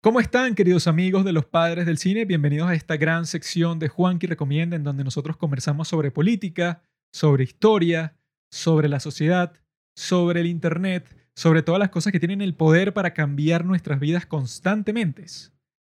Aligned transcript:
¿Cómo 0.00 0.20
están, 0.20 0.54
queridos 0.54 0.86
amigos 0.86 1.24
de 1.24 1.32
los 1.32 1.44
padres 1.44 1.84
del 1.84 1.98
cine? 1.98 2.24
Bienvenidos 2.24 2.68
a 2.68 2.74
esta 2.74 2.96
gran 2.96 3.26
sección 3.26 3.80
de 3.80 3.88
Juanqui 3.88 4.28
Recomienda, 4.28 4.76
en 4.76 4.84
donde 4.84 5.02
nosotros 5.02 5.36
conversamos 5.36 5.88
sobre 5.88 6.12
política, 6.12 6.84
sobre 7.12 7.42
historia, 7.42 8.16
sobre 8.48 8.88
la 8.88 9.00
sociedad, 9.00 9.54
sobre 9.96 10.42
el 10.42 10.46
Internet, 10.46 11.16
sobre 11.34 11.64
todas 11.64 11.80
las 11.80 11.88
cosas 11.88 12.12
que 12.12 12.20
tienen 12.20 12.42
el 12.42 12.54
poder 12.54 12.94
para 12.94 13.12
cambiar 13.12 13.64
nuestras 13.64 13.98
vidas 13.98 14.24
constantemente. 14.24 15.26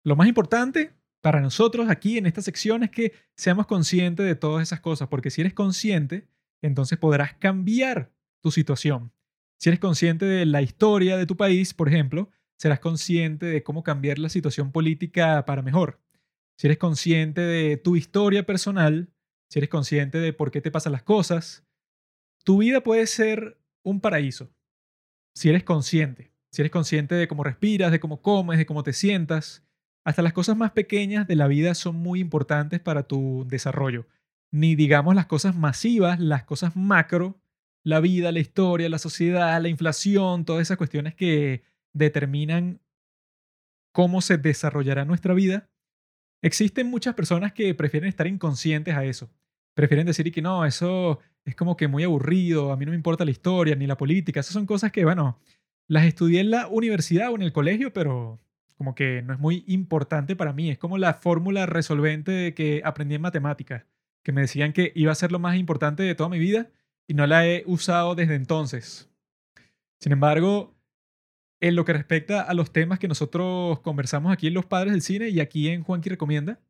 Lo 0.05 0.15
más 0.15 0.29
importante 0.29 0.93
para 1.21 1.41
nosotros 1.41 1.91
aquí 1.91 2.17
en 2.17 2.27
esta 2.27 2.43
sección 2.43 2.85
es 2.85 2.93
que 2.93 3.13
seamos 3.37 3.67
conscientes 3.67 4.25
de 4.25 4.37
todas 4.37 4.63
esas 4.63 4.79
cosas, 4.79 5.09
porque 5.09 5.31
si 5.31 5.41
eres 5.41 5.53
consciente, 5.53 6.29
entonces 6.63 6.97
podrás 6.97 7.35
cambiar 7.35 8.13
tu 8.41 8.53
situación. 8.53 9.11
Si 9.59 9.69
eres 9.69 9.81
consciente 9.81 10.27
de 10.27 10.47
la 10.47 10.63
historia 10.63 11.17
de 11.17 11.27
tu 11.27 11.37
país, 11.37 11.75
por 11.75 11.89
ejemplo, 11.89 12.31
serás 12.57 12.81
consciente 12.81 13.47
de 13.47 13.63
cómo 13.63 13.83
cambiar 13.83 14.19
la 14.19 14.29
situación 14.29 14.73
política 14.73 15.45
para 15.47 15.63
mejor. 15.63 16.01
Si 16.57 16.67
eres 16.67 16.79
consciente 16.79 17.41
de 17.41 17.77
tu 17.77 17.97
historia 17.97 18.45
personal, 18.47 19.11
si 19.49 19.59
eres 19.59 19.69
consciente 19.69 20.19
de 20.19 20.33
por 20.33 20.51
qué 20.51 20.61
te 20.61 20.71
pasan 20.71 20.93
las 20.93 21.03
cosas, 21.03 21.65
tu 22.45 22.59
vida 22.59 22.81
puede 22.83 23.07
ser 23.07 23.59
un 23.83 24.01
paraíso. 24.01 24.51
Si 25.35 25.49
eres 25.49 25.65
consciente, 25.65 26.33
si 26.51 26.63
eres 26.63 26.73
consciente 26.73 27.15
de 27.15 27.29
cómo 27.29 27.45
respiras, 27.45 27.93
de 27.93 28.01
cómo 28.01 28.23
comes, 28.23 28.59
de 28.59 28.67
cómo 28.67 28.83
te 28.83 28.93
sientas, 28.93 29.63
hasta 30.05 30.23
las 30.23 30.33
cosas 30.33 30.57
más 30.57 30.71
pequeñas 30.71 31.27
de 31.27 31.37
la 31.37 31.49
vida 31.49 31.75
son 31.75 31.97
muy 31.97 32.21
importantes 32.21 32.81
para 32.81 33.03
tu 33.03 33.45
desarrollo. 33.49 34.07
Ni 34.51 34.75
digamos 34.77 35.15
las 35.15 35.27
cosas 35.27 35.55
masivas, 35.55 36.21
las 36.21 36.45
cosas 36.45 36.77
macro, 36.77 37.39
la 37.83 38.01
vida, 38.01 38.33
la 38.33 38.41
historia, 38.41 38.89
la 38.89 38.99
sociedad, 38.99 39.61
la 39.61 39.69
inflación, 39.69 40.45
todas 40.45 40.63
esas 40.63 40.77
cuestiones 40.77 41.15
que 41.15 41.63
determinan 41.97 42.81
cómo 43.93 44.21
se 44.21 44.37
desarrollará 44.37 45.05
nuestra 45.05 45.35
vida, 45.35 45.71
existen 46.43 46.91
muchas 46.91 47.15
personas 47.15 47.53
que 47.53 47.75
prefieren 47.75 48.09
estar 48.09 48.27
inconscientes 48.27 48.95
a 48.95 49.05
eso. 49.05 49.31
Prefieren 49.75 50.07
decir 50.07 50.31
que 50.33 50.43
no, 50.43 50.65
eso 50.65 51.19
es 51.45 51.57
como 51.57 51.77
que 51.77 51.89
muy 51.89 52.05
aburrido, 52.05 52.73
a 52.73 52.77
mí 52.77 52.85
no 52.85 52.91
me 52.91 52.97
importa 52.97 53.25
la 53.25 53.31
historia 53.31 53.75
ni 53.75 53.87
la 53.87 53.97
política. 53.97 54.41
Esas 54.41 54.53
son 54.53 54.67
cosas 54.67 54.93
que, 54.93 55.05
bueno, 55.05 55.39
las 55.89 56.05
estudié 56.05 56.41
en 56.41 56.51
la 56.51 56.69
universidad 56.69 57.31
o 57.31 57.37
en 57.37 57.43
el 57.43 57.53
colegio, 57.53 57.93
pero 57.93 58.41
como 58.77 58.95
que 58.95 59.23
no 59.23 59.33
es 59.33 59.39
muy 59.39 59.65
importante 59.67 60.37
para 60.37 60.53
mí. 60.53 60.71
Es 60.71 60.79
como 60.79 60.99
la 60.99 61.15
fórmula 61.15 61.67
resolvente 61.67 62.53
que 62.55 62.83
aprendí 62.85 63.15
en 63.15 63.23
matemáticas, 63.23 63.87
que 64.23 64.33
me 64.33 64.43
decían 64.43 64.73
que 64.73 64.93
iba 64.95 65.13
a 65.13 65.15
ser 65.15 65.33
lo 65.33 65.39
más 65.39 65.57
importante 65.57 66.03
de 66.03 66.15
toda 66.15 66.29
mi 66.29 66.39
vida 66.39 66.69
y 67.07 67.15
no 67.15 67.27
la 67.27 67.47
he 67.47 67.63
usado 67.67 68.15
desde 68.15 68.35
entonces. 68.35 69.11
Sin 70.01 70.13
embargo, 70.13 70.76
en 71.61 71.75
lo 71.75 71.85
que 71.85 71.93
respecta 71.93 72.43
a 72.43 72.55
los 72.55 72.73
temas 72.73 72.99
que 72.99 73.09
nosotros 73.09 73.81
conversamos 73.81 74.33
aquí 74.33 74.47
en 74.47 74.55
Los 74.55 74.67
Padres 74.67 74.93
del 74.93 75.03
Cine 75.03 75.29
y 75.29 75.41
aquí 75.41 75.69
en 75.69 75.83
Juanqui 75.83 76.11
Recomienda, 76.11 76.61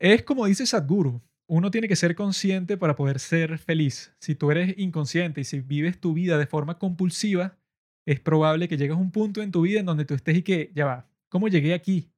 es 0.00 0.22
como 0.22 0.46
dice 0.46 0.66
Sadhguru, 0.66 1.22
uno 1.48 1.70
tiene 1.70 1.88
que 1.88 1.96
ser 1.96 2.14
consciente 2.14 2.76
para 2.76 2.94
poder 2.94 3.18
ser 3.18 3.58
feliz. 3.58 4.14
Si 4.20 4.34
tú 4.34 4.50
eres 4.50 4.78
inconsciente 4.78 5.40
y 5.40 5.44
si 5.44 5.60
vives 5.60 5.98
tu 5.98 6.12
vida 6.12 6.36
de 6.36 6.46
forma 6.46 6.78
compulsiva, 6.78 7.58
es 8.06 8.20
probable 8.20 8.68
que 8.68 8.76
llegues 8.76 8.96
a 8.96 9.00
un 9.00 9.10
punto 9.10 9.42
en 9.42 9.50
tu 9.50 9.62
vida 9.62 9.80
en 9.80 9.86
donde 9.86 10.04
tú 10.04 10.14
estés 10.14 10.36
y 10.36 10.42
que, 10.42 10.70
ya 10.74 10.84
va, 10.84 11.10
¿cómo 11.28 11.48
llegué 11.48 11.74
aquí? 11.74 12.10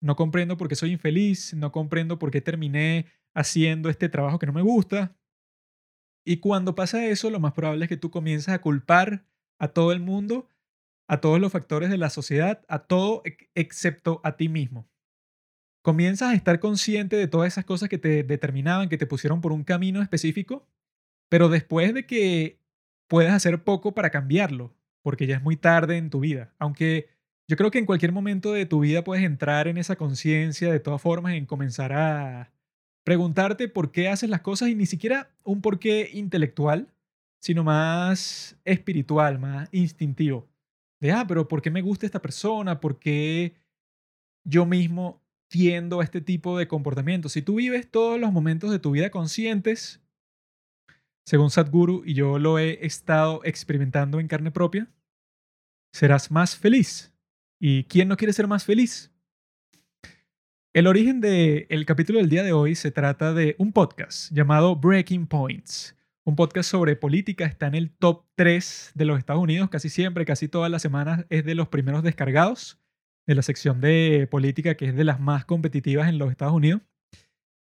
No 0.00 0.16
comprendo 0.16 0.56
por 0.58 0.68
qué 0.68 0.76
soy 0.76 0.92
infeliz, 0.92 1.54
no 1.54 1.72
comprendo 1.72 2.18
por 2.18 2.30
qué 2.30 2.42
terminé 2.42 3.06
haciendo 3.34 3.88
este 3.88 4.08
trabajo 4.08 4.38
que 4.38 4.46
no 4.46 4.52
me 4.52 4.62
gusta. 4.62 5.16
Y 6.26 6.38
cuando 6.38 6.74
pasa 6.74 7.06
eso, 7.06 7.30
lo 7.30 7.40
más 7.40 7.52
probable 7.52 7.86
es 7.86 7.88
que 7.88 7.96
tú 7.96 8.10
comiences 8.10 8.48
a 8.48 8.60
culpar 8.60 9.24
a 9.58 9.68
todo 9.68 9.92
el 9.92 10.00
mundo 10.00 10.46
a 11.06 11.20
todos 11.20 11.40
los 11.40 11.52
factores 11.52 11.90
de 11.90 11.98
la 11.98 12.10
sociedad, 12.10 12.62
a 12.68 12.80
todo 12.80 13.22
excepto 13.54 14.20
a 14.24 14.36
ti 14.36 14.48
mismo. 14.48 14.88
Comienzas 15.82 16.30
a 16.30 16.34
estar 16.34 16.60
consciente 16.60 17.16
de 17.16 17.28
todas 17.28 17.52
esas 17.52 17.64
cosas 17.64 17.88
que 17.88 17.98
te 17.98 18.22
determinaban, 18.22 18.88
que 18.88 18.96
te 18.96 19.06
pusieron 19.06 19.40
por 19.40 19.52
un 19.52 19.64
camino 19.64 20.00
específico, 20.00 20.66
pero 21.28 21.48
después 21.48 21.92
de 21.92 22.06
que 22.06 22.58
puedes 23.06 23.32
hacer 23.32 23.64
poco 23.64 23.92
para 23.92 24.10
cambiarlo, 24.10 24.74
porque 25.02 25.26
ya 25.26 25.36
es 25.36 25.42
muy 25.42 25.56
tarde 25.56 25.98
en 25.98 26.08
tu 26.08 26.20
vida. 26.20 26.54
Aunque 26.58 27.10
yo 27.46 27.56
creo 27.58 27.70
que 27.70 27.78
en 27.78 27.86
cualquier 27.86 28.12
momento 28.12 28.52
de 28.52 28.64
tu 28.64 28.80
vida 28.80 29.04
puedes 29.04 29.24
entrar 29.24 29.68
en 29.68 29.76
esa 29.76 29.96
conciencia 29.96 30.72
de 30.72 30.80
todas 30.80 31.02
formas, 31.02 31.34
en 31.34 31.44
comenzar 31.44 31.92
a 31.92 32.50
preguntarte 33.04 33.68
por 33.68 33.92
qué 33.92 34.08
haces 34.08 34.30
las 34.30 34.40
cosas 34.40 34.70
y 34.70 34.74
ni 34.74 34.86
siquiera 34.86 35.30
un 35.42 35.60
porqué 35.60 36.08
intelectual, 36.14 36.88
sino 37.40 37.62
más 37.62 38.56
espiritual, 38.64 39.38
más 39.38 39.68
instintivo 39.70 40.48
de, 41.04 41.12
ah, 41.12 41.26
pero 41.26 41.46
¿por 41.46 41.60
qué 41.60 41.70
me 41.70 41.82
gusta 41.82 42.06
esta 42.06 42.22
persona? 42.22 42.80
¿Por 42.80 42.98
qué 42.98 43.54
yo 44.42 44.64
mismo 44.64 45.22
tiendo 45.48 46.00
a 46.00 46.04
este 46.04 46.22
tipo 46.22 46.56
de 46.56 46.66
comportamiento? 46.66 47.28
Si 47.28 47.42
tú 47.42 47.56
vives 47.56 47.90
todos 47.90 48.18
los 48.18 48.32
momentos 48.32 48.70
de 48.70 48.78
tu 48.78 48.92
vida 48.92 49.10
conscientes, 49.10 50.00
según 51.26 51.50
Sadhguru, 51.50 52.04
y 52.06 52.14
yo 52.14 52.38
lo 52.38 52.58
he 52.58 52.86
estado 52.86 53.42
experimentando 53.44 54.18
en 54.18 54.28
carne 54.28 54.50
propia, 54.50 54.90
serás 55.92 56.30
más 56.30 56.56
feliz. 56.56 57.12
¿Y 57.60 57.84
quién 57.84 58.08
no 58.08 58.16
quiere 58.16 58.32
ser 58.32 58.46
más 58.46 58.64
feliz? 58.64 59.12
El 60.72 60.86
origen 60.86 61.20
del 61.20 61.84
capítulo 61.84 62.18
del 62.18 62.30
día 62.30 62.42
de 62.42 62.52
hoy 62.52 62.74
se 62.74 62.90
trata 62.90 63.34
de 63.34 63.56
un 63.58 63.72
podcast 63.72 64.32
llamado 64.32 64.74
Breaking 64.74 65.26
Points, 65.26 65.94
un 66.24 66.36
podcast 66.36 66.70
sobre 66.70 66.96
política 66.96 67.44
está 67.44 67.66
en 67.66 67.74
el 67.74 67.90
top 67.90 68.24
3 68.34 68.92
de 68.94 69.04
los 69.04 69.18
Estados 69.18 69.42
Unidos 69.42 69.68
casi 69.68 69.90
siempre, 69.90 70.24
casi 70.24 70.48
todas 70.48 70.70
las 70.70 70.82
semanas 70.82 71.26
es 71.28 71.44
de 71.44 71.54
los 71.54 71.68
primeros 71.68 72.02
descargados 72.02 72.80
de 73.26 73.34
la 73.34 73.42
sección 73.42 73.80
de 73.80 74.26
política 74.30 74.74
que 74.74 74.86
es 74.86 74.96
de 74.96 75.04
las 75.04 75.20
más 75.20 75.44
competitivas 75.44 76.08
en 76.08 76.18
los 76.18 76.30
Estados 76.30 76.54
Unidos. 76.54 76.80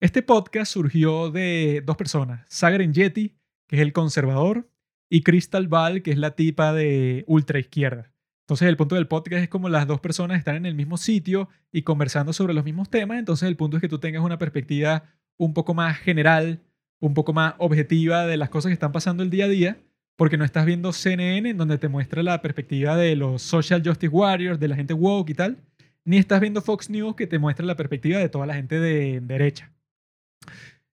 Este 0.01 0.21
podcast 0.21 0.71
surgió 0.71 1.29
de 1.29 1.81
dos 1.85 1.95
personas, 1.95 2.45
Sagar 2.49 2.81
Yeti, 2.81 3.37
que 3.67 3.77
es 3.77 3.81
el 3.81 3.93
conservador, 3.93 4.69
y 5.09 5.23
Crystal 5.23 5.67
Ball, 5.67 6.01
que 6.01 6.11
es 6.11 6.17
la 6.17 6.35
tipa 6.35 6.73
de 6.73 7.25
ultra 7.27 7.59
izquierda. 7.59 8.13
Entonces 8.45 8.67
el 8.67 8.77
punto 8.77 8.95
del 8.95 9.07
podcast 9.07 9.43
es 9.43 9.49
como 9.49 9.69
las 9.69 9.87
dos 9.87 9.99
personas 9.99 10.37
están 10.39 10.55
en 10.55 10.65
el 10.65 10.75
mismo 10.75 10.97
sitio 10.97 11.49
y 11.71 11.83
conversando 11.83 12.33
sobre 12.33 12.53
los 12.53 12.65
mismos 12.65 12.89
temas, 12.89 13.19
entonces 13.19 13.47
el 13.47 13.55
punto 13.55 13.77
es 13.77 13.81
que 13.81 13.89
tú 13.89 13.99
tengas 13.99 14.23
una 14.23 14.37
perspectiva 14.37 15.03
un 15.37 15.53
poco 15.53 15.73
más 15.73 15.97
general 15.97 16.61
un 17.01 17.13
poco 17.13 17.33
más 17.33 17.55
objetiva 17.57 18.25
de 18.25 18.37
las 18.37 18.49
cosas 18.49 18.69
que 18.69 18.73
están 18.73 18.93
pasando 18.93 19.23
el 19.23 19.29
día 19.29 19.45
a 19.45 19.49
día, 19.49 19.77
porque 20.15 20.37
no 20.37 20.45
estás 20.45 20.65
viendo 20.65 20.93
CNN 20.93 21.49
en 21.49 21.57
donde 21.57 21.79
te 21.79 21.89
muestra 21.89 22.23
la 22.23 22.41
perspectiva 22.41 22.95
de 22.95 23.15
los 23.15 23.41
social 23.41 23.81
justice 23.83 24.07
warriors, 24.07 24.59
de 24.59 24.67
la 24.67 24.75
gente 24.75 24.93
woke 24.93 25.31
y 25.31 25.33
tal, 25.33 25.57
ni 26.05 26.17
estás 26.17 26.39
viendo 26.39 26.61
Fox 26.61 26.89
News 26.89 27.15
que 27.15 27.27
te 27.27 27.39
muestra 27.39 27.65
la 27.65 27.75
perspectiva 27.75 28.19
de 28.19 28.29
toda 28.29 28.45
la 28.45 28.53
gente 28.53 28.79
de 28.79 29.19
derecha. 29.19 29.71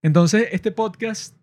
Entonces, 0.00 0.48
este 0.52 0.72
podcast 0.72 1.36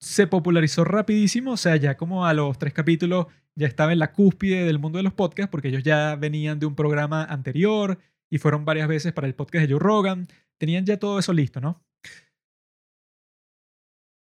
se 0.00 0.26
popularizó 0.26 0.84
rapidísimo, 0.84 1.52
o 1.52 1.56
sea, 1.56 1.76
ya 1.76 1.96
como 1.96 2.26
a 2.26 2.34
los 2.34 2.58
tres 2.58 2.72
capítulos 2.72 3.26
ya 3.54 3.68
estaba 3.68 3.92
en 3.92 4.00
la 4.00 4.12
cúspide 4.12 4.64
del 4.64 4.80
mundo 4.80 4.98
de 4.98 5.04
los 5.04 5.12
podcasts, 5.12 5.50
porque 5.50 5.68
ellos 5.68 5.84
ya 5.84 6.16
venían 6.16 6.58
de 6.58 6.66
un 6.66 6.74
programa 6.74 7.24
anterior 7.24 7.98
y 8.30 8.38
fueron 8.38 8.64
varias 8.64 8.88
veces 8.88 9.12
para 9.12 9.28
el 9.28 9.34
podcast 9.34 9.66
de 9.66 9.72
Joe 9.72 9.80
Rogan, 9.80 10.26
tenían 10.58 10.84
ya 10.84 10.98
todo 10.98 11.18
eso 11.20 11.32
listo, 11.32 11.60
¿no? 11.60 11.80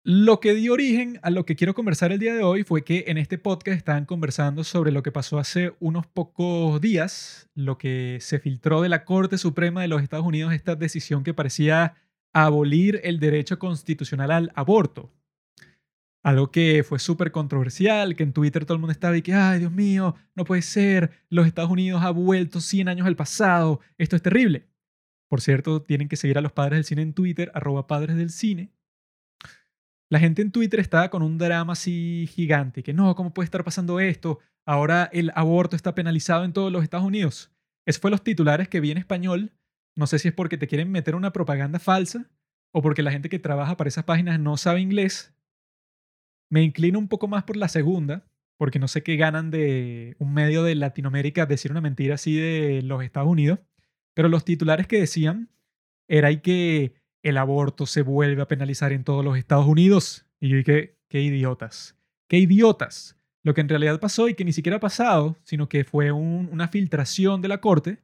Lo 0.09 0.39
que 0.39 0.55
dio 0.55 0.72
origen 0.72 1.19
a 1.22 1.31
lo 1.31 1.44
que 1.44 1.56
quiero 1.56 1.75
conversar 1.75 2.12
el 2.12 2.21
día 2.21 2.33
de 2.33 2.44
hoy 2.44 2.62
fue 2.62 2.84
que 2.84 3.06
en 3.09 3.19
este 3.19 3.39
podcast 3.39 3.77
estaban 3.77 4.05
conversando 4.05 4.62
sobre 4.62 4.93
lo 4.93 5.03
que 5.03 5.11
pasó 5.11 5.41
hace 5.41 5.75
unos 5.81 6.06
pocos 6.06 6.81
días, 6.81 7.50
lo 7.56 7.77
que 7.77 8.19
se 8.21 8.39
filtró 8.39 8.83
de 8.83 8.89
la 8.89 9.05
Corte 9.05 9.37
Suprema 9.37 9.83
de 9.83 9.89
los 9.89 10.05
Estados 10.05 10.25
Unidos, 10.25 10.53
esta 10.53 10.77
decisión 10.77 11.25
que 11.25 11.34
parecía 11.34 11.97
abolir 12.33 13.00
el 13.03 13.19
derecho 13.19 13.59
constitucional 13.59 14.31
al 14.31 14.53
aborto. 14.55 15.11
Algo 16.23 16.53
que 16.53 16.84
fue 16.84 17.00
súper 17.00 17.33
controversial, 17.33 18.15
que 18.15 18.23
en 18.23 18.33
Twitter 18.33 18.65
todo 18.65 18.75
el 18.75 18.81
mundo 18.81 18.93
estaba 18.93 19.17
y 19.17 19.23
que, 19.23 19.34
ay 19.34 19.59
Dios 19.59 19.73
mío, 19.73 20.15
no 20.37 20.44
puede 20.44 20.62
ser, 20.62 21.11
los 21.31 21.49
Estados 21.49 21.73
Unidos 21.73 22.05
ha 22.05 22.11
vuelto 22.11 22.61
100 22.61 22.88
años 22.88 23.09
al 23.09 23.17
pasado, 23.17 23.81
esto 23.99 24.14
es 24.14 24.23
terrible. 24.23 24.69
Por 25.29 25.41
cierto, 25.41 25.82
tienen 25.82 26.09
que 26.09 26.14
seguir 26.14 26.38
a 26.38 26.43
los 26.43 26.52
padres 26.52 26.76
del 26.76 26.85
cine 26.85 27.02
en 27.02 27.12
Twitter, 27.12 27.50
arroba 27.55 27.88
padres 27.88 28.17
del 28.17 28.31
cine, 28.31 28.70
la 30.08 30.19
gente 30.19 30.43
en 30.43 30.53
Twitter 30.53 30.81
estaba 30.81 31.11
con 31.11 31.23
un 31.23 31.38
drama 31.38 31.73
así 31.73 32.29
gigante, 32.32 32.82
que 32.82 32.93
no, 32.93 33.14
¿cómo 33.14 33.35
puede 33.35 33.47
estar 33.47 33.64
pasando 33.64 33.99
esto? 34.00 34.38
Ahora 34.64 35.08
el 35.12 35.32
aborto 35.35 35.76
está 35.76 35.94
penalizado 35.94 36.44
en 36.44 36.53
todos 36.53 36.73
los 36.73 36.82
Estados 36.82 37.06
Unidos. 37.06 37.53
Esos 37.87 38.00
fueron 38.00 38.17
los 38.17 38.25
titulares 38.25 38.69
que 38.69 38.81
vi 38.81 38.91
en 38.91 38.99
español. 38.99 39.53
No 39.94 40.06
sé 40.06 40.19
si 40.19 40.29
es 40.29 40.35
porque 40.35 40.58
te 40.58 40.67
quieren 40.67 40.91
meter 40.91 41.14
una 41.14 41.32
propaganda 41.32 41.79
falsa 41.79 42.29
o 42.73 42.82
porque 42.82 43.03
la 43.03 43.12
gente 43.12 43.29
que 43.29 43.38
trabaja 43.38 43.76
para 43.76 43.88
esas 43.88 44.05
páginas 44.05 44.38
no 44.41 44.56
sabe 44.56 44.81
inglés. 44.81 45.35
Me 46.50 46.62
inclino 46.62 46.99
un 46.99 47.09
poco 47.09 47.29
más 47.29 47.44
por 47.44 47.56
la 47.56 47.69
segunda, 47.69 48.26
porque 48.56 48.79
no 48.79 48.88
sé 48.88 49.02
qué 49.02 49.17
ganan 49.17 49.50
de 49.50 50.17
un 50.19 50.35
medio 50.35 50.62
de 50.62 50.75
Latinoamérica 50.75 51.47
decir 51.47 51.70
una 51.70 51.81
mentira 51.81 52.14
así 52.14 52.37
de 52.37 52.82
los 52.82 53.02
Estados 53.02 53.29
Unidos. 53.29 53.61
Pero 54.14 54.29
los 54.29 54.44
titulares 54.44 54.87
que 54.87 54.99
decían 54.99 55.50
era 56.09 56.35
que 56.41 56.94
el 57.28 57.38
aborto 57.38 57.87
se 57.87 58.02
vuelve 58.02 58.40
a 58.43 58.49
penalizar 58.49 58.93
en 58.93 59.02
todos 59.02 59.25
los 59.25 59.37
Estados 59.37 59.67
Unidos. 59.67 60.26
Y 60.40 60.49
yo 60.49 60.56
dije, 60.58 60.96
qué 61.08 61.20
idiotas, 61.23 61.96
qué 62.28 62.38
idiotas. 62.38 63.17
Lo 63.43 63.52
que 63.52 63.62
en 63.62 63.69
realidad 63.69 63.99
pasó 63.99 64.28
y 64.28 64.34
que 64.34 64.44
ni 64.44 64.52
siquiera 64.52 64.76
ha 64.76 64.81
pasado, 64.81 65.37
sino 65.43 65.69
que 65.69 65.82
fue 65.82 66.12
una 66.12 66.69
filtración 66.69 67.43
de 67.43 67.49
la 67.49 67.61
corte, 67.61 67.99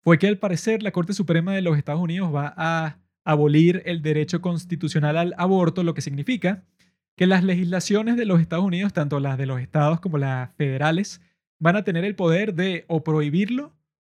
fue 0.00 0.18
que 0.18 0.26
al 0.26 0.38
parecer 0.38 0.82
la 0.82 0.90
Corte 0.90 1.12
Suprema 1.12 1.52
de 1.52 1.60
los 1.60 1.76
Estados 1.76 2.00
Unidos 2.00 2.34
va 2.34 2.54
a 2.56 2.98
abolir 3.24 3.82
el 3.84 4.00
derecho 4.00 4.40
constitucional 4.40 5.18
al 5.18 5.34
aborto, 5.36 5.82
lo 5.82 5.92
que 5.92 6.00
significa 6.00 6.64
que 7.14 7.26
las 7.26 7.44
legislaciones 7.44 8.16
de 8.16 8.24
los 8.24 8.40
Estados 8.40 8.64
Unidos, 8.64 8.94
tanto 8.94 9.20
las 9.20 9.36
de 9.36 9.46
los 9.46 9.60
estados 9.60 10.00
como 10.00 10.16
las 10.16 10.50
federales, 10.56 11.20
van 11.58 11.76
a 11.76 11.84
tener 11.84 12.04
el 12.04 12.16
poder 12.16 12.54
de 12.54 12.86
o 12.88 13.04
prohibirlo 13.04 13.74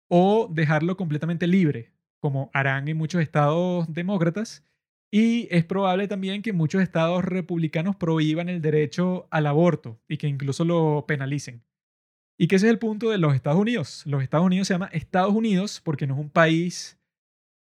o 0.08 0.48
dejarlo 0.50 0.96
completamente 0.96 1.46
libre, 1.46 1.92
como 2.26 2.50
harán 2.52 2.88
en 2.88 2.96
muchos 2.96 3.22
estados 3.22 3.86
demócratas. 3.92 4.64
Y 5.12 5.46
es 5.54 5.64
probable 5.64 6.08
también 6.08 6.42
que 6.42 6.52
muchos 6.52 6.82
estados 6.82 7.24
republicanos 7.24 7.94
prohíban 7.94 8.48
el 8.48 8.60
derecho 8.60 9.28
al 9.30 9.46
aborto 9.46 10.00
y 10.08 10.16
que 10.16 10.26
incluso 10.26 10.64
lo 10.64 11.04
penalicen. 11.06 11.62
Y 12.36 12.48
que 12.48 12.56
ese 12.56 12.66
es 12.66 12.72
el 12.72 12.80
punto 12.80 13.10
de 13.10 13.18
los 13.18 13.32
Estados 13.32 13.60
Unidos. 13.60 14.02
Los 14.06 14.24
Estados 14.24 14.44
Unidos 14.44 14.66
se 14.66 14.74
llama 14.74 14.90
Estados 14.92 15.32
Unidos 15.32 15.80
porque 15.84 16.08
no 16.08 16.14
es 16.14 16.20
un 16.20 16.30
país 16.30 16.98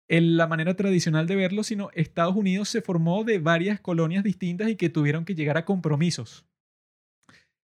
en 0.07 0.37
la 0.37 0.47
manera 0.47 0.77
tradicional 0.77 1.27
de 1.27 1.35
verlo, 1.35 1.63
sino 1.63 1.89
Estados 1.93 2.37
Unidos 2.37 2.69
se 2.69 2.81
formó 2.81 3.25
de 3.25 3.39
varias 3.39 3.81
colonias 3.81 4.23
distintas 4.23 4.69
y 4.69 4.77
que 4.77 4.89
tuvieron 4.89 5.25
que 5.25 5.35
llegar 5.35 5.57
a 5.57 5.65
compromisos. 5.65 6.45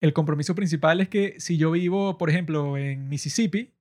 El 0.01 0.13
compromiso 0.13 0.53
principal 0.53 1.01
es 1.01 1.09
que 1.09 1.39
si 1.39 1.57
yo 1.57 1.71
vivo, 1.71 2.19
por 2.19 2.29
ejemplo, 2.29 2.77
en 2.77 3.09
Mississippi, 3.09 3.73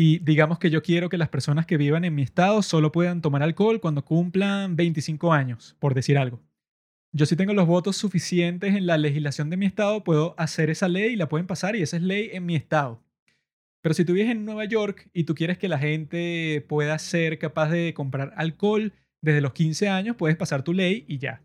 y 0.00 0.20
digamos 0.20 0.60
que 0.60 0.70
yo 0.70 0.80
quiero 0.80 1.08
que 1.08 1.18
las 1.18 1.28
personas 1.28 1.66
que 1.66 1.76
vivan 1.76 2.04
en 2.04 2.14
mi 2.14 2.22
estado 2.22 2.62
solo 2.62 2.92
puedan 2.92 3.20
tomar 3.20 3.42
alcohol 3.42 3.80
cuando 3.80 4.04
cumplan 4.04 4.76
25 4.76 5.32
años, 5.32 5.74
por 5.80 5.92
decir 5.92 6.18
algo. 6.18 6.40
Yo 7.10 7.26
si 7.26 7.34
tengo 7.34 7.52
los 7.52 7.66
votos 7.66 7.96
suficientes 7.96 8.76
en 8.76 8.86
la 8.86 8.96
legislación 8.96 9.50
de 9.50 9.56
mi 9.56 9.66
estado, 9.66 10.04
puedo 10.04 10.36
hacer 10.38 10.70
esa 10.70 10.86
ley 10.86 11.14
y 11.14 11.16
la 11.16 11.28
pueden 11.28 11.48
pasar 11.48 11.74
y 11.74 11.82
esa 11.82 11.96
es 11.96 12.04
ley 12.04 12.30
en 12.32 12.46
mi 12.46 12.54
estado. 12.54 13.02
Pero 13.80 13.92
si 13.92 14.04
tú 14.04 14.12
vives 14.12 14.30
en 14.30 14.44
Nueva 14.44 14.66
York 14.66 15.10
y 15.12 15.24
tú 15.24 15.34
quieres 15.34 15.58
que 15.58 15.66
la 15.66 15.80
gente 15.80 16.64
pueda 16.68 16.96
ser 17.00 17.40
capaz 17.40 17.68
de 17.70 17.92
comprar 17.92 18.32
alcohol 18.36 18.92
desde 19.20 19.40
los 19.40 19.52
15 19.52 19.88
años, 19.88 20.14
puedes 20.14 20.36
pasar 20.36 20.62
tu 20.62 20.74
ley 20.74 21.06
y 21.08 21.18
ya. 21.18 21.42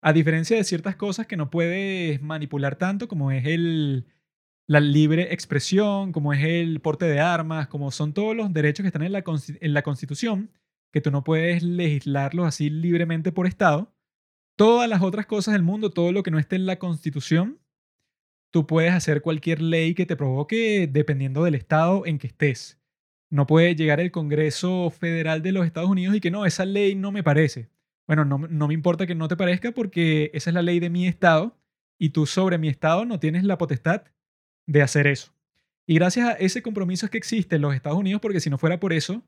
A 0.00 0.14
diferencia 0.14 0.56
de 0.56 0.64
ciertas 0.64 0.96
cosas 0.96 1.26
que 1.26 1.36
no 1.36 1.50
puedes 1.50 2.22
manipular 2.22 2.76
tanto, 2.76 3.08
como 3.08 3.30
es 3.30 3.44
el, 3.44 4.06
la 4.66 4.80
libre 4.80 5.32
expresión, 5.32 6.12
como 6.12 6.32
es 6.32 6.42
el 6.44 6.80
porte 6.80 7.04
de 7.06 7.20
armas, 7.20 7.68
como 7.68 7.90
son 7.90 8.14
todos 8.14 8.34
los 8.34 8.52
derechos 8.52 8.82
que 8.82 8.88
están 8.88 9.02
en 9.02 9.12
la, 9.12 9.22
en 9.60 9.74
la 9.74 9.82
Constitución, 9.82 10.50
que 10.92 11.00
tú 11.00 11.10
no 11.10 11.24
puedes 11.24 11.62
legislarlos 11.62 12.46
así 12.46 12.70
libremente 12.70 13.32
por 13.32 13.46
Estado. 13.46 13.92
Todas 14.56 14.88
las 14.88 15.02
otras 15.02 15.26
cosas 15.26 15.52
del 15.52 15.62
mundo, 15.62 15.90
todo 15.90 16.12
lo 16.12 16.22
que 16.22 16.30
no 16.30 16.38
esté 16.38 16.56
en 16.56 16.66
la 16.66 16.78
Constitución, 16.78 17.58
tú 18.52 18.66
puedes 18.66 18.92
hacer 18.92 19.20
cualquier 19.20 19.60
ley 19.60 19.94
que 19.94 20.06
te 20.06 20.16
provoque 20.16 20.88
dependiendo 20.90 21.44
del 21.44 21.56
estado 21.56 22.06
en 22.06 22.18
que 22.18 22.28
estés. 22.28 22.80
No 23.30 23.46
puede 23.46 23.74
llegar 23.74 23.98
el 23.98 24.12
Congreso 24.12 24.90
Federal 24.90 25.42
de 25.42 25.50
los 25.50 25.66
Estados 25.66 25.90
Unidos 25.90 26.14
y 26.14 26.20
que 26.20 26.30
no, 26.30 26.46
esa 26.46 26.64
ley 26.64 26.94
no 26.94 27.10
me 27.10 27.24
parece. 27.24 27.68
Bueno, 28.06 28.24
no, 28.24 28.38
no 28.38 28.68
me 28.68 28.74
importa 28.74 29.06
que 29.06 29.16
no 29.16 29.26
te 29.26 29.36
parezca 29.36 29.72
porque 29.72 30.30
esa 30.34 30.50
es 30.50 30.54
la 30.54 30.62
ley 30.62 30.78
de 30.78 30.90
mi 30.90 31.08
estado 31.08 31.58
y 31.98 32.10
tú 32.10 32.26
sobre 32.26 32.58
mi 32.58 32.68
estado 32.68 33.04
no 33.04 33.18
tienes 33.18 33.42
la 33.42 33.58
potestad 33.58 34.04
de 34.66 34.82
hacer 34.82 35.06
eso. 35.06 35.32
Y 35.86 35.96
gracias 35.96 36.28
a 36.28 36.32
ese 36.32 36.62
compromiso 36.62 37.06
es 37.06 37.10
que 37.10 37.18
existe 37.18 37.56
en 37.56 37.62
los 37.62 37.74
Estados 37.74 37.98
Unidos 37.98 38.20
porque 38.20 38.40
si 38.40 38.50
no 38.50 38.58
fuera 38.58 38.80
por 38.80 38.92
eso, 38.92 39.22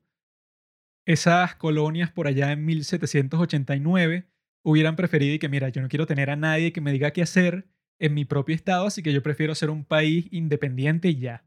esas 1.04 1.54
colonias 1.54 2.10
por 2.10 2.26
allá 2.26 2.52
en 2.52 2.64
1789 2.64 4.26
hubieran 4.62 4.96
preferido 4.96 5.34
y 5.34 5.38
que 5.38 5.48
mira, 5.48 5.68
yo 5.68 5.82
no 5.82 5.88
quiero 5.88 6.06
tener 6.06 6.30
a 6.30 6.36
nadie 6.36 6.72
que 6.72 6.80
me 6.80 6.92
diga 6.92 7.12
qué 7.12 7.22
hacer 7.22 7.68
en 7.98 8.14
mi 8.14 8.24
propio 8.24 8.54
estado, 8.54 8.86
así 8.86 9.02
que 9.02 9.12
yo 9.12 9.22
prefiero 9.22 9.54
ser 9.54 9.70
un 9.70 9.84
país 9.84 10.26
independiente 10.30 11.14
ya. 11.14 11.44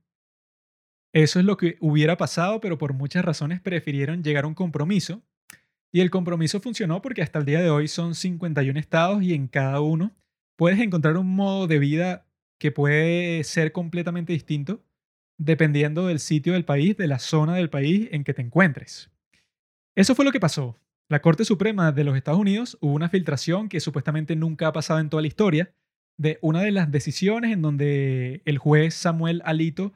Eso 1.13 1.39
es 1.39 1.45
lo 1.45 1.57
que 1.57 1.77
hubiera 1.81 2.17
pasado, 2.17 2.61
pero 2.61 2.77
por 2.77 2.93
muchas 2.93 3.25
razones 3.25 3.59
prefirieron 3.59 4.23
llegar 4.23 4.43
a 4.43 4.47
un 4.47 4.53
compromiso. 4.53 5.21
Y 5.91 6.01
el 6.01 6.11
compromiso 6.11 6.59
funcionó 6.59 7.01
porque 7.01 7.23
hasta 7.23 7.39
el 7.39 7.45
día 7.45 7.61
de 7.61 7.71
hoy 7.71 7.87
son 7.87 8.13
51 8.13 8.79
estados 8.79 9.23
y 9.23 9.33
en 9.33 9.47
cada 9.47 9.81
uno 9.81 10.15
puedes 10.55 10.79
encontrar 10.79 11.17
un 11.17 11.35
modo 11.35 11.65
de 11.65 11.79
vida 11.79 12.28
que 12.59 12.71
puede 12.71 13.43
ser 13.43 13.71
completamente 13.71 14.33
distinto 14.33 14.83
dependiendo 15.39 16.05
del 16.07 16.19
sitio 16.19 16.53
del 16.53 16.65
país, 16.65 16.97
de 16.97 17.07
la 17.07 17.17
zona 17.17 17.55
del 17.55 17.69
país 17.69 18.09
en 18.11 18.23
que 18.23 18.33
te 18.33 18.41
encuentres. 18.41 19.09
Eso 19.95 20.13
fue 20.13 20.25
lo 20.25 20.31
que 20.31 20.39
pasó. 20.39 20.77
La 21.07 21.21
Corte 21.21 21.45
Suprema 21.45 21.91
de 21.91 22.03
los 22.03 22.15
Estados 22.15 22.39
Unidos 22.39 22.77
hubo 22.81 22.93
una 22.93 23.09
filtración 23.09 23.69
que 23.69 23.79
supuestamente 23.79 24.35
nunca 24.35 24.67
ha 24.67 24.73
pasado 24.73 24.99
en 24.99 25.09
toda 25.09 25.21
la 25.21 25.27
historia, 25.27 25.73
de 26.17 26.37
una 26.41 26.61
de 26.61 26.71
las 26.71 26.91
decisiones 26.91 27.53
en 27.53 27.61
donde 27.61 28.41
el 28.43 28.57
juez 28.57 28.93
Samuel 28.93 29.41
Alito 29.45 29.93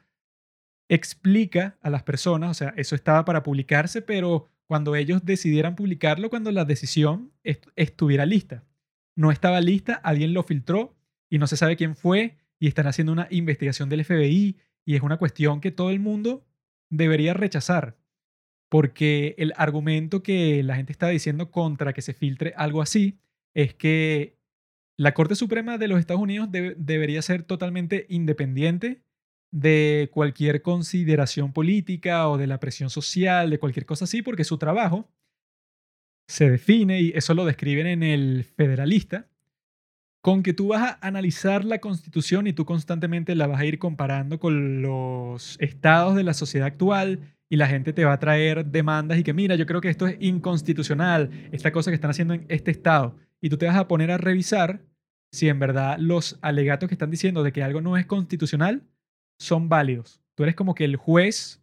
explica 0.89 1.77
a 1.81 1.89
las 1.89 2.04
personas, 2.04 2.51
o 2.51 2.54
sea, 2.54 2.74
eso 2.77 2.95
estaba 2.95 3.25
para 3.25 3.44
publicarse, 3.44 4.01
pero 4.01 4.50
cuando 4.65 4.95
ellos 4.95 5.25
decidieran 5.25 5.75
publicarlo, 5.75 6.30
cuando 6.30 6.51
la 6.51 6.63
decisión 6.63 7.33
estuviera 7.75 8.25
lista. 8.25 8.63
No 9.15 9.31
estaba 9.31 9.60
lista, 9.60 9.95
alguien 9.95 10.33
lo 10.33 10.44
filtró 10.44 10.95
y 11.30 11.38
no 11.38 11.48
se 11.48 11.57
sabe 11.57 11.75
quién 11.75 11.95
fue 11.95 12.38
y 12.63 12.68
están 12.68 12.88
haciendo 12.88 13.12
una 13.12 13.27
investigación 13.30 13.89
del 13.89 14.06
FBI 14.06 14.57
y 14.86 14.95
es 14.95 15.01
una 15.01 15.18
cuestión 15.18 15.60
que 15.60 15.69
todo 15.69 15.89
el 15.89 16.00
mundo 16.00 16.45
debería 16.89 17.33
rechazar, 17.33 17.98
porque 18.69 19.36
el 19.38 19.51
argumento 19.57 20.24
que 20.24 20.63
la 20.63 20.77
gente 20.77 20.94
está 20.94 21.10
diciendo 21.10 21.51
contra 21.51 21.92
que 21.92 22.01
se 22.01 22.13
filtre 22.13 22.54
algo 22.56 22.81
así 22.81 23.19
es 23.54 23.74
que 23.74 24.38
la 24.98 25.13
Corte 25.13 25.36
Suprema 25.36 25.77
de 25.77 25.89
los 25.89 26.00
Estados 26.00 26.21
Unidos 26.21 26.48
debería 26.51 27.21
ser 27.21 27.44
totalmente 27.44 28.06
independiente 28.07 29.04
de 29.51 30.10
cualquier 30.13 30.62
consideración 30.62 31.51
política 31.51 32.30
o 32.30 32.38
de 32.38 32.48
la 32.48 32.62
presión 32.62 32.89
social, 32.89 33.50
de 33.50 33.60
cualquier 33.60 33.86
cosa 33.86 34.06
así, 34.06 34.21
porque 34.21 34.45
su 34.45 34.57
trabajo 34.57 35.12
se 36.30 36.50
define, 36.50 37.01
y 37.01 37.12
eso 37.13 37.33
lo 37.33 37.44
describen 37.44 37.88
en 37.88 38.04
el 38.04 38.45
Federalista, 38.45 39.27
con 40.24 40.42
que 40.42 40.54
tú 40.54 40.70
vas 40.70 40.81
a 40.81 41.06
analizar 41.06 41.66
la 41.66 41.80
constitución 41.80 42.48
y 42.48 42.54
tú 42.54 42.64
constantemente 42.64 43.36
la 43.36 43.46
vas 43.46 43.60
a 43.60 43.66
ir 43.66 43.78
comparando 43.78 44.40
con 44.40 44.81
los 44.81 45.58
estados 45.60 46.16
de 46.16 46.24
la 46.24 46.34
sociedad 46.34 46.66
actual 46.66 47.36
y 47.50 47.58
la 47.58 47.68
gente 47.68 47.92
te 47.92 48.06
va 48.06 48.14
a 48.14 48.20
traer 48.20 48.66
demandas 48.68 49.20
y 49.20 49.24
que 49.24 49.34
mira, 49.34 49.56
yo 49.56 49.66
creo 49.66 49.81
que 49.81 49.90
esto 49.90 50.08
es 50.08 50.16
inconstitucional, 50.22 51.30
esta 51.52 51.74
cosa 51.74 51.92
que 51.92 51.96
están 51.96 52.12
haciendo 52.12 52.34
en 52.36 52.46
este 52.48 52.72
estado 52.72 53.18
y 53.42 53.50
tú 53.50 53.58
te 53.58 53.66
vas 53.66 53.75
a 53.75 53.90
poner 53.90 54.12
a 54.12 54.18
revisar 54.18 54.81
si 55.34 55.50
en 55.50 55.60
verdad 55.60 55.98
los 56.00 56.40
alegatos 56.42 56.88
que 56.88 56.96
están 56.96 57.12
diciendo 57.12 57.44
de 57.44 57.52
que 57.52 57.62
algo 57.62 57.81
no 57.81 57.98
es 57.98 58.06
constitucional 58.06 58.88
son 59.38 59.68
válidos. 59.68 60.22
Tú 60.36 60.44
eres 60.44 60.56
como 60.56 60.74
que 60.74 60.86
el 60.86 60.96
juez, 60.96 61.62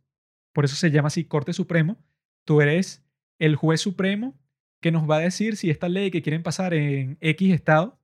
por 0.53 0.67
eso 0.67 0.77
se 0.77 0.91
llama 0.91 1.07
así 1.07 1.25
Corte 1.25 1.55
Supremo, 1.55 1.97
tú 2.45 2.61
eres 2.61 3.02
el 3.38 3.57
juez 3.57 3.81
supremo 3.81 4.38
que 4.83 4.93
nos 4.93 5.09
va 5.09 5.17
a 5.17 5.21
decir 5.21 5.57
si 5.57 5.71
esta 5.71 5.88
ley 5.88 6.11
que 6.11 6.21
quieren 6.21 6.43
pasar 6.43 6.75
en 6.75 7.17
X 7.23 7.55
estado 7.55 8.00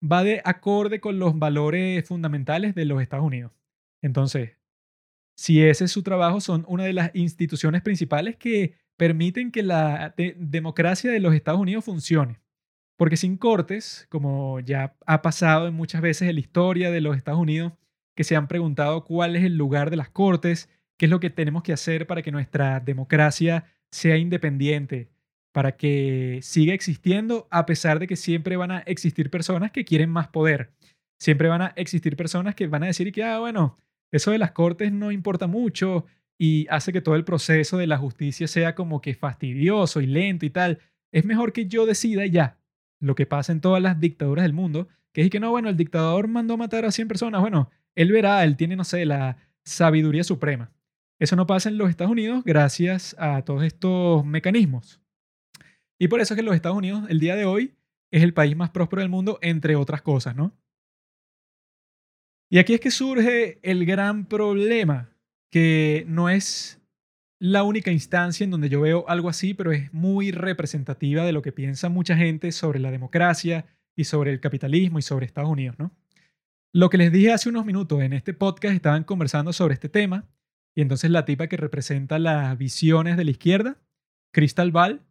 va 0.00 0.24
de 0.24 0.40
acorde 0.44 1.00
con 1.00 1.18
los 1.18 1.38
valores 1.38 2.06
fundamentales 2.06 2.74
de 2.74 2.84
los 2.84 3.02
Estados 3.02 3.26
Unidos. 3.26 3.52
Entonces, 4.02 4.56
si 5.36 5.62
ese 5.62 5.84
es 5.84 5.92
su 5.92 6.02
trabajo, 6.02 6.40
son 6.40 6.64
una 6.68 6.84
de 6.84 6.92
las 6.92 7.10
instituciones 7.14 7.82
principales 7.82 8.36
que 8.36 8.74
permiten 8.96 9.50
que 9.50 9.62
la 9.62 10.14
democracia 10.36 11.10
de 11.10 11.20
los 11.20 11.34
Estados 11.34 11.60
Unidos 11.60 11.84
funcione. 11.84 12.40
Porque 12.96 13.16
sin 13.16 13.38
cortes, 13.38 14.06
como 14.10 14.60
ya 14.60 14.94
ha 15.06 15.22
pasado 15.22 15.68
en 15.68 15.74
muchas 15.74 16.02
veces 16.02 16.28
en 16.28 16.34
la 16.34 16.40
historia 16.40 16.90
de 16.90 17.00
los 17.00 17.16
Estados 17.16 17.40
Unidos, 17.40 17.72
que 18.14 18.24
se 18.24 18.36
han 18.36 18.48
preguntado 18.48 19.04
cuál 19.04 19.36
es 19.36 19.44
el 19.44 19.56
lugar 19.56 19.88
de 19.88 19.96
las 19.96 20.10
cortes, 20.10 20.68
qué 20.98 21.06
es 21.06 21.10
lo 21.10 21.20
que 21.20 21.30
tenemos 21.30 21.62
que 21.62 21.72
hacer 21.72 22.06
para 22.06 22.20
que 22.20 22.32
nuestra 22.32 22.80
democracia 22.80 23.64
sea 23.90 24.18
independiente, 24.18 25.08
para 25.52 25.76
que 25.76 26.40
siga 26.42 26.74
existiendo 26.74 27.48
a 27.50 27.66
pesar 27.66 27.98
de 27.98 28.06
que 28.06 28.16
siempre 28.16 28.56
van 28.56 28.70
a 28.70 28.78
existir 28.80 29.30
personas 29.30 29.72
que 29.72 29.84
quieren 29.84 30.10
más 30.10 30.28
poder. 30.28 30.72
Siempre 31.18 31.48
van 31.48 31.62
a 31.62 31.72
existir 31.76 32.16
personas 32.16 32.54
que 32.54 32.66
van 32.66 32.84
a 32.84 32.86
decir 32.86 33.12
que, 33.12 33.24
ah, 33.24 33.40
bueno, 33.40 33.76
eso 34.12 34.30
de 34.30 34.38
las 34.38 34.52
cortes 34.52 34.92
no 34.92 35.12
importa 35.12 35.46
mucho 35.46 36.06
y 36.38 36.66
hace 36.70 36.92
que 36.92 37.02
todo 37.02 37.16
el 37.16 37.24
proceso 37.24 37.76
de 37.76 37.86
la 37.86 37.98
justicia 37.98 38.46
sea 38.46 38.74
como 38.74 39.00
que 39.00 39.14
fastidioso 39.14 40.00
y 40.00 40.06
lento 40.06 40.46
y 40.46 40.50
tal. 40.50 40.78
Es 41.12 41.24
mejor 41.24 41.52
que 41.52 41.66
yo 41.66 41.84
decida 41.84 42.24
ya, 42.26 42.58
lo 43.00 43.14
que 43.14 43.26
pasa 43.26 43.52
en 43.52 43.60
todas 43.60 43.82
las 43.82 44.00
dictaduras 44.00 44.44
del 44.44 44.52
mundo, 44.52 44.88
que 45.12 45.22
es 45.22 45.30
que 45.30 45.40
no, 45.40 45.50
bueno, 45.50 45.68
el 45.68 45.76
dictador 45.76 46.28
mandó 46.28 46.56
matar 46.56 46.84
a 46.84 46.92
100 46.92 47.08
personas, 47.08 47.40
bueno, 47.40 47.70
él 47.94 48.12
verá, 48.12 48.44
él 48.44 48.56
tiene, 48.56 48.76
no 48.76 48.84
sé, 48.84 49.04
la 49.04 49.36
sabiduría 49.64 50.24
suprema. 50.24 50.70
Eso 51.18 51.36
no 51.36 51.46
pasa 51.46 51.68
en 51.68 51.76
los 51.76 51.90
Estados 51.90 52.12
Unidos 52.12 52.44
gracias 52.44 53.14
a 53.18 53.42
todos 53.42 53.62
estos 53.62 54.24
mecanismos. 54.24 54.99
Y 56.00 56.08
por 56.08 56.20
eso 56.20 56.32
es 56.32 56.36
que 56.36 56.42
los 56.42 56.54
Estados 56.54 56.78
Unidos, 56.78 57.04
el 57.10 57.20
día 57.20 57.36
de 57.36 57.44
hoy, 57.44 57.74
es 58.10 58.22
el 58.22 58.32
país 58.32 58.56
más 58.56 58.70
próspero 58.70 59.02
del 59.02 59.10
mundo, 59.10 59.38
entre 59.42 59.76
otras 59.76 60.00
cosas, 60.00 60.34
¿no? 60.34 60.56
Y 62.50 62.58
aquí 62.58 62.72
es 62.72 62.80
que 62.80 62.90
surge 62.90 63.60
el 63.62 63.84
gran 63.84 64.26
problema, 64.26 65.10
que 65.52 66.04
no 66.08 66.30
es 66.30 66.80
la 67.38 67.62
única 67.64 67.92
instancia 67.92 68.44
en 68.44 68.50
donde 68.50 68.70
yo 68.70 68.80
veo 68.80 69.04
algo 69.08 69.28
así, 69.28 69.52
pero 69.52 69.72
es 69.72 69.92
muy 69.92 70.32
representativa 70.32 71.24
de 71.24 71.32
lo 71.32 71.42
que 71.42 71.52
piensa 71.52 71.90
mucha 71.90 72.16
gente 72.16 72.50
sobre 72.50 72.80
la 72.80 72.90
democracia 72.90 73.66
y 73.94 74.04
sobre 74.04 74.32
el 74.32 74.40
capitalismo 74.40 74.98
y 74.98 75.02
sobre 75.02 75.26
Estados 75.26 75.50
Unidos, 75.50 75.78
¿no? 75.78 75.92
Lo 76.72 76.88
que 76.88 76.96
les 76.96 77.12
dije 77.12 77.30
hace 77.30 77.50
unos 77.50 77.66
minutos 77.66 78.00
en 78.00 78.14
este 78.14 78.32
podcast 78.32 78.74
estaban 78.74 79.04
conversando 79.04 79.52
sobre 79.52 79.74
este 79.74 79.88
tema 79.88 80.28
Y 80.74 80.82
entonces 80.82 81.10
la 81.10 81.24
tipa 81.24 81.48
que 81.48 81.56
representa 81.56 82.18
las 82.18 82.56
visiones 82.56 83.16
de 83.16 83.24
la 83.24 83.32
izquierda, 83.32 83.76
Crystal 84.32 84.70
Ball, 84.70 85.02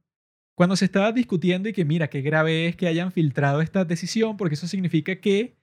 cuando 0.59 0.75
se 0.75 0.83
estaba 0.83 1.13
discutiendo 1.13 1.69
y 1.69 1.73
que 1.73 1.85
mira, 1.85 2.09
qué 2.09 2.21
grave 2.21 2.67
es 2.67 2.75
que 2.75 2.87
hayan 2.87 3.13
filtrado 3.13 3.61
esta 3.61 3.85
decisión, 3.85 4.35
porque 4.35 4.55
eso 4.55 4.67
significa 4.67 5.15
que 5.21 5.55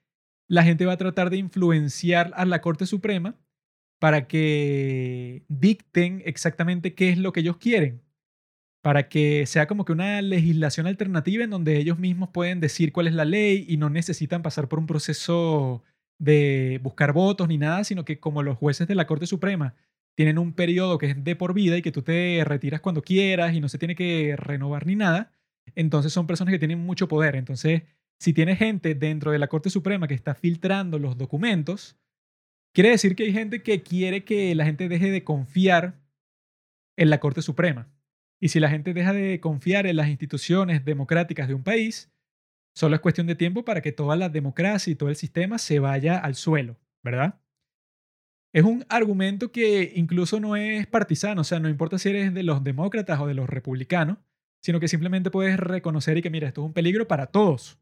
la 0.49 0.63
gente 0.63 0.87
va 0.87 0.95
a 0.95 0.97
tratar 0.97 1.29
de 1.29 1.37
influenciar 1.37 2.33
a 2.35 2.47
la 2.47 2.63
Corte 2.63 2.87
Suprema 2.87 3.39
para 3.99 4.27
que 4.27 5.45
dicten 5.49 6.23
exactamente 6.25 6.95
qué 6.95 7.11
es 7.11 7.19
lo 7.19 7.33
que 7.33 7.41
ellos 7.41 7.59
quieren, 7.59 8.01
para 8.81 9.11
que 9.11 9.45
sea 9.45 9.67
como 9.67 9.85
que 9.85 9.93
una 9.93 10.23
legislación 10.23 10.87
alternativa 10.87 11.45
en 11.45 11.51
donde 11.51 11.77
ellos 11.77 11.99
mismos 11.99 12.31
pueden 12.31 12.61
decir 12.61 12.91
cuál 12.91 13.07
es 13.07 13.13
la 13.13 13.27
ley 13.27 13.67
y 13.69 13.77
no 13.77 13.91
necesitan 13.91 14.41
pasar 14.41 14.67
por 14.67 14.79
un 14.79 14.87
proceso 14.87 15.83
de 16.19 16.81
buscar 16.83 17.13
votos 17.13 17.49
ni 17.49 17.59
nada, 17.59 17.85
sino 17.85 18.07
que 18.07 18.19
como 18.19 18.43
los 18.43 18.57
jueces 18.57 18.89
de 18.89 18.95
la 18.95 19.07
Corte 19.07 19.27
Suprema 19.27 19.75
tienen 20.17 20.39
un 20.39 20.53
periodo 20.55 20.99
que 20.99 21.11
es 21.11 21.25
de 21.25 21.37
por 21.37 21.55
vida 21.55 21.77
y 21.77 21.83
que 21.83 21.93
tú 21.93 22.03
te 22.03 22.43
retiras 22.45 22.81
cuando 22.81 23.03
quieras 23.03 23.55
y 23.55 23.61
no 23.61 23.69
se 23.69 23.79
tiene 23.79 23.95
que 23.95 24.35
renovar 24.37 24.87
ni 24.87 24.97
nada, 24.97 25.31
entonces 25.75 26.13
son 26.13 26.27
personas 26.27 26.53
que 26.53 26.59
tienen 26.59 26.81
mucho 26.81 27.07
poder. 27.07 27.37
Entonces, 27.37 27.83
si 28.19 28.33
tiene 28.33 28.57
gente 28.57 28.95
dentro 28.95 29.31
de 29.31 29.39
la 29.39 29.49
Corte 29.49 29.69
Suprema 29.69 30.09
que 30.09 30.15
está 30.15 30.35
filtrando 30.35 30.99
los 30.99 31.19
documentos, 31.19 31.99
quiere 32.73 32.91
decir 32.91 33.15
que 33.15 33.25
hay 33.25 33.33
gente 33.33 33.63
que 33.63 33.83
quiere 33.83 34.25
que 34.25 34.55
la 34.55 34.65
gente 34.65 34.89
deje 34.89 35.11
de 35.11 35.23
confiar 35.23 36.01
en 36.97 37.11
la 37.11 37.21
Corte 37.21 37.43
Suprema. 37.43 37.93
Y 38.41 38.49
si 38.49 38.59
la 38.59 38.71
gente 38.71 38.95
deja 38.95 39.13
de 39.13 39.39
confiar 39.41 39.87
en 39.87 39.97
las 39.97 40.09
instituciones 40.09 40.85
democráticas 40.85 41.47
de 41.47 41.55
un 41.55 41.63
país, 41.63 42.11
solo 42.75 42.95
es 42.95 43.03
cuestión 43.03 43.27
de 43.27 43.35
tiempo 43.35 43.67
para 43.67 43.83
que 43.83 43.93
toda 43.93 44.17
la 44.17 44.31
democracia 44.31 44.91
y 44.91 44.97
todo 44.97 45.11
el 45.11 45.17
sistema 45.17 45.59
se 45.59 45.79
vaya 45.79 46.17
al 46.19 46.35
suelo, 46.35 46.79
¿verdad? 47.03 47.39
Es 48.57 48.65
un 48.65 48.87
argumento 48.89 49.53
que 49.53 49.93
incluso 49.97 50.41
no 50.41 50.57
es 50.57 50.87
partisano, 50.87 51.43
o 51.43 51.45
sea, 51.45 51.61
no 51.61 51.69
importa 51.69 51.99
si 51.99 52.09
eres 52.09 52.33
de 52.33 52.43
los 52.43 52.65
demócratas 52.65 53.21
o 53.21 53.27
de 53.27 53.35
los 53.35 53.51
republicanos, 53.51 54.17
sino 54.63 54.81
que 54.81 54.89
simplemente 54.89 55.31
puedes 55.31 55.61
reconocer 55.61 56.17
y 56.17 56.23
que, 56.23 56.31
mira, 56.31 56.49
esto 56.49 56.63
es 56.63 56.67
un 56.69 56.73
peligro 56.73 57.07
para 57.07 57.27
todos. 57.27 57.79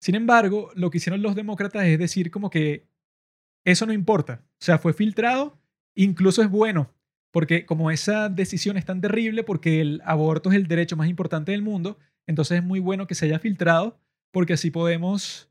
Sin 0.00 0.16
embargo, 0.16 0.72
lo 0.74 0.90
que 0.90 0.98
hicieron 0.98 1.22
los 1.22 1.36
demócratas 1.36 1.84
es 1.84 2.00
decir 2.00 2.32
como 2.32 2.50
que 2.50 2.88
eso 3.64 3.86
no 3.86 3.92
importa, 3.92 4.42
o 4.44 4.64
sea, 4.64 4.78
fue 4.78 4.92
filtrado, 4.92 5.56
incluso 5.94 6.42
es 6.42 6.50
bueno, 6.50 6.92
porque 7.30 7.64
como 7.64 7.92
esa 7.92 8.28
decisión 8.28 8.76
es 8.76 8.86
tan 8.86 9.00
terrible, 9.00 9.44
porque 9.44 9.80
el 9.80 10.02
aborto 10.04 10.50
es 10.50 10.56
el 10.56 10.66
derecho 10.66 10.96
más 10.96 11.08
importante 11.08 11.52
del 11.52 11.62
mundo, 11.62 11.96
entonces 12.26 12.58
es 12.58 12.64
muy 12.64 12.80
bueno 12.80 13.06
que 13.06 13.14
se 13.14 13.26
haya 13.26 13.38
filtrado, 13.38 14.00
porque 14.32 14.54
así 14.54 14.72
podemos 14.72 15.48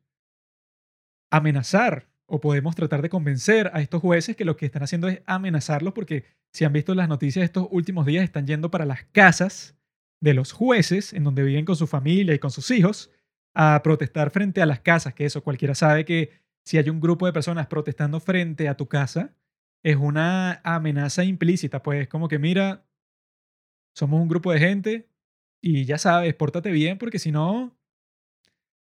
amenazar 1.29 2.10
o 2.33 2.39
podemos 2.39 2.75
tratar 2.75 3.01
de 3.01 3.09
convencer 3.09 3.69
a 3.73 3.81
estos 3.81 4.01
jueces 4.01 4.37
que 4.37 4.45
lo 4.45 4.55
que 4.55 4.65
están 4.65 4.83
haciendo 4.83 5.09
es 5.09 5.21
amenazarlos 5.25 5.93
porque 5.93 6.23
si 6.53 6.63
han 6.63 6.71
visto 6.71 6.95
las 6.95 7.09
noticias 7.09 7.43
estos 7.43 7.67
últimos 7.71 8.05
días 8.05 8.23
están 8.23 8.47
yendo 8.47 8.71
para 8.71 8.85
las 8.85 9.03
casas 9.11 9.75
de 10.21 10.33
los 10.33 10.53
jueces 10.53 11.11
en 11.11 11.25
donde 11.25 11.43
viven 11.43 11.65
con 11.65 11.75
su 11.75 11.87
familia 11.87 12.33
y 12.33 12.39
con 12.39 12.49
sus 12.49 12.71
hijos 12.71 13.11
a 13.53 13.81
protestar 13.83 14.31
frente 14.31 14.61
a 14.61 14.65
las 14.65 14.79
casas, 14.79 15.13
que 15.13 15.25
eso 15.25 15.43
cualquiera 15.43 15.75
sabe 15.75 16.05
que 16.05 16.29
si 16.63 16.77
hay 16.77 16.89
un 16.89 17.01
grupo 17.01 17.25
de 17.25 17.33
personas 17.33 17.67
protestando 17.67 18.21
frente 18.21 18.69
a 18.69 18.77
tu 18.77 18.87
casa 18.87 19.35
es 19.83 19.97
una 19.97 20.61
amenaza 20.63 21.25
implícita, 21.25 21.83
pues 21.83 22.07
como 22.07 22.29
que 22.29 22.39
mira, 22.39 22.85
somos 23.93 24.21
un 24.21 24.29
grupo 24.29 24.53
de 24.53 24.59
gente 24.59 25.09
y 25.61 25.83
ya 25.83 25.97
sabes, 25.97 26.33
pórtate 26.35 26.71
bien 26.71 26.97
porque 26.97 27.19
si 27.19 27.29
no 27.33 27.75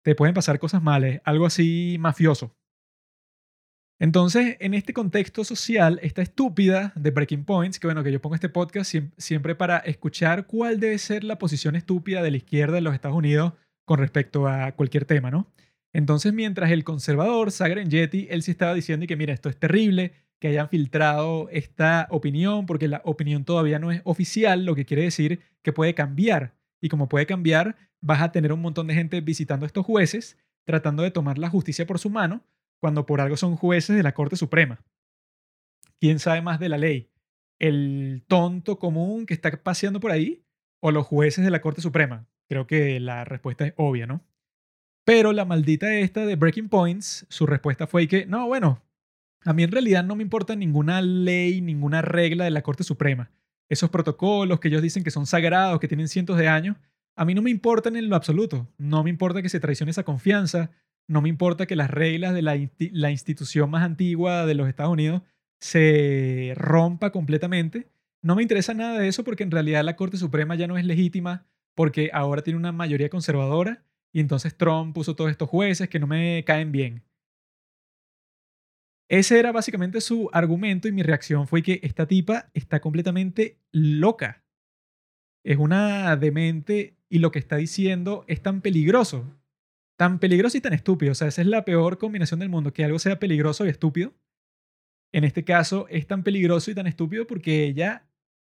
te 0.02 0.16
pueden 0.16 0.34
pasar 0.34 0.60
cosas 0.60 0.82
malas, 0.82 1.20
algo 1.26 1.46
así 1.46 1.98
mafioso. 2.00 2.56
Entonces, 4.04 4.58
en 4.60 4.74
este 4.74 4.92
contexto 4.92 5.46
social, 5.46 5.98
esta 6.04 6.22
estúpida 6.22 6.92
de 6.98 7.12
Breaking 7.12 7.46
Points, 7.46 7.80
que 7.80 7.88
bueno, 7.88 8.04
que 8.04 8.12
yo 8.12 8.20
pongo 8.20 8.36
este 8.36 8.50
podcast 8.50 8.94
siempre 9.16 9.56
para 9.56 9.78
escuchar 9.78 10.46
cuál 10.46 10.82
debe 10.82 10.98
ser 10.98 11.24
la 11.24 11.38
posición 11.38 11.78
estúpida 11.78 12.22
de 12.22 12.30
la 12.30 12.36
izquierda 12.36 12.76
de 12.76 12.82
los 12.82 12.94
Estados 12.94 13.16
Unidos 13.16 13.54
con 13.86 14.00
respecto 14.00 14.46
a 14.50 14.74
cualquier 14.74 15.06
tema, 15.06 15.32
¿no? 15.32 15.48
Entonces, 15.94 16.34
mientras 16.34 16.70
el 16.72 16.84
conservador 16.84 17.50
Sagren 17.50 17.90
Yeti, 17.90 18.28
él 18.30 18.44
sí 18.44 18.52
estaba 18.52 18.74
diciendo 18.74 19.08
que, 19.08 19.16
mira, 19.16 19.34
esto 19.34 19.48
es 19.48 19.56
terrible, 19.56 20.12
que 20.38 20.50
hayan 20.50 20.68
filtrado 20.68 21.48
esta 21.50 22.08
opinión, 22.10 22.66
porque 22.66 22.90
la 22.90 23.02
opinión 23.06 23.46
todavía 23.46 23.80
no 23.80 23.90
es 23.90 24.02
oficial, 24.04 24.66
lo 24.66 24.76
que 24.76 24.84
quiere 24.84 25.04
decir 25.04 25.40
que 25.62 25.72
puede 25.72 25.94
cambiar. 25.94 26.56
Y 26.82 26.90
como 26.90 27.08
puede 27.08 27.26
cambiar, 27.26 27.78
vas 28.02 28.22
a 28.22 28.34
tener 28.34 28.52
un 28.52 28.60
montón 28.60 28.88
de 28.88 28.96
gente 28.96 29.22
visitando 29.22 29.66
a 29.66 29.68
estos 29.68 29.86
jueces, 29.86 30.38
tratando 30.66 31.04
de 31.04 31.12
tomar 31.12 31.38
la 31.38 31.50
justicia 31.50 31.88
por 31.88 32.00
su 32.00 32.10
mano, 32.10 32.44
cuando 32.84 33.06
por 33.06 33.22
algo 33.22 33.38
son 33.38 33.56
jueces 33.56 33.96
de 33.96 34.04
la 34.04 34.14
Corte 34.14 34.36
Suprema. 34.36 34.84
¿Quién 36.02 36.20
sabe 36.20 36.42
más 36.42 36.60
de 36.60 36.68
la 36.68 36.78
ley? 36.78 37.14
¿El 37.58 38.26
tonto 38.28 38.78
común 38.78 39.26
que 39.26 39.34
está 39.34 39.52
paseando 39.64 40.02
por 40.02 40.12
ahí 40.12 40.44
o 40.82 40.92
los 40.92 41.08
jueces 41.08 41.46
de 41.46 41.50
la 41.50 41.62
Corte 41.62 41.80
Suprema? 41.80 42.28
Creo 42.50 42.68
que 42.68 43.00
la 43.00 43.24
respuesta 43.24 43.66
es 43.66 43.74
obvia, 43.78 44.06
¿no? 44.06 44.22
Pero 45.06 45.32
la 45.32 45.46
maldita 45.46 45.96
esta 45.96 46.26
de 46.26 46.36
Breaking 46.36 46.68
Points, 46.68 47.26
su 47.30 47.46
respuesta 47.46 47.88
fue 47.88 48.06
que, 48.10 48.26
no, 48.26 48.48
bueno, 48.48 48.82
a 49.46 49.54
mí 49.54 49.64
en 49.64 49.72
realidad 49.72 50.04
no 50.04 50.18
me 50.18 50.24
importa 50.24 50.54
ninguna 50.54 51.02
ley, 51.02 51.62
ninguna 51.62 52.02
regla 52.02 52.44
de 52.44 52.52
la 52.52 52.64
Corte 52.64 52.84
Suprema. 52.84 53.32
Esos 53.70 53.92
protocolos 53.92 54.60
que 54.60 54.68
ellos 54.68 54.82
dicen 54.82 55.06
que 55.06 55.12
son 55.12 55.26
sagrados, 55.26 55.80
que 55.80 55.88
tienen 55.88 56.10
cientos 56.10 56.38
de 56.38 56.50
años, 56.50 56.76
a 57.16 57.24
mí 57.24 57.34
no 57.34 57.42
me 57.42 57.50
importan 57.50 57.96
en 57.96 58.10
lo 58.10 58.18
absoluto. 58.18 58.68
No 58.78 59.06
me 59.06 59.10
importa 59.10 59.42
que 59.42 59.48
se 59.48 59.62
traicione 59.62 59.92
esa 59.92 60.04
confianza, 60.04 60.72
no 61.08 61.22
me 61.22 61.30
importa 61.30 61.66
que 61.66 61.76
las 61.76 61.90
reglas 61.90 62.34
de 62.34 62.42
la, 62.42 63.12
institución 63.12 63.70
más 63.70 63.84
antigua 63.84 64.46
de 64.46 64.56
los 64.56 64.68
Estados 64.68 64.94
Unidos 64.94 65.22
se 65.60 66.54
rompa 66.56 67.12
completamente. 67.12 67.90
No 68.22 68.36
me 68.36 68.42
interesa 68.42 68.74
nada 68.74 69.00
de 69.00 69.08
eso 69.08 69.24
porque 69.24 69.44
en 69.44 69.52
realidad 69.52 69.84
la 69.84 69.96
Corte 69.96 70.18
Suprema 70.18 70.56
ya 70.56 70.68
no 70.68 70.78
es 70.78 70.86
legítima 70.86 71.46
porque 71.76 72.10
ahora 72.14 72.42
tiene 72.42 72.60
una 72.60 72.72
mayoría 72.72 73.10
conservadora 73.10 73.84
y 74.14 74.20
entonces 74.20 74.56
Trump 74.56 74.94
puso 74.94 75.16
todos 75.16 75.32
estos 75.32 75.50
jueces 75.50 75.90
que 75.90 76.00
no 76.00 76.08
me 76.08 76.44
caen 76.46 76.72
bien. 76.72 77.04
Ese 79.10 79.38
era 79.40 79.52
básicamente 79.52 80.02
su 80.02 80.30
argumento 80.32 80.88
y 80.88 80.92
mi 80.92 81.04
reacción 81.04 81.48
fue 81.48 81.62
que 81.62 81.80
esta 81.84 82.08
tipa 82.08 82.50
está 82.54 82.80
completamente 82.80 83.60
loca. 83.72 84.44
Es 85.44 85.58
una 85.58 86.16
demente 86.16 86.96
y 87.10 87.20
lo 87.20 87.32
que 87.32 87.40
está 87.40 87.58
diciendo 87.58 88.24
es 88.28 88.42
tan 88.42 88.62
peligroso 88.62 89.26
tan 89.98 90.20
peligroso 90.20 90.58
y 90.58 90.62
tan 90.62 90.74
estúpido. 90.74 91.12
O 91.12 91.16
sea, 91.16 91.28
esa 91.28 91.42
es 91.42 91.48
la 91.48 91.66
peor 91.66 91.98
combinación 91.98 92.40
del 92.40 92.50
mundo, 92.50 92.74
que 92.74 92.84
algo 92.84 93.00
sea 93.00 93.20
peligroso 93.20 93.66
y 93.66 93.70
estúpido. 93.70 94.14
En 95.14 95.24
este 95.24 95.44
caso 95.44 95.88
es 95.90 96.08
tan 96.08 96.24
peligroso 96.24 96.72
y 96.72 96.76
tan 96.76 96.88
estúpido 96.88 97.28
porque 97.28 97.66
ella 97.66 98.08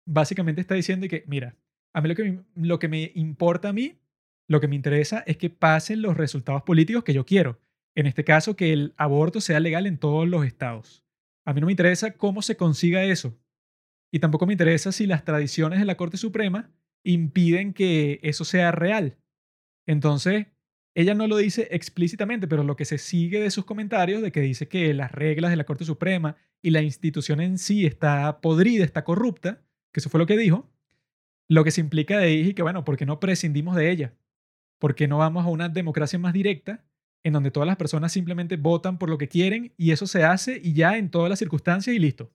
básicamente 0.06 0.60
está 0.60 0.74
diciendo 0.74 1.06
que, 1.08 1.24
mira, 1.26 1.56
a 1.94 2.00
mí 2.00 2.08
lo 2.08 2.14
que, 2.14 2.40
lo 2.54 2.78
que 2.78 2.88
me 2.88 3.12
importa 3.14 3.70
a 3.70 3.72
mí, 3.72 3.98
lo 4.48 4.60
que 4.60 4.68
me 4.68 4.76
interesa 4.76 5.22
es 5.26 5.36
que 5.36 5.50
pasen 5.50 6.02
los 6.02 6.16
resultados 6.16 6.62
políticos 6.62 7.04
que 7.04 7.12
yo 7.12 7.26
quiero. 7.26 7.58
En 7.94 8.06
este 8.06 8.24
caso, 8.24 8.56
que 8.56 8.72
el 8.72 8.94
aborto 8.96 9.40
sea 9.40 9.60
legal 9.60 9.86
en 9.86 9.98
todos 9.98 10.28
los 10.28 10.44
estados. 10.44 11.02
A 11.46 11.52
mí 11.52 11.60
no 11.60 11.66
me 11.66 11.72
interesa 11.72 12.12
cómo 12.12 12.42
se 12.42 12.56
consiga 12.56 13.04
eso. 13.04 13.38
Y 14.12 14.18
tampoco 14.18 14.46
me 14.46 14.52
interesa 14.52 14.92
si 14.92 15.06
las 15.06 15.24
tradiciones 15.24 15.78
de 15.78 15.84
la 15.84 15.96
Corte 15.96 16.16
Suprema 16.16 16.70
impiden 17.04 17.72
que 17.72 18.20
eso 18.22 18.44
sea 18.44 18.72
real. 18.72 19.16
Entonces, 19.86 20.48
ella 20.96 21.14
no 21.14 21.26
lo 21.26 21.36
dice 21.36 21.68
explícitamente, 21.72 22.48
pero 22.48 22.64
lo 22.64 22.74
que 22.74 22.86
se 22.86 22.96
sigue 22.96 23.38
de 23.38 23.50
sus 23.50 23.66
comentarios, 23.66 24.22
de 24.22 24.32
que 24.32 24.40
dice 24.40 24.66
que 24.66 24.94
las 24.94 25.12
reglas 25.12 25.50
de 25.50 25.56
la 25.58 25.64
Corte 25.64 25.84
Suprema 25.84 26.38
y 26.62 26.70
la 26.70 26.80
institución 26.80 27.42
en 27.42 27.58
sí 27.58 27.84
está 27.84 28.40
podrida, 28.40 28.82
está 28.82 29.04
corrupta, 29.04 29.62
que 29.92 30.00
eso 30.00 30.08
fue 30.08 30.18
lo 30.18 30.24
que 30.24 30.38
dijo, 30.38 30.72
lo 31.48 31.64
que 31.64 31.70
se 31.70 31.82
implica 31.82 32.16
de 32.16 32.24
ahí 32.24 32.48
es 32.48 32.54
que, 32.54 32.62
bueno, 32.62 32.82
¿por 32.86 32.96
qué 32.96 33.04
no 33.04 33.20
prescindimos 33.20 33.76
de 33.76 33.90
ella? 33.90 34.14
¿Por 34.78 34.94
qué 34.94 35.06
no 35.06 35.18
vamos 35.18 35.44
a 35.44 35.48
una 35.48 35.68
democracia 35.68 36.18
más 36.18 36.32
directa 36.32 36.82
en 37.22 37.34
donde 37.34 37.50
todas 37.50 37.66
las 37.66 37.76
personas 37.76 38.10
simplemente 38.10 38.56
votan 38.56 38.98
por 38.98 39.10
lo 39.10 39.18
que 39.18 39.28
quieren 39.28 39.74
y 39.76 39.90
eso 39.90 40.06
se 40.06 40.24
hace 40.24 40.58
y 40.64 40.72
ya 40.72 40.96
en 40.96 41.10
todas 41.10 41.28
las 41.28 41.38
circunstancias 41.38 41.94
y 41.94 41.98
listo? 41.98 42.32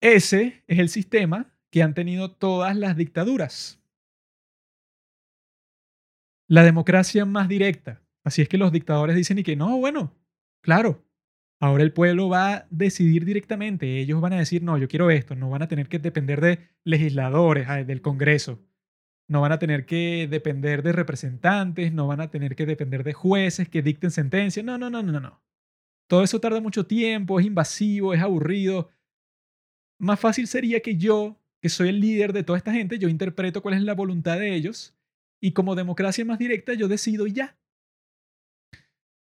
Ese 0.00 0.64
es 0.66 0.78
el 0.78 0.88
sistema 0.88 1.54
que 1.68 1.82
han 1.82 1.92
tenido 1.92 2.30
todas 2.30 2.74
las 2.74 2.96
dictaduras 2.96 3.79
la 6.50 6.64
democracia 6.64 7.24
más 7.24 7.48
directa. 7.48 8.02
Así 8.24 8.42
es 8.42 8.48
que 8.48 8.58
los 8.58 8.72
dictadores 8.72 9.14
dicen 9.14 9.38
y 9.38 9.44
que 9.44 9.54
no, 9.54 9.78
bueno, 9.78 10.16
claro, 10.60 11.06
ahora 11.60 11.84
el 11.84 11.92
pueblo 11.92 12.28
va 12.28 12.54
a 12.54 12.66
decidir 12.70 13.24
directamente. 13.24 14.00
Ellos 14.00 14.20
van 14.20 14.32
a 14.32 14.38
decir, 14.38 14.60
no, 14.60 14.76
yo 14.76 14.88
quiero 14.88 15.12
esto. 15.12 15.36
No 15.36 15.48
van 15.48 15.62
a 15.62 15.68
tener 15.68 15.88
que 15.88 16.00
depender 16.00 16.40
de 16.40 16.58
legisladores, 16.82 17.68
del 17.86 18.02
Congreso. 18.02 18.58
No 19.28 19.40
van 19.40 19.52
a 19.52 19.60
tener 19.60 19.86
que 19.86 20.26
depender 20.28 20.82
de 20.82 20.90
representantes, 20.90 21.92
no 21.92 22.08
van 22.08 22.20
a 22.20 22.32
tener 22.32 22.56
que 22.56 22.66
depender 22.66 23.04
de 23.04 23.12
jueces 23.12 23.68
que 23.68 23.80
dicten 23.80 24.10
sentencias. 24.10 24.66
No, 24.66 24.76
no, 24.76 24.90
no, 24.90 25.04
no, 25.04 25.20
no. 25.20 25.40
Todo 26.08 26.24
eso 26.24 26.40
tarda 26.40 26.60
mucho 26.60 26.84
tiempo, 26.84 27.38
es 27.38 27.46
invasivo, 27.46 28.12
es 28.12 28.20
aburrido. 28.20 28.90
Más 30.00 30.18
fácil 30.18 30.48
sería 30.48 30.80
que 30.80 30.96
yo, 30.96 31.38
que 31.60 31.68
soy 31.68 31.90
el 31.90 32.00
líder 32.00 32.32
de 32.32 32.42
toda 32.42 32.58
esta 32.58 32.72
gente, 32.72 32.98
yo 32.98 33.08
interpreto 33.08 33.62
cuál 33.62 33.74
es 33.74 33.82
la 33.82 33.94
voluntad 33.94 34.36
de 34.40 34.52
ellos 34.56 34.96
y 35.40 35.52
como 35.52 35.74
democracia 35.74 36.24
más 36.24 36.38
directa 36.38 36.74
yo 36.74 36.88
decido 36.88 37.26
y 37.26 37.32
ya. 37.32 37.56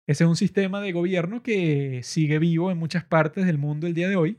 Ese 0.06 0.24
es 0.24 0.28
un 0.28 0.36
sistema 0.36 0.80
de 0.80 0.92
gobierno 0.92 1.42
que 1.42 2.00
sigue 2.04 2.38
vivo 2.38 2.70
en 2.70 2.78
muchas 2.78 3.04
partes 3.04 3.44
del 3.44 3.58
mundo 3.58 3.86
el 3.86 3.94
día 3.94 4.08
de 4.08 4.16
hoy. 4.16 4.38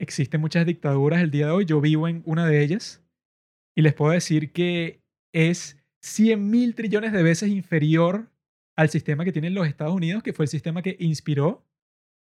Existen 0.00 0.40
muchas 0.40 0.66
dictaduras 0.66 1.22
el 1.22 1.30
día 1.30 1.46
de 1.46 1.52
hoy. 1.52 1.64
Yo 1.64 1.80
vivo 1.80 2.08
en 2.08 2.22
una 2.26 2.46
de 2.46 2.62
ellas. 2.62 3.02
Y 3.76 3.82
les 3.82 3.94
puedo 3.94 4.12
decir 4.12 4.52
que 4.52 5.00
es 5.32 5.78
100 6.02 6.50
mil 6.50 6.74
trillones 6.74 7.12
de 7.12 7.22
veces 7.22 7.48
inferior 7.48 8.28
al 8.76 8.90
sistema 8.90 9.24
que 9.24 9.32
tienen 9.32 9.54
los 9.54 9.68
Estados 9.68 9.94
Unidos, 9.94 10.24
que 10.24 10.32
fue 10.32 10.46
el 10.46 10.50
sistema 10.50 10.82
que 10.82 10.96
inspiró 10.98 11.64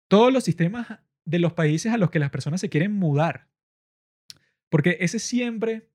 todos 0.09 0.33
los 0.33 0.45
sistemas 0.45 1.01
de 1.25 1.39
los 1.41 1.53
países 1.53 1.93
a 1.93 1.99
los 1.99 2.11
que 2.11 2.21
las 2.21 2.31
personas 2.31 2.61
se 2.61 2.71
quieren 2.71 2.93
mudar. 2.93 3.49
Porque 4.71 4.99
ese 5.01 5.19
siempre 5.19 5.91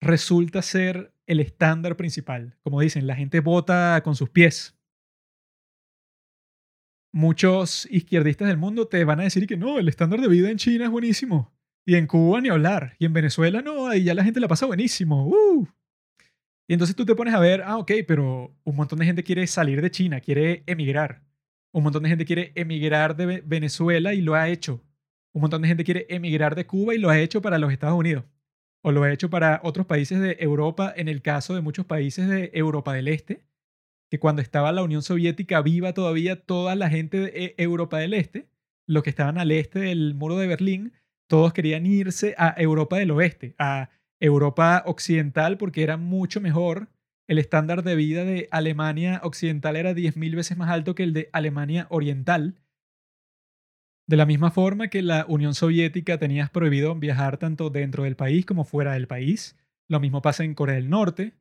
resulta 0.00 0.62
ser 0.62 1.12
el 1.26 1.40
estándar 1.40 1.96
principal. 1.96 2.56
Como 2.62 2.80
dicen, 2.80 3.06
la 3.06 3.16
gente 3.16 3.40
vota 3.40 4.00
con 4.02 4.16
sus 4.16 4.30
pies. 4.30 4.76
Muchos 7.12 7.86
izquierdistas 7.90 8.48
del 8.48 8.58
mundo 8.58 8.86
te 8.86 9.04
van 9.04 9.20
a 9.20 9.24
decir 9.24 9.46
que 9.46 9.56
no, 9.56 9.78
el 9.78 9.88
estándar 9.88 10.20
de 10.20 10.28
vida 10.28 10.50
en 10.50 10.58
China 10.58 10.84
es 10.84 10.90
buenísimo. 10.90 11.52
Y 11.86 11.96
en 11.96 12.06
Cuba 12.06 12.40
ni 12.40 12.48
hablar. 12.48 12.96
Y 12.98 13.06
en 13.06 13.12
Venezuela 13.12 13.62
no, 13.62 13.88
ahí 13.88 14.04
ya 14.04 14.14
la 14.14 14.24
gente 14.24 14.40
la 14.40 14.48
pasa 14.48 14.66
buenísimo. 14.66 15.26
¡Uh! 15.26 15.66
Y 16.68 16.74
entonces 16.74 16.94
tú 16.94 17.06
te 17.06 17.14
pones 17.14 17.32
a 17.32 17.40
ver, 17.40 17.62
ah, 17.64 17.78
ok, 17.78 17.92
pero 18.06 18.54
un 18.62 18.76
montón 18.76 18.98
de 18.98 19.06
gente 19.06 19.24
quiere 19.24 19.46
salir 19.46 19.80
de 19.80 19.90
China, 19.90 20.20
quiere 20.20 20.64
emigrar. 20.66 21.22
Un 21.72 21.82
montón 21.82 22.02
de 22.02 22.10
gente 22.10 22.26
quiere 22.26 22.52
emigrar 22.56 23.16
de 23.16 23.40
Venezuela 23.40 24.12
y 24.12 24.20
lo 24.20 24.34
ha 24.34 24.48
hecho. 24.48 24.84
Un 25.32 25.42
montón 25.42 25.62
de 25.62 25.68
gente 25.68 25.84
quiere 25.84 26.06
emigrar 26.10 26.54
de 26.54 26.66
Cuba 26.66 26.94
y 26.94 26.98
lo 26.98 27.08
ha 27.08 27.18
hecho 27.18 27.40
para 27.40 27.58
los 27.58 27.72
Estados 27.72 27.98
Unidos. 27.98 28.24
O 28.82 28.92
lo 28.92 29.02
ha 29.02 29.12
hecho 29.12 29.30
para 29.30 29.60
otros 29.64 29.86
países 29.86 30.20
de 30.20 30.36
Europa, 30.40 30.92
en 30.96 31.08
el 31.08 31.22
caso 31.22 31.54
de 31.54 31.60
muchos 31.60 31.86
países 31.86 32.28
de 32.28 32.50
Europa 32.54 32.92
del 32.94 33.08
Este, 33.08 33.42
que 34.10 34.18
cuando 34.18 34.42
estaba 34.42 34.72
la 34.72 34.82
Unión 34.82 35.02
Soviética 35.02 35.60
viva 35.62 35.92
todavía 35.92 36.40
toda 36.40 36.74
la 36.74 36.88
gente 36.88 37.18
de 37.20 37.54
Europa 37.58 37.98
del 37.98 38.14
Este, 38.14 38.48
los 38.86 39.02
que 39.02 39.10
estaban 39.10 39.38
al 39.38 39.50
este 39.50 39.80
del 39.80 40.14
muro 40.14 40.36
de 40.38 40.46
Berlín, 40.46 40.92
todos 41.28 41.52
querían 41.52 41.84
irse 41.84 42.34
a 42.38 42.54
Europa 42.56 42.96
del 42.96 43.10
Oeste, 43.10 43.54
a 43.58 43.90
Europa 44.18 44.82
Occidental, 44.86 45.58
porque 45.58 45.82
era 45.82 45.96
mucho 45.96 46.40
mejor. 46.40 46.88
El 47.28 47.38
estándar 47.38 47.84
de 47.84 47.94
vida 47.94 48.24
de 48.24 48.48
Alemania 48.50 49.20
Occidental 49.22 49.76
era 49.76 49.92
10.000 49.92 50.34
veces 50.34 50.56
más 50.56 50.70
alto 50.70 50.94
que 50.94 51.02
el 51.02 51.12
de 51.12 51.28
Alemania 51.32 51.86
Oriental. 51.90 52.56
De 54.08 54.16
la 54.16 54.24
misma 54.24 54.50
forma 54.50 54.88
que 54.88 55.02
la 55.02 55.26
Unión 55.28 55.54
Soviética 55.54 56.16
tenía 56.16 56.46
prohibido 56.46 56.94
viajar 56.94 57.36
tanto 57.36 57.68
dentro 57.68 58.04
del 58.04 58.16
país 58.16 58.46
como 58.46 58.64
fuera 58.64 58.94
del 58.94 59.06
país. 59.06 59.54
Lo 59.86 60.00
mismo 60.00 60.22
pasa 60.22 60.44
en 60.44 60.54
Corea 60.54 60.76
del 60.76 60.88
Norte. 60.88 61.34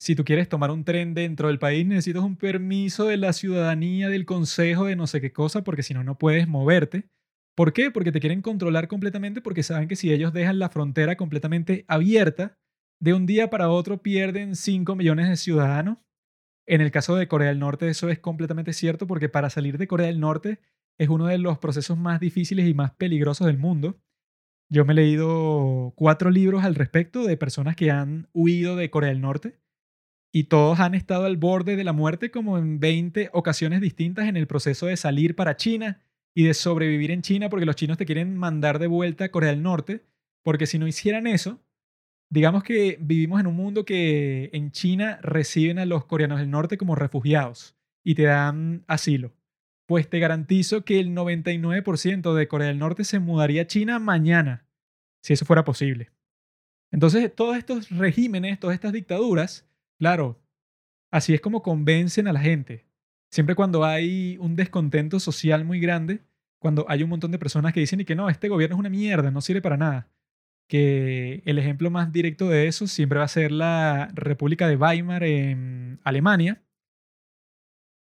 Si 0.00 0.16
tú 0.16 0.24
quieres 0.24 0.48
tomar 0.48 0.70
un 0.70 0.84
tren 0.84 1.12
dentro 1.12 1.48
del 1.48 1.58
país, 1.58 1.86
necesitas 1.86 2.22
un 2.22 2.36
permiso 2.36 3.04
de 3.04 3.18
la 3.18 3.34
ciudadanía, 3.34 4.08
del 4.08 4.24
consejo, 4.24 4.86
de 4.86 4.96
no 4.96 5.06
sé 5.06 5.20
qué 5.20 5.34
cosa, 5.34 5.64
porque 5.64 5.82
si 5.82 5.92
no, 5.92 6.02
no 6.02 6.16
puedes 6.16 6.48
moverte. 6.48 7.04
¿Por 7.54 7.74
qué? 7.74 7.90
Porque 7.90 8.10
te 8.10 8.20
quieren 8.20 8.40
controlar 8.40 8.88
completamente 8.88 9.42
porque 9.42 9.62
saben 9.62 9.86
que 9.86 9.94
si 9.94 10.10
ellos 10.10 10.32
dejan 10.32 10.58
la 10.58 10.70
frontera 10.70 11.16
completamente 11.16 11.84
abierta, 11.88 12.58
de 13.00 13.12
un 13.12 13.26
día 13.26 13.50
para 13.50 13.68
otro 13.68 14.02
pierden 14.02 14.56
5 14.56 14.96
millones 14.96 15.28
de 15.28 15.36
ciudadanos. 15.36 15.98
En 16.66 16.80
el 16.80 16.90
caso 16.90 17.16
de 17.16 17.28
Corea 17.28 17.48
del 17.48 17.58
Norte 17.58 17.86
eso 17.88 18.08
es 18.08 18.18
completamente 18.18 18.72
cierto 18.72 19.06
porque 19.06 19.28
para 19.28 19.50
salir 19.50 19.76
de 19.76 19.86
Corea 19.86 20.06
del 20.06 20.20
Norte 20.20 20.60
es 20.98 21.08
uno 21.08 21.26
de 21.26 21.38
los 21.38 21.58
procesos 21.58 21.98
más 21.98 22.20
difíciles 22.20 22.68
y 22.68 22.74
más 22.74 22.92
peligrosos 22.92 23.46
del 23.46 23.58
mundo. 23.58 23.98
Yo 24.70 24.84
me 24.84 24.92
he 24.92 24.96
leído 24.96 25.92
cuatro 25.96 26.30
libros 26.30 26.64
al 26.64 26.74
respecto 26.74 27.24
de 27.24 27.36
personas 27.36 27.76
que 27.76 27.90
han 27.90 28.28
huido 28.32 28.76
de 28.76 28.90
Corea 28.90 29.10
del 29.10 29.20
Norte 29.20 29.58
y 30.32 30.44
todos 30.44 30.80
han 30.80 30.94
estado 30.94 31.26
al 31.26 31.36
borde 31.36 31.76
de 31.76 31.84
la 31.84 31.92
muerte 31.92 32.30
como 32.30 32.58
en 32.58 32.80
20 32.80 33.30
ocasiones 33.32 33.80
distintas 33.80 34.26
en 34.26 34.36
el 34.36 34.46
proceso 34.46 34.86
de 34.86 34.96
salir 34.96 35.36
para 35.36 35.56
China 35.56 36.00
y 36.34 36.44
de 36.44 36.54
sobrevivir 36.54 37.12
en 37.12 37.22
China 37.22 37.48
porque 37.48 37.66
los 37.66 37.76
chinos 37.76 37.98
te 37.98 38.06
quieren 38.06 38.36
mandar 38.36 38.78
de 38.78 38.88
vuelta 38.88 39.26
a 39.26 39.30
Corea 39.30 39.50
del 39.50 39.62
Norte, 39.62 40.04
porque 40.42 40.66
si 40.66 40.78
no 40.78 40.88
hicieran 40.88 41.28
eso, 41.28 41.60
digamos 42.30 42.64
que 42.64 42.98
vivimos 43.00 43.38
en 43.40 43.46
un 43.46 43.54
mundo 43.54 43.84
que 43.84 44.50
en 44.52 44.72
China 44.72 45.20
reciben 45.22 45.78
a 45.78 45.86
los 45.86 46.04
coreanos 46.06 46.40
del 46.40 46.50
norte 46.50 46.78
como 46.78 46.96
refugiados 46.96 47.76
y 48.02 48.16
te 48.16 48.24
dan 48.24 48.84
asilo. 48.88 49.32
Pues 49.86 50.08
te 50.08 50.18
garantizo 50.18 50.84
que 50.84 50.98
el 50.98 51.10
99% 51.14 52.34
de 52.34 52.48
Corea 52.48 52.68
del 52.68 52.78
Norte 52.78 53.04
se 53.04 53.18
mudaría 53.18 53.62
a 53.62 53.66
China 53.66 53.98
mañana, 53.98 54.66
si 55.22 55.34
eso 55.34 55.44
fuera 55.44 55.64
posible. 55.64 56.10
Entonces, 56.90 57.34
todos 57.34 57.56
estos 57.56 57.90
regímenes, 57.90 58.60
todas 58.60 58.74
estas 58.74 58.92
dictaduras, 58.92 59.66
claro, 59.98 60.40
así 61.10 61.34
es 61.34 61.40
como 61.40 61.62
convencen 61.62 62.28
a 62.28 62.32
la 62.32 62.40
gente. 62.40 62.86
Siempre 63.30 63.56
cuando 63.56 63.84
hay 63.84 64.38
un 64.38 64.54
descontento 64.54 65.18
social 65.18 65.64
muy 65.64 65.80
grande, 65.80 66.20
cuando 66.60 66.86
hay 66.88 67.02
un 67.02 67.10
montón 67.10 67.32
de 67.32 67.38
personas 67.38 67.72
que 67.72 67.80
dicen 67.80 68.00
y 68.00 68.04
que 68.04 68.14
no, 68.14 68.30
este 68.30 68.48
gobierno 68.48 68.76
es 68.76 68.80
una 68.80 68.88
mierda, 68.88 69.30
no 69.30 69.40
sirve 69.40 69.60
para 69.60 69.76
nada. 69.76 70.08
Que 70.68 71.42
el 71.44 71.58
ejemplo 71.58 71.90
más 71.90 72.12
directo 72.12 72.48
de 72.48 72.68
eso 72.68 72.86
siempre 72.86 73.18
va 73.18 73.24
a 73.24 73.28
ser 73.28 73.52
la 73.52 74.08
República 74.14 74.68
de 74.68 74.76
Weimar 74.76 75.24
en 75.24 76.00
Alemania. 76.04 76.62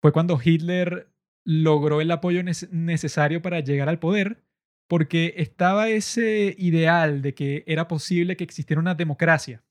Fue 0.01 0.11
cuando 0.11 0.39
Hitler 0.41 1.12
logró 1.45 2.01
el 2.01 2.11
apoyo 2.11 2.41
necesario 2.43 3.41
para 3.41 3.59
llegar 3.59 3.89
al 3.89 3.99
poder, 3.99 4.43
porque 4.87 5.33
estaba 5.37 5.89
ese 5.89 6.55
ideal 6.57 7.21
de 7.21 7.33
que 7.33 7.63
era 7.67 7.87
posible 7.87 8.37
que 8.37 8.43
existiera 8.43 8.79
una 8.79 8.95
democracia. 8.95 9.63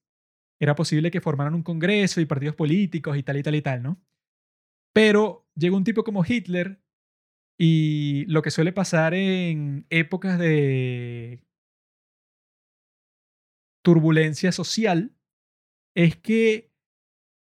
Era 0.60 0.74
posible 0.74 1.10
que 1.10 1.20
formaran 1.20 1.54
un 1.54 1.62
congreso 1.62 2.20
y 2.20 2.26
partidos 2.26 2.56
políticos 2.56 3.16
y 3.16 3.22
tal 3.22 3.36
y 3.36 3.42
tal 3.42 3.54
y 3.54 3.62
tal, 3.62 3.82
¿no? 3.82 4.00
Pero 4.92 5.48
llegó 5.54 5.76
un 5.76 5.84
tipo 5.84 6.04
como 6.04 6.24
Hitler 6.26 6.82
y 7.58 8.24
lo 8.26 8.42
que 8.42 8.50
suele 8.50 8.72
pasar 8.72 9.14
en 9.14 9.86
épocas 9.90 10.38
de 10.38 11.44
turbulencia 13.82 14.52
social 14.52 15.14
es 15.94 16.16
que 16.16 16.72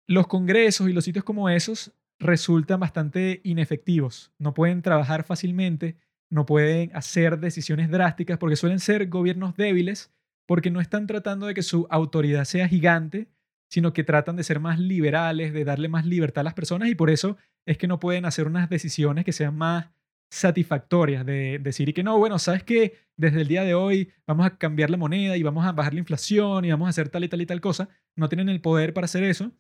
los 0.09 0.27
congresos 0.27 0.89
y 0.89 0.93
los 0.93 1.05
sitios 1.05 1.25
como 1.25 1.49
esos 1.49 1.93
resultan 2.21 2.79
bastante 2.79 3.41
inefectivos. 3.43 4.31
No 4.39 4.55
pueden 4.55 4.83
trabajar 4.83 5.25
fácilmente, 5.25 5.97
no 6.31 6.47
pueden 6.47 6.95
hacer 6.95 7.41
decisiones 7.41 7.91
drásticas 7.91 8.39
porque 8.39 8.57
suelen 8.57 8.79
ser 8.79 9.09
gobiernos 9.09 9.57
débiles 9.57 10.13
porque 10.47 10.71
no 10.71 10.81
están 10.81 11.07
tratando 11.07 11.47
de 11.47 11.55
que 11.55 11.63
su 11.63 11.87
autoridad 11.91 12.45
sea 12.45 12.69
gigante, 12.69 13.29
sino 13.71 13.93
que 13.93 14.05
tratan 14.05 14.37
de 14.37 14.45
ser 14.45 14.61
más 14.61 14.79
liberales, 14.79 15.53
de 15.53 15.65
darle 15.65 15.89
más 15.89 16.05
libertad 16.05 16.43
a 16.43 16.45
las 16.45 16.55
personas 16.55 16.89
y 16.89 16.95
por 16.95 17.09
eso 17.09 17.37
es 17.67 17.79
que 17.79 17.87
no 17.87 17.99
pueden 18.01 18.25
hacer 18.25 18.47
unas 18.47 18.69
decisiones 18.69 19.25
que 19.25 19.33
sean 19.33 19.57
más 19.57 19.91
satisfactorias, 20.29 21.25
de 21.25 21.59
decir 21.61 21.93
que 21.95 22.03
no, 22.03 22.19
bueno, 22.19 22.39
sabes 22.39 22.63
que 22.63 22.95
desde 23.17 23.41
el 23.41 23.49
día 23.49 23.65
de 23.65 23.75
hoy 23.75 24.13
vamos 24.27 24.47
a 24.47 24.59
cambiar 24.59 24.91
la 24.91 24.97
moneda 24.97 25.37
y 25.37 25.43
vamos 25.43 25.65
a 25.67 25.73
bajar 25.73 25.95
la 25.95 26.01
inflación 26.01 26.65
y 26.65 26.71
vamos 26.71 26.87
a 26.87 26.91
hacer 26.91 27.09
tal 27.09 27.25
y 27.25 27.29
tal 27.29 27.41
y 27.41 27.47
tal 27.47 27.61
cosa, 27.61 27.89
no 28.15 28.29
tienen 28.29 28.49
el 28.49 28.61
poder 28.61 28.93
para 28.93 29.07
hacer 29.07 29.25
eso 29.25 29.53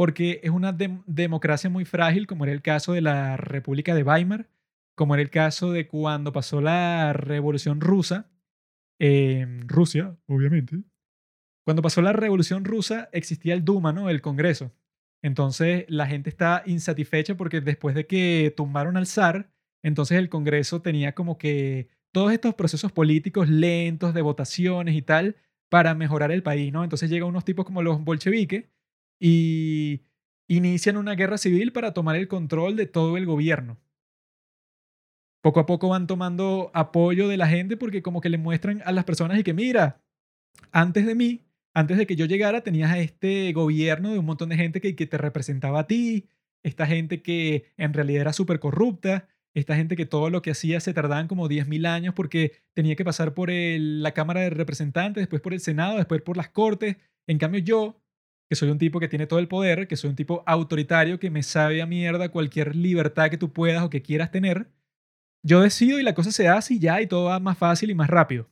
porque 0.00 0.40
es 0.42 0.48
una 0.48 0.72
democracia 0.72 1.68
muy 1.68 1.84
frágil, 1.84 2.26
como 2.26 2.44
era 2.44 2.54
el 2.54 2.62
caso 2.62 2.94
de 2.94 3.02
la 3.02 3.36
República 3.36 3.94
de 3.94 4.02
Weimar, 4.02 4.48
como 4.94 5.12
era 5.12 5.20
el 5.20 5.28
caso 5.28 5.72
de 5.72 5.88
cuando 5.88 6.32
pasó 6.32 6.62
la 6.62 7.12
Revolución 7.12 7.82
Rusa, 7.82 8.30
en 8.98 9.68
Rusia, 9.68 10.16
obviamente, 10.26 10.78
cuando 11.66 11.82
pasó 11.82 12.00
la 12.00 12.14
Revolución 12.14 12.64
Rusa 12.64 13.10
existía 13.12 13.52
el 13.52 13.62
Duma, 13.62 13.92
¿no? 13.92 14.08
El 14.08 14.22
Congreso. 14.22 14.72
Entonces 15.22 15.84
la 15.88 16.06
gente 16.06 16.30
está 16.30 16.62
insatisfecha 16.64 17.36
porque 17.36 17.60
después 17.60 17.94
de 17.94 18.06
que 18.06 18.54
tumbaron 18.56 18.96
al 18.96 19.06
zar, 19.06 19.50
entonces 19.82 20.16
el 20.16 20.30
Congreso 20.30 20.80
tenía 20.80 21.14
como 21.14 21.36
que 21.36 21.90
todos 22.10 22.32
estos 22.32 22.54
procesos 22.54 22.90
políticos 22.90 23.50
lentos 23.50 24.14
de 24.14 24.22
votaciones 24.22 24.94
y 24.94 25.02
tal 25.02 25.36
para 25.68 25.94
mejorar 25.94 26.32
el 26.32 26.42
país, 26.42 26.72
¿no? 26.72 26.84
Entonces 26.84 27.10
llegan 27.10 27.28
unos 27.28 27.44
tipos 27.44 27.66
como 27.66 27.82
los 27.82 28.02
bolcheviques 28.02 28.64
y 29.20 30.02
inician 30.48 30.96
una 30.96 31.14
guerra 31.14 31.38
civil 31.38 31.72
para 31.72 31.94
tomar 31.94 32.16
el 32.16 32.26
control 32.26 32.74
de 32.74 32.86
todo 32.86 33.16
el 33.16 33.26
gobierno. 33.26 33.78
Poco 35.42 35.60
a 35.60 35.66
poco 35.66 35.88
van 35.88 36.06
tomando 36.06 36.70
apoyo 36.74 37.28
de 37.28 37.36
la 37.36 37.46
gente 37.46 37.76
porque 37.76 38.02
como 38.02 38.20
que 38.20 38.28
le 38.28 38.38
muestran 38.38 38.82
a 38.84 38.92
las 38.92 39.04
personas 39.04 39.38
y 39.38 39.44
que 39.44 39.54
mira, 39.54 40.02
antes 40.72 41.06
de 41.06 41.14
mí 41.14 41.46
antes 41.74 41.98
de 41.98 42.06
que 42.06 42.16
yo 42.16 42.26
llegara 42.26 42.62
tenías 42.62 42.90
a 42.90 42.98
este 42.98 43.52
gobierno 43.52 44.12
de 44.12 44.18
un 44.18 44.26
montón 44.26 44.48
de 44.48 44.56
gente 44.56 44.80
que, 44.80 44.96
que 44.96 45.06
te 45.06 45.18
representaba 45.18 45.80
a 45.80 45.86
ti, 45.86 46.28
esta 46.62 46.86
gente 46.86 47.22
que 47.22 47.66
en 47.76 47.92
realidad 47.92 48.22
era 48.22 48.32
súper 48.32 48.60
corrupta, 48.60 49.28
esta 49.54 49.76
gente 49.76 49.96
que 49.96 50.06
todo 50.06 50.30
lo 50.30 50.42
que 50.42 50.50
hacía 50.52 50.80
se 50.80 50.94
tardaban 50.94 51.28
como 51.28 51.48
10.000 51.48 51.86
años 51.86 52.14
porque 52.14 52.52
tenía 52.74 52.96
que 52.96 53.04
pasar 53.04 53.34
por 53.34 53.50
la 53.50 54.12
Cámara 54.12 54.40
de 54.40 54.50
Representantes, 54.50 55.22
después 55.22 55.42
por 55.42 55.54
el 55.54 55.60
Senado, 55.60 55.96
después 55.96 56.22
por 56.22 56.36
las 56.36 56.48
Cortes. 56.50 56.96
En 57.26 57.38
cambio 57.38 57.60
yo, 57.60 58.00
que 58.50 58.56
soy 58.56 58.68
un 58.68 58.78
tipo 58.78 58.98
que 58.98 59.06
tiene 59.06 59.28
todo 59.28 59.38
el 59.38 59.46
poder, 59.46 59.86
que 59.86 59.94
soy 59.94 60.10
un 60.10 60.16
tipo 60.16 60.42
autoritario, 60.44 61.20
que 61.20 61.30
me 61.30 61.44
sabe 61.44 61.80
a 61.82 61.86
mierda 61.86 62.30
cualquier 62.30 62.74
libertad 62.74 63.30
que 63.30 63.38
tú 63.38 63.52
puedas 63.52 63.80
o 63.84 63.90
que 63.90 64.02
quieras 64.02 64.32
tener, 64.32 64.68
yo 65.44 65.60
decido 65.60 66.00
y 66.00 66.02
la 66.02 66.16
cosa 66.16 66.32
se 66.32 66.48
hace 66.48 66.74
y 66.74 66.80
ya 66.80 67.00
y 67.00 67.06
todo 67.06 67.26
va 67.26 67.38
más 67.38 67.56
fácil 67.56 67.90
y 67.90 67.94
más 67.94 68.10
rápido. 68.10 68.50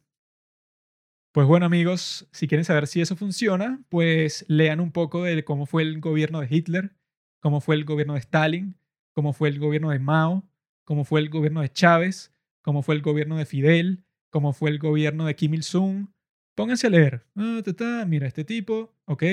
Pues 1.33 1.49
bueno 1.49 1.67
amigos, 1.67 2.29
si 2.31 2.47
quieren 2.47 2.65
saber 2.65 2.87
si 2.87 3.01
eso 3.01 3.17
funciona, 3.17 3.83
pues 3.89 4.45
lean 4.47 4.79
un 4.79 4.93
poco 4.93 5.25
de 5.25 5.45
cómo 5.45 5.67
fue 5.67 5.83
el 5.83 5.99
gobierno 5.99 6.41
de 6.41 6.47
Hitler, 6.49 6.95
cómo 7.41 7.61
fue 7.61 7.75
el 7.75 7.85
gobierno 7.85 8.15
de 8.15 8.21
Stalin, 8.21 8.77
como 9.15 9.33
fue 9.33 9.49
el 9.49 9.59
gobierno 9.59 9.91
de 9.91 9.99
Mao, 9.99 10.49
como 10.85 11.05
fue 11.05 11.19
el 11.19 11.29
gobierno 11.29 11.61
de 11.61 11.73
Chávez, 11.73 12.33
como 12.63 12.83
fue 12.83 12.95
el 12.95 13.03
gobierno 13.03 13.37
de 13.37 13.47
Fidel, 13.47 14.05
como 14.31 14.53
fue 14.53 14.71
el 14.71 14.79
gobierno 14.79 15.27
de 15.27 15.35
Kim 15.35 15.55
Il-sung. 15.55 16.07
Pónganse 16.55 16.87
a 16.87 16.91
leer. 16.91 17.27
Ah, 17.35 18.05
mira, 18.07 18.29
este 18.29 18.45
tipo, 18.45 18.95
ok, 19.05 19.25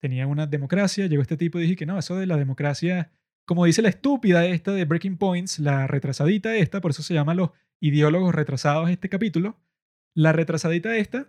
tenía 0.00 0.26
una 0.26 0.46
democracia, 0.46 1.06
llegó 1.06 1.22
este 1.22 1.36
tipo 1.36 1.58
y 1.58 1.62
dije 1.62 1.76
que 1.76 1.86
no, 1.86 1.98
eso 1.98 2.16
de 2.16 2.26
la 2.26 2.36
democracia, 2.36 3.10
como 3.46 3.64
dice 3.64 3.82
la 3.82 3.88
estúpida 3.88 4.46
esta 4.46 4.72
de 4.72 4.84
Breaking 4.84 5.18
Points, 5.18 5.58
la 5.58 5.86
retrasadita 5.86 6.56
esta, 6.56 6.80
por 6.80 6.92
eso 6.92 7.02
se 7.02 7.14
llama 7.14 7.34
los 7.34 7.50
ideólogos 7.80 8.34
retrasados 8.34 8.90
este 8.90 9.08
capítulo, 9.08 9.58
la 10.14 10.32
retrasadita 10.32 10.96
esta 10.96 11.28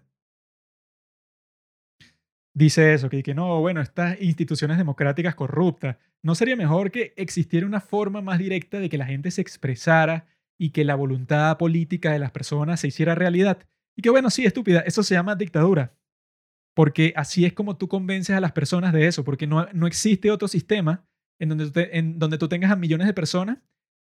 dice 2.59 2.93
eso, 2.93 3.09
que, 3.09 3.23
que 3.23 3.33
no, 3.33 3.61
bueno, 3.61 3.81
estas 3.81 4.21
instituciones 4.21 4.77
democráticas 4.77 5.33
corruptas, 5.33 5.97
¿no 6.21 6.35
sería 6.35 6.57
mejor 6.57 6.91
que 6.91 7.13
existiera 7.15 7.65
una 7.65 7.79
forma 7.79 8.21
más 8.21 8.37
directa 8.37 8.79
de 8.79 8.89
que 8.89 8.97
la 8.97 9.05
gente 9.05 9.31
se 9.31 9.41
expresara 9.41 10.27
y 10.57 10.71
que 10.71 10.83
la 10.83 10.95
voluntad 10.95 11.57
política 11.57 12.11
de 12.11 12.19
las 12.19 12.31
personas 12.31 12.81
se 12.81 12.89
hiciera 12.89 13.15
realidad? 13.15 13.59
Y 13.95 14.01
que 14.01 14.09
bueno, 14.09 14.29
sí, 14.29 14.45
estúpida, 14.45 14.81
eso 14.81 15.03
se 15.03 15.15
llama 15.15 15.35
dictadura. 15.35 15.93
Porque 16.79 17.11
así 17.17 17.43
es 17.43 17.51
como 17.51 17.75
tú 17.75 17.89
convences 17.89 18.33
a 18.33 18.39
las 18.39 18.53
personas 18.53 18.93
de 18.93 19.05
eso, 19.05 19.25
porque 19.25 19.45
no, 19.45 19.67
no 19.73 19.85
existe 19.85 20.31
otro 20.31 20.47
sistema 20.47 21.05
en 21.37 21.49
donde, 21.49 21.89
en 21.91 22.17
donde 22.19 22.37
tú 22.37 22.47
tengas 22.47 22.71
a 22.71 22.77
millones 22.77 23.05
de 23.05 23.13
personas 23.13 23.57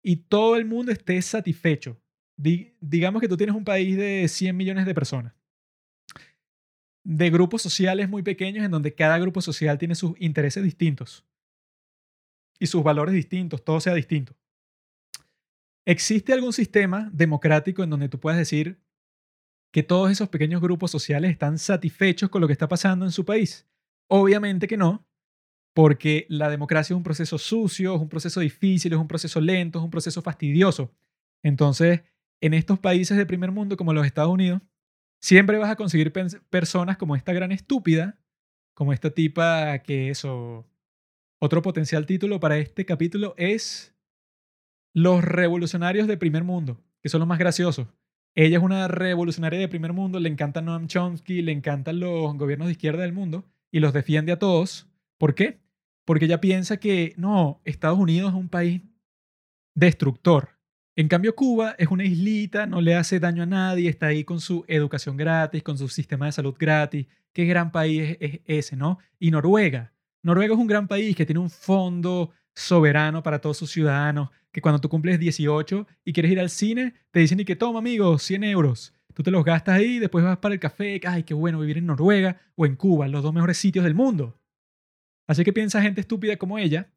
y 0.02 0.16
todo 0.16 0.56
el 0.56 0.64
mundo 0.64 0.90
esté 0.90 1.22
satisfecho. 1.22 1.96
digamos 2.36 3.22
que 3.22 3.28
tú 3.28 3.36
tienes 3.36 3.54
un 3.54 3.64
país 3.64 3.96
de 3.96 4.26
100 4.26 4.56
millones 4.56 4.84
de 4.84 4.94
personas 4.96 5.32
de 7.04 7.30
grupos 7.30 7.62
sociales 7.62 8.08
muy 8.08 8.24
pequeños 8.24 8.64
en 8.64 8.72
donde 8.72 8.92
cada 8.92 9.16
grupo 9.20 9.40
social 9.40 9.78
tiene 9.78 9.94
sus 9.94 10.20
intereses 10.20 10.64
distintos 10.64 11.24
y 12.58 12.66
sus 12.66 12.82
valores 12.82 13.14
distintos, 13.14 13.64
todo 13.64 13.78
sea 13.78 13.94
distinto. 13.94 14.34
¿Existe 15.84 16.32
algún 16.32 16.52
sistema 16.52 17.10
democrático 17.12 17.84
en 17.84 17.90
donde 17.90 18.08
tú 18.08 18.18
puedas 18.18 18.40
decir 18.40 18.84
que 19.72 19.82
todos 19.82 20.10
esos 20.10 20.28
pequeños 20.28 20.60
grupos 20.60 20.90
sociales 20.90 21.30
están 21.30 21.58
satisfechos 21.58 22.30
con 22.30 22.40
lo 22.40 22.46
que 22.46 22.52
está 22.52 22.68
pasando 22.68 23.04
en 23.04 23.12
su 23.12 23.24
país? 23.24 23.66
Obviamente 24.08 24.66
que 24.68 24.76
no, 24.76 25.06
porque 25.74 26.26
la 26.28 26.48
democracia 26.48 26.94
es 26.94 26.96
un 26.96 27.02
proceso 27.02 27.38
sucio, 27.38 27.94
es 27.94 28.00
un 28.00 28.08
proceso 28.08 28.40
difícil, 28.40 28.92
es 28.92 28.98
un 28.98 29.08
proceso 29.08 29.40
lento, 29.40 29.78
es 29.78 29.84
un 29.84 29.90
proceso 29.90 30.22
fastidioso. 30.22 30.92
Entonces, 31.42 32.02
en 32.40 32.54
estos 32.54 32.78
países 32.78 33.16
de 33.16 33.26
primer 33.26 33.50
mundo 33.50 33.76
como 33.76 33.92
los 33.92 34.06
Estados 34.06 34.32
Unidos, 34.32 34.62
Siempre 35.20 35.58
vas 35.58 35.70
a 35.70 35.76
conseguir 35.76 36.12
personas 36.50 36.96
como 36.96 37.16
esta 37.16 37.32
gran 37.32 37.52
estúpida, 37.52 38.18
como 38.74 38.92
esta 38.92 39.10
tipa 39.10 39.78
que 39.80 40.10
eso... 40.10 40.66
Otro 41.38 41.60
potencial 41.60 42.06
título 42.06 42.40
para 42.40 42.58
este 42.58 42.86
capítulo 42.86 43.34
es 43.36 43.94
Los 44.94 45.22
revolucionarios 45.22 46.06
de 46.06 46.16
primer 46.16 46.44
mundo, 46.44 46.82
que 47.02 47.08
son 47.08 47.18
los 47.18 47.28
más 47.28 47.38
graciosos. 47.38 47.88
Ella 48.38 48.58
es 48.58 48.62
una 48.62 48.86
revolucionaria 48.86 49.58
de 49.58 49.66
primer 49.66 49.94
mundo, 49.94 50.20
le 50.20 50.28
encanta 50.28 50.60
Noam 50.60 50.88
Chomsky, 50.88 51.40
le 51.40 51.52
encantan 51.52 52.00
los 52.00 52.36
gobiernos 52.36 52.68
de 52.68 52.72
izquierda 52.72 53.02
del 53.02 53.14
mundo 53.14 53.46
y 53.72 53.80
los 53.80 53.94
defiende 53.94 54.30
a 54.30 54.38
todos. 54.38 54.86
¿Por 55.16 55.34
qué? 55.34 55.58
Porque 56.04 56.26
ella 56.26 56.38
piensa 56.38 56.76
que 56.76 57.14
no, 57.16 57.62
Estados 57.64 57.98
Unidos 57.98 58.32
es 58.32 58.38
un 58.38 58.50
país 58.50 58.82
destructor. 59.74 60.50
En 60.96 61.08
cambio, 61.08 61.34
Cuba 61.34 61.76
es 61.78 61.88
una 61.88 62.04
islita, 62.04 62.66
no 62.66 62.82
le 62.82 62.94
hace 62.94 63.20
daño 63.20 63.44
a 63.44 63.46
nadie, 63.46 63.88
está 63.88 64.08
ahí 64.08 64.22
con 64.22 64.40
su 64.40 64.66
educación 64.68 65.16
gratis, 65.16 65.62
con 65.62 65.78
su 65.78 65.88
sistema 65.88 66.26
de 66.26 66.32
salud 66.32 66.54
gratis. 66.58 67.06
Qué 67.32 67.46
gran 67.46 67.72
país 67.72 68.18
es 68.20 68.40
ese, 68.44 68.76
¿no? 68.76 68.98
Y 69.18 69.30
Noruega. 69.30 69.94
Noruega 70.22 70.52
es 70.52 70.60
un 70.60 70.66
gran 70.66 70.88
país 70.88 71.16
que 71.16 71.24
tiene 71.24 71.40
un 71.40 71.50
fondo 71.50 72.32
soberano 72.56 73.22
para 73.22 73.40
todos 73.40 73.58
sus 73.58 73.70
ciudadanos, 73.70 74.30
que 74.50 74.62
cuando 74.62 74.80
tú 74.80 74.88
cumples 74.88 75.20
18 75.20 75.86
y 76.04 76.12
quieres 76.12 76.32
ir 76.32 76.40
al 76.40 76.50
cine, 76.50 76.94
te 77.10 77.20
dicen 77.20 77.38
y 77.38 77.44
que 77.44 77.54
toma, 77.54 77.78
amigo, 77.78 78.18
100 78.18 78.42
euros. 78.44 78.94
Tú 79.14 79.22
te 79.22 79.30
los 79.30 79.44
gastas 79.44 79.76
ahí, 79.76 79.98
después 79.98 80.24
vas 80.24 80.38
para 80.38 80.54
el 80.54 80.60
café, 80.60 81.00
ay, 81.06 81.22
qué 81.22 81.34
bueno 81.34 81.60
vivir 81.60 81.78
en 81.78 81.86
Noruega 81.86 82.40
o 82.56 82.66
en 82.66 82.74
Cuba, 82.74 83.06
los 83.08 83.22
dos 83.22 83.32
mejores 83.32 83.58
sitios 83.58 83.84
del 83.84 83.94
mundo. 83.94 84.40
Así 85.28 85.44
que 85.44 85.52
piensa 85.52 85.82
gente 85.82 86.00
estúpida 86.00 86.36
como 86.36 86.58
ella 86.58 86.90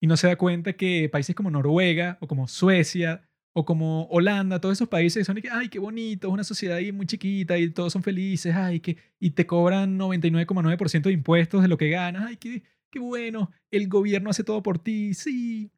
y 0.00 0.06
no 0.06 0.16
se 0.16 0.28
da 0.28 0.36
cuenta 0.36 0.72
que 0.72 1.08
países 1.10 1.34
como 1.34 1.50
Noruega 1.50 2.18
o 2.20 2.26
como 2.26 2.48
Suecia 2.48 3.28
o 3.52 3.64
como 3.64 4.04
Holanda, 4.10 4.60
todos 4.60 4.76
esos 4.76 4.88
países 4.88 5.26
son 5.26 5.36
que, 5.36 5.48
ay, 5.50 5.68
qué 5.68 5.78
bonito, 5.78 6.28
es 6.28 6.32
una 6.32 6.44
sociedad 6.44 6.76
ahí 6.76 6.92
muy 6.92 7.06
chiquita 7.06 7.56
y 7.58 7.70
todos 7.70 7.92
son 7.92 8.02
felices, 8.02 8.54
ay, 8.54 8.80
que, 8.80 8.98
y 9.18 9.30
te 9.30 9.46
cobran 9.46 9.98
99,9% 9.98 11.02
de 11.02 11.12
impuestos 11.12 11.62
de 11.62 11.68
lo 11.68 11.78
que 11.78 11.88
ganas, 11.88 12.24
ay, 12.26 12.36
qué, 12.36 12.62
qué 12.90 12.98
bueno, 12.98 13.50
el 13.70 13.88
gobierno 13.88 14.30
hace 14.30 14.44
todo 14.44 14.62
por 14.62 14.78
ti, 14.78 15.14
sí. 15.14 15.70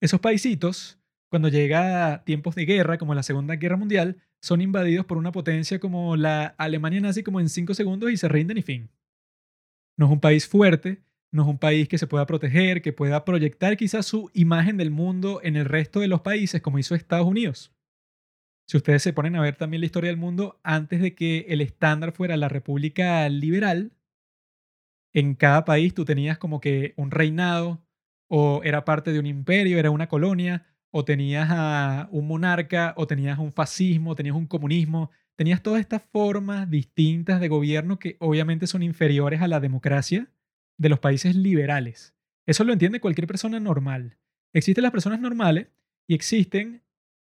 Esos 0.00 0.20
paisitos, 0.20 0.98
cuando 1.30 1.48
llega 1.48 2.24
tiempos 2.24 2.54
de 2.54 2.66
guerra, 2.66 2.98
como 2.98 3.14
la 3.14 3.22
Segunda 3.22 3.56
Guerra 3.56 3.76
Mundial, 3.76 4.22
son 4.42 4.60
invadidos 4.60 5.06
por 5.06 5.16
una 5.16 5.32
potencia 5.32 5.78
como 5.78 6.16
la 6.16 6.46
Alemania 6.58 7.00
nazi 7.00 7.22
como 7.22 7.40
en 7.40 7.48
5 7.48 7.72
segundos 7.74 8.10
y 8.10 8.16
se 8.16 8.28
rinden 8.28 8.58
y 8.58 8.62
fin. 8.62 8.90
No 9.96 10.06
es 10.06 10.12
un 10.12 10.20
país 10.20 10.46
fuerte, 10.46 11.02
no 11.32 11.42
es 11.42 11.48
un 11.48 11.58
país 11.58 11.88
que 11.88 11.98
se 11.98 12.06
pueda 12.06 12.26
proteger, 12.26 12.82
que 12.82 12.92
pueda 12.92 13.24
proyectar 13.24 13.76
quizás 13.76 14.06
su 14.06 14.30
imagen 14.34 14.76
del 14.76 14.90
mundo 14.90 15.40
en 15.42 15.56
el 15.56 15.64
resto 15.64 16.00
de 16.00 16.08
los 16.08 16.20
países, 16.20 16.60
como 16.60 16.78
hizo 16.78 16.94
Estados 16.94 17.26
Unidos. 17.26 17.72
Si 18.66 18.76
ustedes 18.76 19.02
se 19.02 19.12
ponen 19.12 19.36
a 19.36 19.42
ver 19.42 19.56
también 19.56 19.80
la 19.80 19.86
historia 19.86 20.10
del 20.10 20.16
mundo, 20.16 20.60
antes 20.62 21.00
de 21.00 21.14
que 21.14 21.46
el 21.48 21.60
estándar 21.60 22.12
fuera 22.12 22.36
la 22.36 22.48
república 22.48 23.28
liberal, 23.28 23.92
en 25.14 25.34
cada 25.34 25.64
país 25.64 25.94
tú 25.94 26.04
tenías 26.04 26.38
como 26.38 26.60
que 26.60 26.92
un 26.96 27.10
reinado, 27.10 27.82
o 28.28 28.62
era 28.64 28.84
parte 28.84 29.12
de 29.12 29.20
un 29.20 29.26
imperio, 29.26 29.78
era 29.78 29.90
una 29.90 30.08
colonia, 30.08 30.66
o 30.90 31.04
tenías 31.04 31.48
a 31.50 32.08
un 32.10 32.26
monarca, 32.26 32.94
o 32.96 33.06
tenías 33.06 33.38
un 33.38 33.52
fascismo, 33.52 34.16
tenías 34.16 34.36
un 34.36 34.46
comunismo, 34.46 35.10
tenías 35.36 35.62
todas 35.62 35.80
estas 35.80 36.02
formas 36.02 36.68
distintas 36.68 37.40
de 37.40 37.48
gobierno 37.48 37.98
que 37.98 38.16
obviamente 38.18 38.66
son 38.66 38.82
inferiores 38.82 39.40
a 39.40 39.48
la 39.48 39.60
democracia 39.60 40.28
de 40.76 40.88
los 40.88 40.98
países 40.98 41.36
liberales. 41.36 42.14
Eso 42.46 42.64
lo 42.64 42.72
entiende 42.72 43.00
cualquier 43.00 43.26
persona 43.26 43.60
normal. 43.60 44.18
Existen 44.52 44.82
las 44.82 44.92
personas 44.92 45.20
normales 45.20 45.68
y 46.08 46.14
existen 46.14 46.82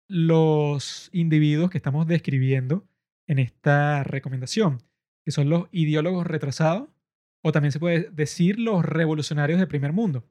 los 0.09 1.11
individuos 1.12 1.71
que 1.71 1.79
estamos 1.79 2.07
describiendo 2.07 2.88
en 3.27 3.38
esta 3.38 4.03
recomendación, 4.05 4.83
que 5.25 5.31
son 5.31 5.49
los 5.49 5.69
ideólogos 5.71 6.27
retrasados 6.27 6.88
o 7.42 7.53
también 7.53 7.72
se 7.72 7.81
puede 7.81 8.11
decir 8.11 8.59
los 8.59 8.85
revolucionarios 8.85 9.59
de 9.59 9.66
primer 9.66 9.92
mundo. 9.92 10.24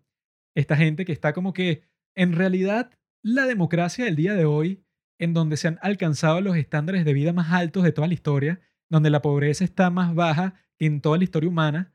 Esta 0.55 0.75
gente 0.75 1.05
que 1.05 1.13
está 1.13 1.33
como 1.33 1.53
que 1.53 1.83
en 2.15 2.33
realidad 2.33 2.91
la 3.21 3.45
democracia 3.45 4.05
del 4.05 4.15
día 4.15 4.33
de 4.33 4.45
hoy, 4.45 4.83
en 5.19 5.33
donde 5.33 5.57
se 5.57 5.67
han 5.67 5.79
alcanzado 5.81 6.41
los 6.41 6.57
estándares 6.57 7.05
de 7.05 7.13
vida 7.13 7.33
más 7.33 7.51
altos 7.51 7.83
de 7.83 7.91
toda 7.91 8.07
la 8.07 8.13
historia, 8.13 8.59
donde 8.89 9.09
la 9.09 9.21
pobreza 9.21 9.63
está 9.63 9.89
más 9.89 10.15
baja 10.15 10.55
en 10.79 11.01
toda 11.01 11.17
la 11.17 11.23
historia 11.23 11.49
humana, 11.49 11.93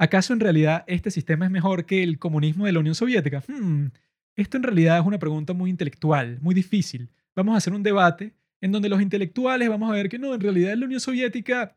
¿Acaso 0.00 0.32
en 0.32 0.40
realidad 0.40 0.82
este 0.86 1.10
sistema 1.10 1.44
es 1.44 1.50
mejor 1.50 1.84
que 1.84 2.02
el 2.02 2.18
comunismo 2.18 2.64
de 2.64 2.72
la 2.72 2.78
Unión 2.80 2.94
Soviética? 2.94 3.44
Hmm, 3.46 3.88
esto 4.34 4.56
en 4.56 4.62
realidad 4.62 4.98
es 4.98 5.04
una 5.04 5.18
pregunta 5.18 5.52
muy 5.52 5.68
intelectual, 5.68 6.38
muy 6.40 6.54
difícil. 6.54 7.10
Vamos 7.36 7.52
a 7.52 7.58
hacer 7.58 7.74
un 7.74 7.82
debate 7.82 8.32
en 8.62 8.72
donde 8.72 8.88
los 8.88 9.02
intelectuales 9.02 9.68
vamos 9.68 9.90
a 9.90 9.92
ver 9.92 10.08
que 10.08 10.18
no, 10.18 10.32
en 10.32 10.40
realidad 10.40 10.74
la 10.74 10.86
Unión 10.86 11.00
Soviética, 11.00 11.76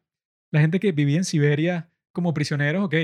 la 0.52 0.62
gente 0.62 0.80
que 0.80 0.94
vivía 0.94 1.18
en 1.18 1.26
Siberia 1.26 1.92
como 2.14 2.34
prisioneros, 2.34 2.86
ok, 2.86 2.96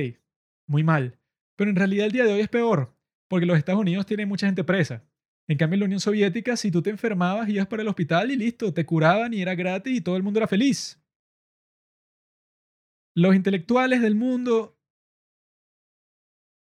muy 0.67 0.83
mal. 0.83 1.19
Pero 1.57 1.69
en 1.69 1.75
realidad 1.75 2.05
el 2.05 2.13
día 2.13 2.23
de 2.23 2.33
hoy 2.33 2.41
es 2.41 2.47
peor, 2.47 2.95
porque 3.27 3.45
los 3.45 3.57
Estados 3.57 3.81
Unidos 3.81 4.05
tienen 4.05 4.29
mucha 4.29 4.45
gente 4.45 4.63
presa. 4.63 5.03
En 5.47 5.57
cambio, 5.57 5.75
en 5.75 5.79
la 5.81 5.85
Unión 5.87 5.99
Soviética, 5.99 6.55
si 6.55 6.71
tú 6.71 6.81
te 6.81 6.91
enfermabas, 6.91 7.49
ibas 7.49 7.67
para 7.67 7.81
el 7.81 7.87
hospital 7.87 8.31
y 8.31 8.37
listo, 8.37 8.73
te 8.73 8.85
curaban 8.85 9.33
y 9.33 9.41
era 9.41 9.55
gratis 9.55 9.97
y 9.97 10.01
todo 10.01 10.15
el 10.15 10.23
mundo 10.23 10.39
era 10.39 10.47
feliz. 10.47 11.01
Los 13.15 13.35
intelectuales 13.35 14.01
del 14.01 14.15
mundo 14.15 14.77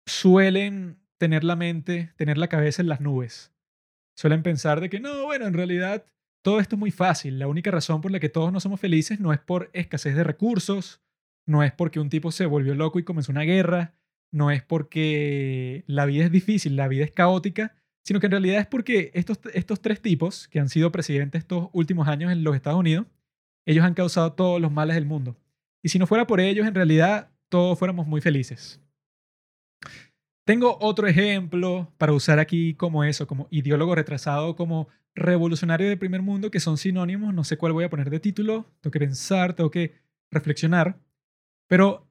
suelen 0.07 0.99
tener 1.19 1.45
la 1.45 1.57
mente, 1.57 2.13
tener 2.17 2.39
la 2.39 2.49
cabeza 2.49 2.81
en 2.81 2.89
las 2.89 3.01
nubes. 3.01 3.53
Suelen 4.17 4.43
pensar 4.43 4.81
de 4.81 4.89
que 4.89 4.99
no, 4.99 5.25
bueno, 5.25 5.47
en 5.47 5.53
realidad 5.53 6.07
todo 6.43 6.59
esto 6.59 6.77
es 6.77 6.81
muy 6.81 6.91
fácil. 6.91 7.39
La 7.39 7.49
única 7.49 7.71
razón 7.71 8.01
por 8.01 8.11
la 8.11 8.21
que 8.21 8.31
todos 8.31 8.53
no 8.53 8.61
somos 8.61 8.81
felices 8.81 9.21
no 9.21 9.33
es 9.33 9.41
por 9.41 9.71
escasez 9.75 10.17
de 10.17 10.25
recursos, 10.25 11.03
no 11.51 11.65
es 11.65 11.73
porque 11.73 11.99
un 11.99 12.09
tipo 12.09 12.31
se 12.31 12.47
volvió 12.47 12.75
loco 12.77 13.01
y 13.01 13.03
comenzó 13.03 13.33
una 13.33 13.43
guerra, 13.43 13.93
no 14.33 14.53
es 14.53 14.63
porque 14.63 15.83
la 15.89 16.07
vida 16.07 16.25
es 16.25 16.31
difícil, 16.31 16.77
la 16.77 16.87
vida 16.87 17.05
es 17.05 17.11
caótica, 17.11 17.75
sino 18.05 18.21
que 18.21 18.27
en 18.27 18.33
realidad 18.33 18.61
es 18.61 18.67
porque 18.69 19.11
estos, 19.15 19.41
estos 19.53 19.83
tres 19.83 20.01
tipos 20.01 20.47
que 20.47 20.61
han 20.61 20.69
sido 20.69 20.93
presidentes 20.93 21.41
estos 21.41 21.69
últimos 21.73 22.07
años 22.07 22.31
en 22.31 22.45
los 22.45 22.55
Estados 22.55 22.79
Unidos, 22.79 23.07
ellos 23.67 23.85
han 23.85 23.95
causado 23.95 24.33
todos 24.33 24.61
los 24.61 24.71
males 24.71 24.95
del 24.95 25.07
mundo. 25.07 25.37
Y 25.83 25.89
si 25.89 25.99
no 25.99 26.07
fuera 26.07 26.27
por 26.27 26.41
ellos, 26.41 26.67
en 26.69 26.75
realidad 26.75 27.33
todos 27.49 27.77
fuéramos 27.77 28.07
muy 28.07 28.21
felices. 28.21 28.81
Tengo 30.45 30.79
otro 30.81 31.09
ejemplo 31.09 31.93
para 31.99 32.13
usar 32.13 32.39
aquí 32.39 32.75
como 32.75 33.03
eso, 33.03 33.27
como 33.27 33.49
ideólogo 33.51 33.97
retrasado, 33.97 34.55
como 34.55 34.89
revolucionario 35.17 35.89
de 35.89 35.97
primer 35.97 36.23
mundo, 36.23 36.53
que 36.53 36.61
son 36.61 36.79
sinónimos. 36.79 37.35
No 37.35 37.43
sé 37.43 37.57
cuál 37.57 37.73
voy 37.73 37.85
a 37.85 37.91
poner 37.91 38.09
de 38.09 38.21
título. 38.21 38.67
Tengo 38.81 38.93
que 38.93 39.01
pensar, 39.01 39.55
tengo 39.55 39.71
que 39.71 39.95
reflexionar. 40.31 40.97
Pero 41.71 42.11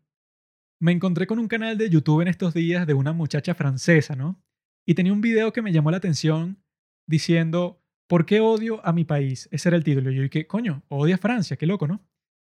me 0.79 0.93
encontré 0.93 1.27
con 1.27 1.37
un 1.37 1.49
canal 1.49 1.77
de 1.77 1.89
YouTube 1.89 2.21
en 2.21 2.29
estos 2.29 2.53
días 2.53 2.87
de 2.87 2.93
una 2.93 3.11
muchacha 3.11 3.53
francesa, 3.53 4.15
¿no? 4.15 4.41
Y 4.87 4.93
tenía 4.93 5.11
un 5.11 5.19
video 5.19 5.51
que 5.51 5.61
me 5.61 5.73
llamó 5.73 5.91
la 5.91 5.97
atención 5.97 6.63
diciendo, 7.05 7.83
¿por 8.07 8.25
qué 8.25 8.39
odio 8.39 8.79
a 8.85 8.93
mi 8.93 9.03
país? 9.03 9.49
Ese 9.51 9.67
era 9.67 9.75
el 9.75 9.83
título. 9.83 10.11
Y 10.11 10.15
yo 10.15 10.21
dije, 10.23 10.47
coño, 10.47 10.83
odia 10.87 11.15
a 11.15 11.17
Francia, 11.17 11.57
qué 11.57 11.65
loco, 11.65 11.87
¿no? 11.87 12.01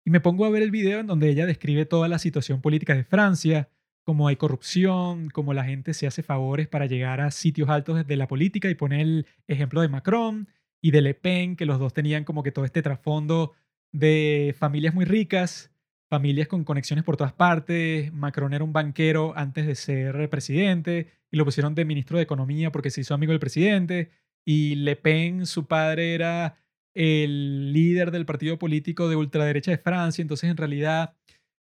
Y 0.05 0.09
me 0.09 0.21
pongo 0.21 0.45
a 0.45 0.49
ver 0.49 0.63
el 0.63 0.71
video 0.71 1.01
en 1.01 1.07
donde 1.07 1.29
ella 1.29 1.45
describe 1.45 1.85
toda 1.85 2.07
la 2.07 2.17
situación 2.17 2.61
política 2.61 2.95
de 2.95 3.03
Francia, 3.03 3.69
cómo 4.05 4.29
hay 4.29 4.37
corrupción, 4.37 5.29
cómo 5.31 5.53
la 5.53 5.65
gente 5.65 5.93
se 5.93 6.07
hace 6.07 6.23
favores 6.23 6.69
para 6.69 6.85
llegar 6.85 7.19
a 7.19 7.31
sitios 7.31 7.67
altos 7.67 8.07
de 8.07 8.15
la 8.15 8.29
política 8.29 8.69
y 8.69 8.75
pone 8.75 9.01
el 9.01 9.27
ejemplo 9.47 9.81
de 9.81 9.89
Macron 9.89 10.47
y 10.81 10.91
de 10.91 11.01
Le 11.01 11.13
Pen, 11.13 11.57
que 11.57 11.65
los 11.65 11.77
dos 11.77 11.93
tenían 11.93 12.23
como 12.23 12.41
que 12.41 12.53
todo 12.53 12.63
este 12.63 12.81
trasfondo 12.81 13.51
de 13.91 14.55
familias 14.57 14.93
muy 14.93 15.03
ricas, 15.03 15.70
familias 16.11 16.49
con 16.49 16.65
conexiones 16.65 17.05
por 17.05 17.15
todas 17.15 17.31
partes. 17.31 18.11
Macron 18.11 18.53
era 18.53 18.65
un 18.65 18.73
banquero 18.73 19.31
antes 19.37 19.65
de 19.65 19.75
ser 19.75 20.29
presidente 20.29 21.07
y 21.31 21.37
lo 21.37 21.45
pusieron 21.45 21.73
de 21.73 21.85
ministro 21.85 22.17
de 22.17 22.23
Economía 22.23 22.69
porque 22.69 22.89
se 22.89 22.99
hizo 22.99 23.13
amigo 23.13 23.31
del 23.31 23.39
presidente. 23.39 24.11
Y 24.45 24.75
Le 24.75 24.97
Pen, 24.97 25.45
su 25.45 25.67
padre 25.67 26.13
era 26.13 26.57
el 26.93 27.71
líder 27.71 28.11
del 28.11 28.25
partido 28.25 28.59
político 28.59 29.07
de 29.07 29.15
ultraderecha 29.15 29.71
de 29.71 29.77
Francia, 29.77 30.21
entonces 30.21 30.49
en 30.49 30.57
realidad 30.57 31.15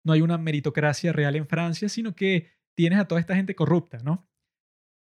no 0.02 0.14
hay 0.14 0.22
una 0.22 0.38
meritocracia 0.38 1.12
real 1.12 1.36
en 1.36 1.46
Francia, 1.46 1.90
sino 1.90 2.14
que 2.14 2.48
tienes 2.74 2.98
a 3.00 3.06
toda 3.06 3.20
esta 3.20 3.36
gente 3.36 3.54
corrupta, 3.54 3.98
¿no? 3.98 4.26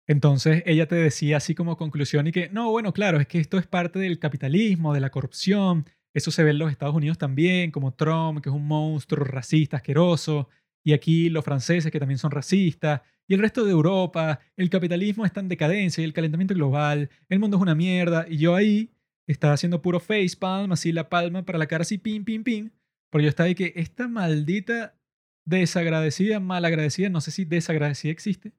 Entonces 0.08 0.64
ella 0.66 0.88
te 0.88 0.96
decía 0.96 1.36
así 1.36 1.54
como 1.54 1.76
conclusión 1.76 2.26
y 2.26 2.32
que, 2.32 2.48
no, 2.48 2.72
bueno, 2.72 2.92
claro, 2.92 3.20
es 3.20 3.28
que 3.28 3.38
esto 3.38 3.58
es 3.58 3.68
parte 3.68 4.00
del 4.00 4.18
capitalismo, 4.18 4.92
de 4.92 4.98
la 4.98 5.10
corrupción, 5.10 5.86
eso 6.14 6.30
se 6.30 6.42
ve 6.42 6.50
en 6.50 6.58
los 6.58 6.70
Estados 6.70 6.94
Unidos 6.94 7.18
también, 7.18 7.70
como 7.70 7.94
Trump, 7.94 8.42
que 8.42 8.48
es 8.48 8.54
un 8.54 8.66
monstruo 8.66 9.24
racista, 9.24 9.76
asqueroso, 9.78 10.48
y 10.82 10.92
aquí 10.92 11.28
los 11.28 11.44
franceses 11.44 11.92
que 11.92 12.00
también 12.00 12.18
son 12.18 12.30
racistas, 12.30 13.02
y 13.28 13.34
el 13.34 13.40
resto 13.40 13.64
de 13.64 13.70
Europa, 13.70 14.40
el 14.56 14.70
capitalismo 14.70 15.24
está 15.24 15.40
en 15.40 15.48
decadencia 15.48 16.02
y 16.02 16.04
el 16.04 16.12
calentamiento 16.12 16.54
global, 16.54 17.10
el 17.28 17.38
mundo 17.38 17.56
es 17.58 17.62
una 17.62 17.74
mierda, 17.74 18.26
y 18.28 18.38
yo 18.38 18.56
ahí 18.56 18.90
estaba 19.28 19.54
haciendo 19.54 19.80
puro 19.82 20.00
facepalm, 20.00 20.72
así 20.72 20.90
la 20.90 21.08
palma 21.08 21.44
para 21.44 21.58
la 21.58 21.66
cara, 21.66 21.82
así 21.82 21.98
pim, 21.98 22.24
pim, 22.24 22.42
pim. 22.42 22.70
Porque 23.10 23.24
yo 23.24 23.28
estaba 23.28 23.46
ahí 23.46 23.54
que 23.54 23.72
esta 23.76 24.08
maldita 24.08 24.96
desagradecida, 25.44 26.40
malagradecida, 26.40 27.08
no 27.08 27.20
sé 27.20 27.30
si 27.30 27.44
desagradecida 27.44 28.12
existe, 28.12 28.52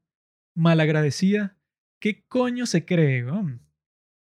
malagradecida, 0.55 1.57
¿qué 1.99 2.25
coño 2.27 2.65
se 2.65 2.85
cree? 2.85 3.25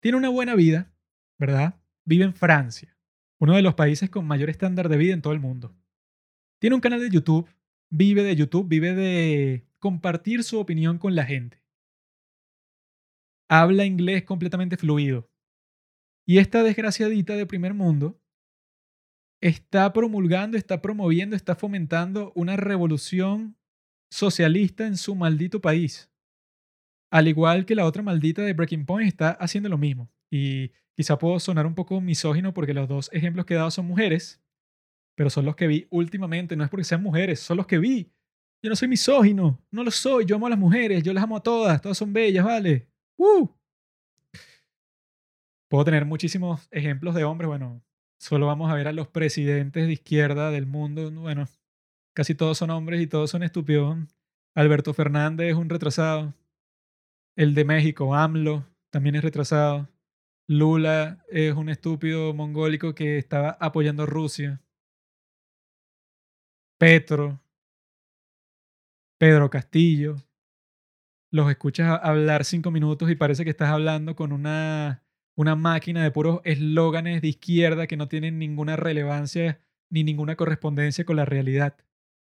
Tiene 0.01 0.17
una 0.17 0.29
buena 0.29 0.55
vida, 0.55 0.91
¿verdad? 1.39 1.79
Vive 2.05 2.25
en 2.25 2.33
Francia, 2.33 2.97
uno 3.39 3.55
de 3.55 3.61
los 3.61 3.75
países 3.75 4.09
con 4.09 4.27
mayor 4.27 4.49
estándar 4.49 4.89
de 4.89 4.97
vida 4.97 5.13
en 5.13 5.21
todo 5.21 5.33
el 5.33 5.39
mundo. 5.39 5.75
Tiene 6.59 6.75
un 6.75 6.81
canal 6.81 6.99
de 6.99 7.09
YouTube, 7.09 7.49
vive 7.89 8.23
de 8.23 8.35
YouTube, 8.35 8.67
vive 8.67 8.93
de 8.93 9.65
compartir 9.79 10.43
su 10.43 10.59
opinión 10.59 10.97
con 10.97 11.15
la 11.15 11.25
gente. 11.25 11.63
Habla 13.49 13.85
inglés 13.85 14.23
completamente 14.23 14.77
fluido. 14.77 15.29
Y 16.27 16.37
esta 16.37 16.61
desgraciadita 16.61 17.35
de 17.35 17.47
primer 17.47 17.73
mundo 17.73 18.21
está 19.41 19.91
promulgando, 19.93 20.57
está 20.57 20.81
promoviendo, 20.81 21.35
está 21.35 21.55
fomentando 21.55 22.31
una 22.35 22.57
revolución 22.57 23.57
socialista 24.11 24.85
en 24.85 24.97
su 24.97 25.15
maldito 25.15 25.61
país. 25.61 26.11
Al 27.11 27.27
igual 27.27 27.65
que 27.65 27.73
la 27.73 27.85
otra 27.85 28.03
maldita 28.03 28.43
de 28.43 28.53
Breaking 28.53 28.85
Point 28.85 29.07
está 29.07 29.31
haciendo 29.31 29.69
lo 29.69 29.77
mismo. 29.77 30.11
Y 30.29 30.71
quizá 30.99 31.17
puedo 31.17 31.39
sonar 31.39 31.65
un 31.65 31.75
poco 31.75 32.01
misógino 32.01 32.53
porque 32.53 32.73
los 32.73 32.85
dos 32.85 33.09
ejemplos 33.13 33.45
que 33.45 33.53
he 33.53 33.57
dado 33.57 33.71
son 33.71 33.85
mujeres, 33.85 34.43
pero 35.15 35.29
son 35.29 35.45
los 35.45 35.55
que 35.55 35.65
vi 35.65 35.87
últimamente. 35.91 36.57
No 36.57 36.65
es 36.65 36.69
porque 36.69 36.83
sean 36.83 37.01
mujeres, 37.01 37.39
son 37.39 37.55
los 37.55 37.67
que 37.67 37.77
vi. 37.77 38.11
Yo 38.61 38.69
no 38.69 38.75
soy 38.75 38.89
misógino, 38.89 39.57
no 39.71 39.85
lo 39.85 39.91
soy. 39.91 40.25
Yo 40.25 40.35
amo 40.35 40.47
a 40.47 40.49
las 40.49 40.59
mujeres, 40.59 41.01
yo 41.01 41.13
las 41.13 41.23
amo 41.23 41.37
a 41.37 41.41
todas, 41.41 41.81
todas 41.81 41.97
son 41.97 42.11
bellas, 42.11 42.43
¿vale? 42.43 42.89
¡Uh! 43.17 43.47
Puedo 45.69 45.85
tener 45.85 46.03
muchísimos 46.03 46.67
ejemplos 46.69 47.15
de 47.15 47.23
hombres. 47.23 47.47
Bueno, 47.47 47.81
solo 48.19 48.47
vamos 48.47 48.69
a 48.69 48.73
ver 48.73 48.89
a 48.89 48.91
los 48.91 49.07
presidentes 49.07 49.87
de 49.87 49.93
izquierda 49.93 50.51
del 50.51 50.65
mundo. 50.65 51.09
Bueno, 51.11 51.45
casi 52.13 52.35
todos 52.35 52.57
son 52.57 52.71
hombres 52.71 52.99
y 52.99 53.07
todos 53.07 53.29
son 53.29 53.43
estúpidos. 53.43 53.97
Alberto 54.53 54.93
Fernández 54.93 55.51
es 55.51 55.55
un 55.55 55.69
retrasado. 55.69 56.33
El 57.37 57.55
de 57.55 57.63
México, 57.63 58.13
AMLO, 58.13 58.65
también 58.89 59.15
es 59.15 59.23
retrasado. 59.23 59.87
Lula 60.49 61.23
es 61.29 61.53
un 61.53 61.69
estúpido 61.69 62.33
mongólico 62.33 62.95
que 62.95 63.19
estaba 63.19 63.51
apoyando 63.59 64.01
a 64.01 64.05
Rusia. 64.07 64.59
Petro. 66.79 67.39
Pedro 69.19 69.51
Castillo. 69.51 70.15
Los 71.31 71.51
escuchas 71.51 71.99
hablar 72.01 72.45
cinco 72.45 72.71
minutos 72.71 73.11
y 73.11 73.15
parece 73.15 73.43
que 73.43 73.51
estás 73.51 73.69
hablando 73.69 74.15
con 74.15 74.31
una 74.31 75.03
una 75.35 75.55
máquina 75.55 76.03
de 76.03 76.09
puros 76.09 76.41
eslóganes 76.43 77.21
de 77.21 77.27
izquierda 77.27 77.85
que 77.85 77.95
no 77.95 78.07
tienen 78.07 78.39
ninguna 78.39 78.75
relevancia 78.75 79.61
ni 79.91 80.03
ninguna 80.03 80.35
correspondencia 80.35 81.05
con 81.05 81.15
la 81.15 81.25
realidad. 81.25 81.77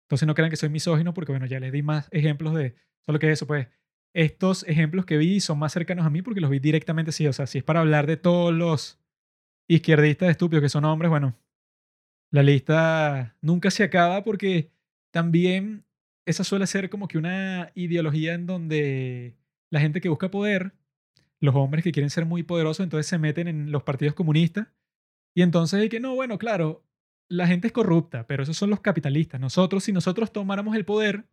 Entonces 0.03 0.27
no 0.27 0.35
crean 0.35 0.49
que 0.49 0.57
soy 0.57 0.67
misógino 0.67 1.13
porque, 1.13 1.31
bueno, 1.31 1.45
ya 1.45 1.61
les 1.61 1.71
di 1.71 1.83
más 1.83 2.09
ejemplos 2.11 2.53
de 2.53 2.75
solo 3.05 3.17
que 3.17 3.31
eso, 3.31 3.47
pues 3.47 3.69
estos 4.13 4.67
ejemplos 4.67 5.05
que 5.05 5.17
vi 5.17 5.39
son 5.39 5.59
más 5.59 5.73
cercanos 5.73 6.05
a 6.05 6.09
mí 6.09 6.21
porque 6.21 6.41
los 6.41 6.49
vi 6.49 6.59
directamente 6.59 7.11
sí. 7.11 7.27
O 7.27 7.33
sea, 7.33 7.47
si 7.47 7.59
es 7.59 7.63
para 7.63 7.81
hablar 7.81 8.07
de 8.07 8.17
todos 8.17 8.53
los 8.53 8.99
izquierdistas 9.67 10.29
estúpidos 10.29 10.63
que 10.63 10.69
son 10.69 10.85
hombres, 10.85 11.09
bueno, 11.09 11.35
la 12.31 12.43
lista 12.43 13.37
nunca 13.41 13.71
se 13.71 13.83
acaba 13.83 14.23
porque 14.23 14.71
también 15.11 15.85
esa 16.25 16.43
suele 16.43 16.67
ser 16.67 16.89
como 16.89 17.07
que 17.07 17.17
una 17.17 17.71
ideología 17.75 18.33
en 18.33 18.45
donde 18.45 19.35
la 19.71 19.79
gente 19.79 20.01
que 20.01 20.09
busca 20.09 20.31
poder 20.31 20.73
los 21.39 21.55
hombres 21.55 21.83
que 21.83 21.91
quieren 21.91 22.09
ser 22.09 22.25
muy 22.25 22.43
poderosos, 22.43 22.83
entonces 22.83 23.07
se 23.07 23.17
meten 23.17 23.47
en 23.47 23.71
los 23.71 23.83
partidos 23.83 24.13
comunistas. 24.13 24.67
Y 25.33 25.41
entonces 25.41 25.79
hay 25.79 25.89
que, 25.89 25.99
no, 25.99 26.15
bueno, 26.15 26.37
claro, 26.37 26.83
la 27.29 27.47
gente 27.47 27.67
es 27.67 27.73
corrupta, 27.73 28.27
pero 28.27 28.43
esos 28.43 28.57
son 28.57 28.69
los 28.69 28.81
capitalistas. 28.81 29.39
Nosotros, 29.39 29.83
si 29.83 29.93
nosotros 29.93 30.33
tomáramos 30.33 30.75
el 30.75 30.85
poder, 30.85 31.25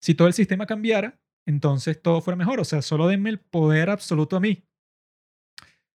si 0.00 0.14
todo 0.14 0.28
el 0.28 0.34
sistema 0.34 0.66
cambiara, 0.66 1.18
entonces 1.46 2.00
todo 2.00 2.20
fuera 2.20 2.36
mejor. 2.36 2.60
O 2.60 2.64
sea, 2.64 2.82
solo 2.82 3.06
denme 3.06 3.30
el 3.30 3.40
poder 3.40 3.90
absoluto 3.90 4.36
a 4.36 4.40
mí. 4.40 4.64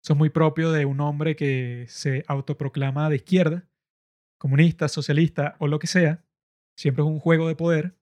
Eso 0.03 0.13
es 0.13 0.17
muy 0.17 0.29
propio 0.29 0.71
de 0.71 0.85
un 0.85 0.99
hombre 0.99 1.35
que 1.35 1.85
se 1.87 2.25
autoproclama 2.27 3.09
de 3.09 3.15
izquierda, 3.17 3.69
comunista, 4.37 4.89
socialista 4.89 5.55
o 5.59 5.67
lo 5.67 5.79
que 5.79 5.87
sea. 5.87 6.25
Siempre 6.77 7.03
es 7.03 7.09
un 7.09 7.19
juego 7.19 7.47
de 7.47 7.55
poder. 7.55 7.95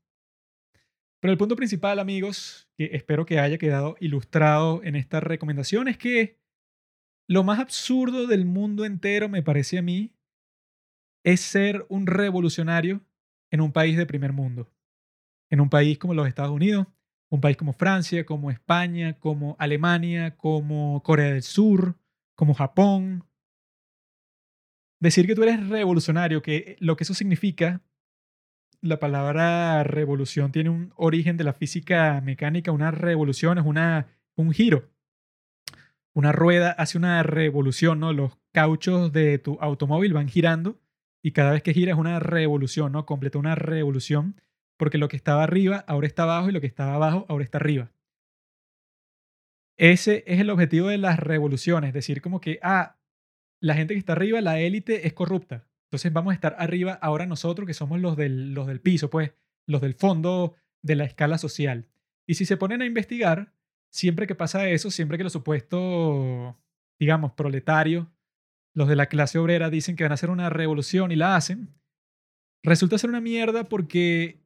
Pero 1.22 1.32
el 1.32 1.38
punto 1.38 1.56
principal, 1.56 2.00
amigos, 2.00 2.68
que 2.76 2.90
espero 2.94 3.28
que 3.28 3.40
haya 3.40 3.60
quedado 3.60 3.96
ilustrado 4.00 4.82
en 4.84 4.96
esta 4.96 5.20
recomendación, 5.20 5.88
es 5.88 5.98
que 5.98 6.40
lo 7.30 7.44
más 7.44 7.60
absurdo 7.60 8.26
del 8.26 8.46
mundo 8.46 8.84
entero, 8.84 9.30
me 9.30 9.44
parece 9.44 9.78
a 9.78 9.84
mí, 9.84 10.16
es 11.24 11.42
ser 11.42 11.86
un 11.90 12.08
revolucionario 12.08 13.06
en 13.52 13.62
un 13.62 13.72
país 13.72 13.96
de 13.96 14.08
primer 14.08 14.34
mundo. 14.34 14.74
En 15.52 15.62
un 15.62 15.70
país 15.70 16.00
como 16.00 16.16
los 16.16 16.28
Estados 16.28 16.52
Unidos, 16.52 16.88
un 17.32 17.40
país 17.40 17.56
como 17.56 17.74
Francia, 17.74 18.26
como 18.26 18.52
España, 18.52 19.18
como 19.18 19.56
Alemania, 19.58 20.36
como 20.36 21.02
Corea 21.02 21.32
del 21.32 21.44
Sur, 21.44 21.96
como 22.36 22.54
Japón. 22.54 23.24
Decir 25.00 25.26
que 25.26 25.34
tú 25.34 25.44
eres 25.44 25.68
revolucionario, 25.70 26.42
que 26.42 26.76
lo 26.80 26.98
que 26.98 27.06
eso 27.06 27.14
significa 27.14 27.82
la 28.82 29.00
palabra 29.00 29.84
revolución 29.84 30.52
tiene 30.52 30.70
un 30.72 30.92
origen 30.98 31.38
de 31.38 31.46
la 31.46 31.54
física 31.54 32.20
mecánica. 32.22 32.74
Una 32.74 32.92
revolución 32.92 33.58
es 33.58 33.66
una, 33.66 34.08
un 34.36 34.52
giro. 34.52 34.90
Una 36.14 36.34
rueda 36.34 36.72
hace 36.72 36.98
una 36.98 37.24
revolución, 37.24 38.02
¿no? 38.02 38.12
Los 38.12 38.38
cauchos 38.52 39.14
de 39.14 39.38
tu 39.38 39.58
automóvil 39.62 40.12
van 40.12 40.28
girando 40.28 40.82
y 41.24 41.32
cada 41.32 41.52
vez 41.52 41.64
que 41.64 41.74
gira 41.74 41.94
es 41.94 41.98
una 41.98 42.20
revolución, 42.20 42.92
¿no? 42.92 43.06
Completa 43.06 43.40
una 43.40 43.56
revolución 43.56 44.36
porque 44.82 44.98
lo 44.98 45.10
que 45.10 45.16
estaba 45.16 45.44
arriba 45.44 45.86
ahora 45.88 46.08
está 46.08 46.24
abajo 46.24 46.50
y 46.50 46.54
lo 46.54 46.60
que 46.60 46.66
estaba 46.66 46.96
abajo 46.96 47.28
ahora 47.30 47.44
está 47.44 47.60
arriba. 47.60 47.92
Ese 49.78 50.24
es 50.26 50.40
el 50.40 50.50
objetivo 50.50 50.88
de 50.88 50.98
las 50.98 51.20
revoluciones, 51.20 51.90
es 51.90 51.94
decir, 51.94 52.20
como 52.20 52.42
que, 52.42 52.58
ah, 52.64 53.00
la 53.62 53.76
gente 53.76 53.94
que 53.94 54.00
está 54.00 54.14
arriba, 54.14 54.42
la 54.42 54.60
élite, 54.60 55.06
es 55.06 55.14
corrupta. 55.14 55.68
Entonces 55.86 56.12
vamos 56.12 56.32
a 56.32 56.34
estar 56.34 56.56
arriba 56.58 56.94
ahora 56.94 57.28
nosotros, 57.28 57.68
que 57.68 57.76
somos 57.76 58.00
los 58.00 58.18
del, 58.18 58.56
los 58.56 58.66
del 58.66 58.82
piso, 58.82 59.12
pues, 59.12 59.34
los 59.68 59.82
del 59.82 59.94
fondo 59.94 60.56
de 60.82 60.96
la 60.96 61.04
escala 61.04 61.38
social. 61.38 61.88
Y 62.28 62.34
si 62.34 62.46
se 62.46 62.58
ponen 62.58 62.82
a 62.82 62.88
investigar, 62.88 63.54
siempre 63.92 64.26
que 64.26 64.34
pasa 64.34 64.68
eso, 64.68 64.90
siempre 64.90 65.20
que 65.20 65.24
los 65.24 65.34
supuestos, 65.34 66.56
digamos, 67.00 67.34
proletarios, 67.34 68.08
los 68.74 68.88
de 68.88 68.96
la 68.96 69.06
clase 69.06 69.38
obrera 69.38 69.70
dicen 69.70 69.96
que 69.96 70.06
van 70.06 70.12
a 70.14 70.16
hacer 70.16 70.32
una 70.32 70.50
revolución 70.50 71.12
y 71.12 71.18
la 71.18 71.36
hacen, 71.36 71.70
resulta 72.64 72.98
ser 72.98 73.12
una 73.12 73.22
mierda 73.22 73.66
porque 73.66 74.41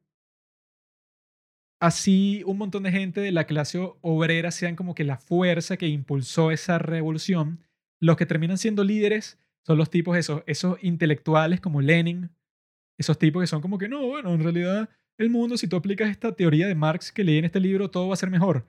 así 1.80 2.42
un 2.46 2.58
montón 2.58 2.82
de 2.84 2.92
gente 2.92 3.20
de 3.20 3.32
la 3.32 3.44
clase 3.44 3.78
obrera 4.00 4.50
sean 4.50 4.76
como 4.76 4.94
que 4.94 5.04
la 5.04 5.18
fuerza 5.18 5.76
que 5.76 5.88
impulsó 5.88 6.50
esa 6.50 6.78
revolución, 6.78 7.60
los 8.00 8.16
que 8.16 8.26
terminan 8.26 8.58
siendo 8.58 8.84
líderes 8.84 9.38
son 9.64 9.78
los 9.78 9.90
tipos 9.90 10.16
esos, 10.16 10.42
esos 10.46 10.78
intelectuales 10.82 11.60
como 11.60 11.80
Lenin, 11.80 12.30
esos 12.98 13.18
tipos 13.18 13.42
que 13.42 13.46
son 13.46 13.60
como 13.60 13.78
que 13.78 13.88
no, 13.88 14.06
bueno, 14.06 14.32
en 14.32 14.42
realidad 14.42 14.90
el 15.18 15.30
mundo, 15.30 15.56
si 15.56 15.66
tú 15.66 15.76
aplicas 15.76 16.10
esta 16.10 16.34
teoría 16.36 16.66
de 16.66 16.74
Marx 16.74 17.10
que 17.12 17.24
leí 17.24 17.38
en 17.38 17.46
este 17.46 17.60
libro, 17.60 17.90
todo 17.90 18.08
va 18.08 18.14
a 18.14 18.18
ser 18.18 18.30
mejor. 18.30 18.66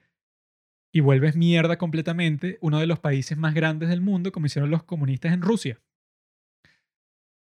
y 0.94 1.02
vuelves 1.02 1.36
mierda 1.36 1.78
completamente 1.78 2.58
uno 2.62 2.80
de 2.80 2.88
los 2.88 3.00
países 3.00 3.38
más 3.38 3.54
grandes 3.54 3.90
del 3.90 4.02
mundo, 4.02 4.32
como 4.32 4.48
hicieron 4.48 4.72
los 4.72 4.84
comunistas 4.84 5.34
en 5.34 5.42
Rusia. 5.42 5.80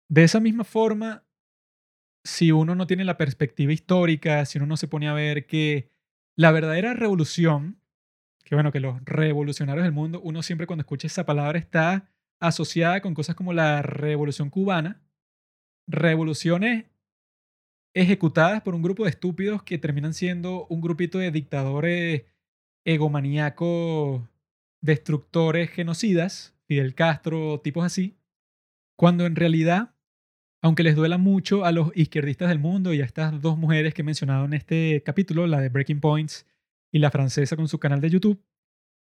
De 0.08 0.24
esa 0.24 0.40
misma 0.40 0.64
forma, 0.64 1.24
si 2.24 2.52
uno 2.52 2.74
no 2.74 2.86
tiene 2.86 3.04
la 3.04 3.16
perspectiva 3.16 3.72
histórica, 3.72 4.44
si 4.44 4.58
uno 4.58 4.66
no 4.66 4.76
se 4.76 4.88
pone 4.88 5.08
a 5.08 5.14
ver 5.14 5.46
que 5.46 5.90
la 6.36 6.52
verdadera 6.52 6.94
revolución, 6.94 7.80
que 8.44 8.54
bueno, 8.54 8.72
que 8.72 8.80
los 8.80 9.04
revolucionarios 9.04 9.84
del 9.84 9.92
mundo, 9.92 10.20
uno 10.22 10.42
siempre 10.42 10.66
cuando 10.66 10.82
escucha 10.82 11.06
esa 11.06 11.26
palabra 11.26 11.58
está 11.58 12.10
asociada 12.40 13.00
con 13.00 13.14
cosas 13.14 13.36
como 13.36 13.52
la 13.52 13.82
revolución 13.82 14.50
cubana, 14.50 15.02
revoluciones 15.86 16.86
ejecutadas 17.94 18.62
por 18.62 18.74
un 18.74 18.82
grupo 18.82 19.04
de 19.04 19.10
estúpidos 19.10 19.62
que 19.62 19.78
terminan 19.78 20.14
siendo 20.14 20.66
un 20.68 20.80
grupito 20.80 21.18
de 21.18 21.30
dictadores 21.30 22.24
egomaníacos, 22.84 24.22
destructores, 24.80 25.70
genocidas, 25.70 26.54
Fidel 26.66 26.94
Castro, 26.94 27.60
tipos 27.60 27.84
así, 27.84 28.16
cuando 28.96 29.26
en 29.26 29.36
realidad, 29.36 29.94
aunque 30.62 30.82
les 30.82 30.96
duela 30.96 31.18
mucho 31.18 31.64
a 31.64 31.72
los 31.72 31.90
izquierdistas 31.94 32.48
del 32.48 32.58
mundo 32.58 32.92
y 32.92 33.00
a 33.00 33.04
estas 33.04 33.40
dos 33.40 33.56
mujeres 33.56 33.94
que 33.94 34.02
he 34.02 34.04
mencionado 34.04 34.44
en 34.44 34.52
este 34.52 35.02
capítulo, 35.04 35.46
la 35.46 35.60
de 35.60 35.68
Breaking 35.68 36.00
Points 36.00 36.46
y 36.92 36.98
la 36.98 37.10
francesa 37.10 37.56
con 37.56 37.68
su 37.68 37.78
canal 37.78 38.00
de 38.00 38.10
YouTube, 38.10 38.42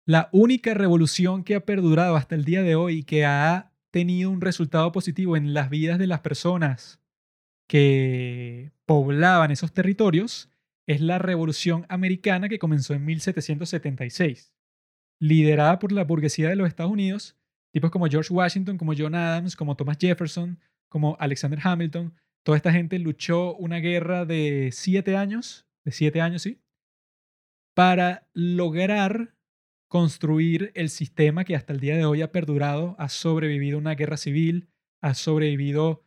la 0.04 0.28
única 0.32 0.74
revolución 0.74 1.44
que 1.44 1.54
ha 1.54 1.64
perdurado 1.64 2.16
hasta 2.16 2.34
el 2.34 2.44
día 2.44 2.62
de 2.62 2.74
hoy 2.74 2.98
y 2.98 3.02
que 3.04 3.24
ha 3.24 3.72
tenido 3.90 4.30
un 4.30 4.40
resultado 4.40 4.92
positivo 4.92 5.36
en 5.36 5.54
las 5.54 5.70
vidas 5.70 5.98
de 5.98 6.06
las 6.06 6.20
personas 6.20 7.00
que 7.66 8.72
poblaban 8.84 9.50
esos 9.50 9.72
territorios 9.72 10.50
es 10.86 11.00
la 11.00 11.18
Revolución 11.18 11.86
Americana 11.88 12.48
que 12.48 12.58
comenzó 12.58 12.94
en 12.94 13.04
1776, 13.04 14.52
liderada 15.18 15.78
por 15.78 15.90
la 15.90 16.04
burguesía 16.04 16.48
de 16.48 16.56
los 16.56 16.68
Estados 16.68 16.92
Unidos, 16.92 17.36
tipos 17.72 17.90
como 17.90 18.06
George 18.06 18.32
Washington, 18.32 18.78
como 18.78 18.92
John 18.96 19.16
Adams, 19.16 19.56
como 19.56 19.76
Thomas 19.76 19.98
Jefferson, 20.00 20.60
como 20.88 21.16
Alexander 21.20 21.58
Hamilton. 21.62 22.14
Toda 22.44 22.56
esta 22.56 22.72
gente 22.72 22.98
luchó 22.98 23.54
una 23.56 23.78
guerra 23.78 24.24
de 24.24 24.70
siete 24.72 25.16
años, 25.16 25.66
de 25.84 25.92
siete 25.92 26.20
años, 26.20 26.42
sí, 26.42 26.60
para 27.74 28.28
lograr 28.32 29.34
construir 29.88 30.72
el 30.74 30.88
sistema 30.88 31.44
que 31.44 31.54
hasta 31.54 31.72
el 31.72 31.80
día 31.80 31.96
de 31.96 32.04
hoy 32.04 32.22
ha 32.22 32.32
perdurado, 32.32 32.96
ha 32.98 33.08
sobrevivido 33.08 33.78
una 33.78 33.94
guerra 33.94 34.16
civil, 34.16 34.68
ha 35.00 35.14
sobrevivido 35.14 36.04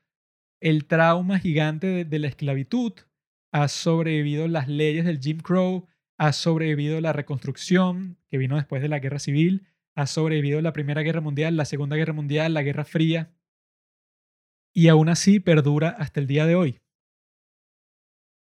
el 0.60 0.86
trauma 0.86 1.39
gigante 1.39 2.06
de, 2.06 2.20
la 2.20 2.28
esclavitud, 2.28 2.94
ha 3.52 3.68
sobrevivido 3.68 4.48
las 4.48 4.68
leyes 4.68 5.06
del 5.06 5.20
Jim 5.20 5.39
Crow, 5.39 5.88
ha 6.18 6.34
sobrevivido 6.34 7.00
la 7.00 7.13
reconstrucción 7.13 8.18
que 8.30 8.38
vino 8.38 8.58
después 8.58 8.82
de 8.82 8.89
la 8.89 9.00
guerra 9.00 9.20
civil, 9.20 9.68
ha 9.96 10.06
sobrevivido 10.06 10.62
la 10.62 10.74
Primera 10.74 11.02
Guerra 11.02 11.22
Mundial, 11.22 11.56
la 11.56 11.65
Segunda 11.65 11.96
Guerra 11.96 12.13
Mundial, 12.13 12.54
la 12.54 12.63
Guerra 12.63 12.84
Fría, 12.84 13.32
y 14.74 14.88
aún 14.88 15.10
así 15.10 15.40
perdura 15.40 15.90
hasta 15.90 16.20
el 16.20 16.28
día 16.28 16.46
de 16.46 16.56
hoy. 16.56 16.80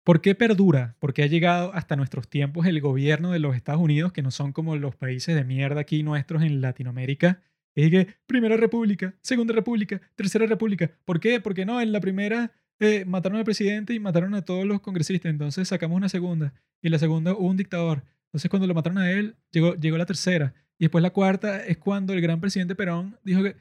¿Por 0.04 0.22
qué 0.22 0.34
perdura? 0.34 0.96
Porque 1.00 1.24
ha 1.24 1.28
llegado 1.28 1.74
hasta 1.74 1.96
nuestros 1.96 2.28
tiempos 2.30 2.66
el 2.66 2.82
gobierno 2.82 3.32
de 3.32 3.40
los 3.40 3.56
Estados 3.56 3.82
Unidos, 3.82 4.12
que 4.12 4.24
no 4.24 4.32
son 4.32 4.54
como 4.54 4.76
los 4.76 4.96
países 4.96 5.36
de 5.36 5.44
mierda 5.44 5.82
aquí 5.82 6.04
nuestros 6.04 6.42
en 6.42 6.62
Latinoamérica, 6.62 7.42
es 7.76 7.92
que 7.92 8.08
Primera 8.26 8.58
República, 8.58 9.14
Segunda 9.22 9.54
República, 9.54 10.02
Tercera 10.16 10.46
República. 10.46 10.92
¿Por 11.06 11.20
qué? 11.20 11.40
Porque 11.40 11.66
no, 11.66 11.80
en 11.82 11.92
la 11.92 12.02
primera 12.02 12.52
eh, 12.80 13.06
mataron 13.06 13.38
al 13.38 13.44
presidente 13.44 13.94
y 13.94 14.00
mataron 14.00 14.34
a 14.36 14.44
todos 14.44 14.66
los 14.66 14.82
congresistas. 14.82 15.30
Entonces 15.30 15.68
sacamos 15.68 15.96
una 15.96 16.10
segunda. 16.10 16.54
Y 16.82 16.90
la 16.90 17.00
segunda 17.00 17.34
un 17.34 17.58
dictador. 17.58 18.04
Entonces 18.26 18.50
cuando 18.50 18.68
lo 18.68 18.74
mataron 18.74 18.98
a 18.98 19.12
él, 19.12 19.36
llegó, 19.52 19.76
llegó 19.76 19.98
la 19.98 20.06
tercera. 20.06 20.54
Y 20.78 20.86
después 20.86 21.02
la 21.02 21.12
cuarta 21.12 21.66
es 21.66 21.78
cuando 21.78 22.14
el 22.14 22.22
gran 22.22 22.40
presidente 22.40 22.76
Perón 22.76 23.18
dijo 23.24 23.44
que... 23.44 23.56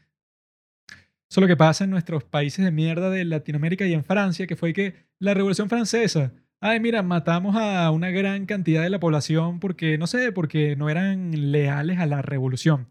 Eso 1.30 1.40
es 1.40 1.42
lo 1.42 1.48
que 1.48 1.56
pasa 1.56 1.84
en 1.84 1.90
nuestros 1.90 2.24
países 2.24 2.64
de 2.64 2.70
mierda 2.70 3.10
de 3.10 3.24
Latinoamérica 3.24 3.86
y 3.86 3.92
en 3.92 4.04
Francia, 4.04 4.46
que 4.46 4.56
fue 4.56 4.72
que 4.72 4.94
la 5.18 5.34
Revolución 5.34 5.68
Francesa, 5.68 6.32
ay, 6.60 6.80
mira, 6.80 7.02
matamos 7.02 7.54
a 7.56 7.90
una 7.90 8.10
gran 8.10 8.46
cantidad 8.46 8.82
de 8.82 8.90
la 8.90 8.98
población 8.98 9.60
porque, 9.60 9.98
no 9.98 10.06
sé, 10.06 10.32
porque 10.32 10.74
no 10.76 10.88
eran 10.88 11.52
leales 11.52 11.98
a 11.98 12.06
la 12.06 12.22
revolución. 12.22 12.88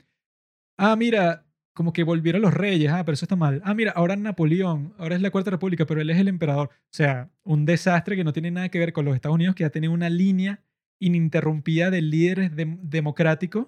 Ah, 0.78 0.96
mira, 0.96 1.46
como 1.74 1.94
que 1.94 2.04
volvieron 2.04 2.42
los 2.44 2.54
reyes, 2.54 2.92
ah, 2.92 3.04
pero 3.06 3.14
eso 3.16 3.26
está 3.26 3.36
mal. 3.36 3.62
Ah, 3.66 3.74
mira, 3.74 3.92
ahora 3.92 4.16
Napoleón, 4.16 4.94
ahora 5.00 5.16
es 5.16 5.22
la 5.22 5.32
Cuarta 5.32 5.52
República, 5.52 5.86
pero 5.88 6.02
él 6.02 6.10
es 6.12 6.18
el 6.20 6.28
emperador. 6.28 6.70
O 6.72 6.88
sea, 6.92 7.32
un 7.44 7.66
desastre 7.66 8.16
que 8.16 8.24
no 8.24 8.34
tiene 8.34 8.52
nada 8.52 8.70
que 8.70 8.80
ver 8.80 8.94
con 8.94 9.06
los 9.06 9.16
Estados 9.16 9.36
Unidos, 9.36 9.56
que 9.56 9.66
ha 9.66 9.72
tenido 9.72 9.94
una 9.94 10.10
línea 10.10 10.62
ininterrumpida 11.00 11.90
de 11.90 12.02
líderes 12.02 12.52
democráticos 12.56 13.68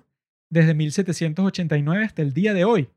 desde 0.50 0.74
1789 0.76 2.04
hasta 2.06 2.22
el 2.22 2.34
día 2.34 2.54
de 2.54 2.66
hoy. 2.66 2.90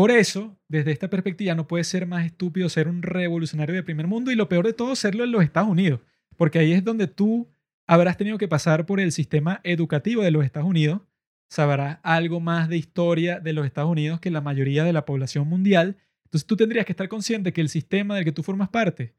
Por 0.00 0.10
eso, 0.10 0.58
desde 0.66 0.92
esta 0.92 1.10
perspectiva, 1.10 1.54
no 1.54 1.68
puede 1.68 1.84
ser 1.84 2.06
más 2.06 2.24
estúpido 2.24 2.70
ser 2.70 2.88
un 2.88 3.02
revolucionario 3.02 3.74
de 3.74 3.82
primer 3.82 4.06
mundo 4.06 4.30
y 4.30 4.34
lo 4.34 4.48
peor 4.48 4.64
de 4.64 4.72
todo, 4.72 4.96
serlo 4.96 5.24
en 5.24 5.30
los 5.30 5.44
Estados 5.44 5.68
Unidos, 5.68 6.00
porque 6.38 6.58
ahí 6.58 6.72
es 6.72 6.82
donde 6.82 7.06
tú 7.06 7.50
habrás 7.86 8.16
tenido 8.16 8.38
que 8.38 8.48
pasar 8.48 8.86
por 8.86 8.98
el 8.98 9.12
sistema 9.12 9.60
educativo 9.62 10.22
de 10.22 10.30
los 10.30 10.42
Estados 10.42 10.66
Unidos 10.66 11.02
sabrás 11.50 11.98
algo 12.02 12.40
más 12.40 12.70
de 12.70 12.78
historia 12.78 13.40
de 13.40 13.52
los 13.52 13.66
Estados 13.66 13.90
Unidos 13.90 14.20
que 14.20 14.30
la 14.30 14.40
mayoría 14.40 14.84
de 14.84 14.94
la 14.94 15.04
población 15.04 15.46
mundial. 15.46 15.98
Entonces 16.24 16.46
tú 16.46 16.56
tendrías 16.56 16.86
que 16.86 16.92
estar 16.92 17.10
consciente 17.10 17.52
que 17.52 17.60
el 17.60 17.68
sistema 17.68 18.14
del 18.16 18.24
que 18.24 18.32
tú 18.32 18.42
formas 18.42 18.70
parte, 18.70 19.14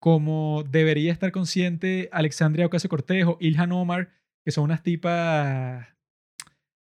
como 0.00 0.64
debería 0.70 1.12
estar 1.12 1.32
consciente 1.32 2.08
Alexandria 2.12 2.64
Ocasio-Cortez 2.64 3.26
o 3.26 3.36
Ilhan 3.40 3.72
Omar, 3.72 4.08
que 4.42 4.52
son 4.52 4.64
unas 4.64 4.82
tipas... 4.82 5.86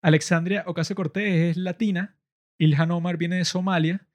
Alexandria 0.00 0.62
Ocasio-Cortez 0.64 1.50
es 1.50 1.56
latina, 1.56 2.21
Ilhan 2.58 2.90
Omar 2.90 3.16
viene 3.16 3.36
de 3.36 3.44
Somalia 3.44 4.06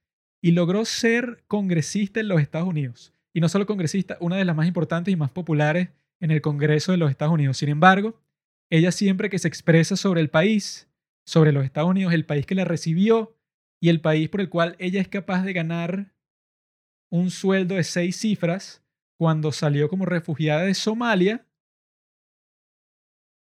y 0.42 0.52
logró 0.52 0.86
ser 0.86 1.44
congresista 1.48 2.20
en 2.20 2.28
los 2.28 2.42
Estados 2.42 2.68
Unidos. 2.68 3.14
Y 3.34 3.42
no 3.42 3.50
solo 3.50 3.66
congresista, 3.66 4.18
una 4.20 4.38
de 4.38 4.46
las 4.46 4.56
más 4.56 4.68
importantes 4.68 5.12
y 5.12 5.18
más 5.18 5.32
populares 5.32 5.90
en 6.20 6.32
el 6.32 6.42
Congreso 6.42 6.92
de 6.92 6.98
los 6.98 7.10
Estados 7.10 7.34
Unidos. 7.34 7.58
Sin 7.58 7.70
embargo, 7.70 8.20
ella 8.70 8.92
siempre 8.92 9.30
que 9.30 9.40
se 9.40 9.48
expresa 9.48 9.96
sobre 9.96 10.22
el 10.22 10.30
país, 10.30 10.88
sobre 11.26 11.52
los 11.52 11.64
Estados 11.64 11.90
Unidos, 11.90 12.14
el 12.14 12.26
país 12.26 12.46
que 12.46 12.56
la 12.56 12.66
recibió 12.66 13.38
y 13.80 13.90
el 13.90 14.02
país 14.02 14.30
por 14.30 14.42
el 14.42 14.50
cual 14.50 14.76
ella 14.80 15.02
es 15.02 15.08
capaz 15.08 15.44
de 15.44 15.54
ganar 15.54 16.14
un 17.10 17.30
sueldo 17.32 17.76
de 17.76 17.84
seis 17.84 18.18
cifras 18.18 18.84
cuando 19.18 19.52
salió 19.52 19.90
como 19.90 20.06
refugiada 20.06 20.64
de 20.64 20.74
Somalia, 20.74 21.46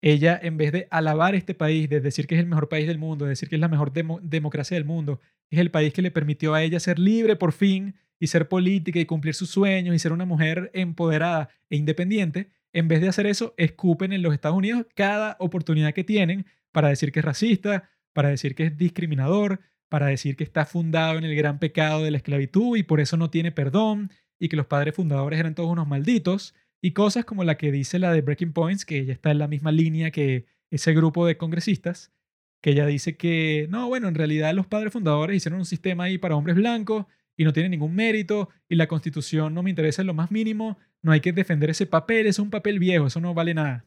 ella 0.00 0.38
en 0.40 0.56
vez 0.56 0.72
de 0.72 0.86
alabar 0.90 1.34
este 1.34 1.54
país, 1.54 1.88
de 1.88 2.00
decir 2.00 2.26
que 2.26 2.34
es 2.36 2.40
el 2.40 2.46
mejor 2.46 2.68
país 2.68 2.86
del 2.86 2.98
mundo, 2.98 3.24
de 3.24 3.30
decir 3.30 3.48
que 3.48 3.56
es 3.56 3.60
la 3.60 3.68
mejor 3.68 3.92
democracia 3.92 4.76
del 4.76 4.84
mundo, 4.84 5.20
es 5.50 5.58
el 5.58 5.70
país 5.70 5.92
que 5.92 6.02
le 6.02 6.10
permitió 6.10 6.54
a 6.54 6.62
ella 6.62 6.78
ser 6.80 6.98
libre 6.98 7.36
por 7.36 7.52
fin 7.52 7.94
y 8.20 8.28
ser 8.28 8.48
política 8.48 8.98
y 8.98 9.06
cumplir 9.06 9.34
sus 9.34 9.50
sueños 9.50 9.94
y 9.94 9.98
ser 9.98 10.12
una 10.12 10.24
mujer 10.24 10.70
empoderada 10.74 11.48
e 11.70 11.76
independiente, 11.76 12.50
en 12.72 12.88
vez 12.88 13.00
de 13.00 13.08
hacer 13.08 13.26
eso, 13.26 13.54
escupen 13.56 14.12
en 14.12 14.22
los 14.22 14.34
Estados 14.34 14.56
Unidos 14.56 14.86
cada 14.94 15.36
oportunidad 15.40 15.94
que 15.94 16.04
tienen 16.04 16.46
para 16.72 16.88
decir 16.88 17.12
que 17.12 17.20
es 17.20 17.24
racista, 17.24 17.90
para 18.12 18.28
decir 18.28 18.54
que 18.54 18.66
es 18.66 18.76
discriminador, 18.76 19.60
para 19.88 20.06
decir 20.06 20.36
que 20.36 20.44
está 20.44 20.66
fundado 20.66 21.18
en 21.18 21.24
el 21.24 21.34
gran 21.34 21.58
pecado 21.58 22.04
de 22.04 22.10
la 22.10 22.18
esclavitud 22.18 22.76
y 22.76 22.82
por 22.82 23.00
eso 23.00 23.16
no 23.16 23.30
tiene 23.30 23.52
perdón 23.52 24.10
y 24.38 24.48
que 24.48 24.56
los 24.56 24.66
padres 24.66 24.94
fundadores 24.94 25.40
eran 25.40 25.54
todos 25.54 25.70
unos 25.70 25.88
malditos 25.88 26.54
y 26.80 26.92
cosas 26.92 27.24
como 27.24 27.44
la 27.44 27.56
que 27.56 27.72
dice 27.72 27.98
la 27.98 28.12
de 28.12 28.22
Breaking 28.22 28.52
Points, 28.52 28.84
que 28.84 28.98
ella 28.98 29.12
está 29.12 29.30
en 29.30 29.38
la 29.38 29.48
misma 29.48 29.72
línea 29.72 30.10
que 30.10 30.46
ese 30.70 30.92
grupo 30.94 31.26
de 31.26 31.36
congresistas, 31.36 32.12
que 32.60 32.70
ella 32.70 32.86
dice 32.86 33.16
que 33.16 33.66
no, 33.70 33.88
bueno, 33.88 34.08
en 34.08 34.14
realidad 34.14 34.54
los 34.54 34.66
padres 34.66 34.92
fundadores 34.92 35.36
hicieron 35.36 35.60
un 35.60 35.66
sistema 35.66 36.04
ahí 36.04 36.18
para 36.18 36.36
hombres 36.36 36.56
blancos 36.56 37.06
y 37.36 37.44
no 37.44 37.52
tiene 37.52 37.68
ningún 37.68 37.94
mérito 37.94 38.48
y 38.68 38.74
la 38.76 38.88
constitución 38.88 39.54
no 39.54 39.62
me 39.62 39.70
interesa 39.70 40.02
en 40.02 40.08
lo 40.08 40.14
más 40.14 40.30
mínimo, 40.30 40.78
no 41.02 41.12
hay 41.12 41.20
que 41.20 41.32
defender 41.32 41.70
ese 41.70 41.86
papel, 41.86 42.26
es 42.26 42.38
un 42.38 42.50
papel 42.50 42.78
viejo, 42.78 43.06
eso 43.06 43.20
no 43.20 43.34
vale 43.34 43.54
nada. 43.54 43.86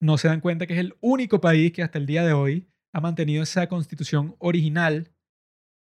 No 0.00 0.18
se 0.18 0.28
dan 0.28 0.40
cuenta 0.40 0.66
que 0.66 0.74
es 0.74 0.78
el 0.78 0.94
único 1.00 1.40
país 1.40 1.72
que 1.72 1.82
hasta 1.82 1.98
el 1.98 2.06
día 2.06 2.24
de 2.24 2.32
hoy 2.32 2.68
ha 2.92 3.00
mantenido 3.00 3.42
esa 3.42 3.68
constitución 3.68 4.36
original, 4.38 5.10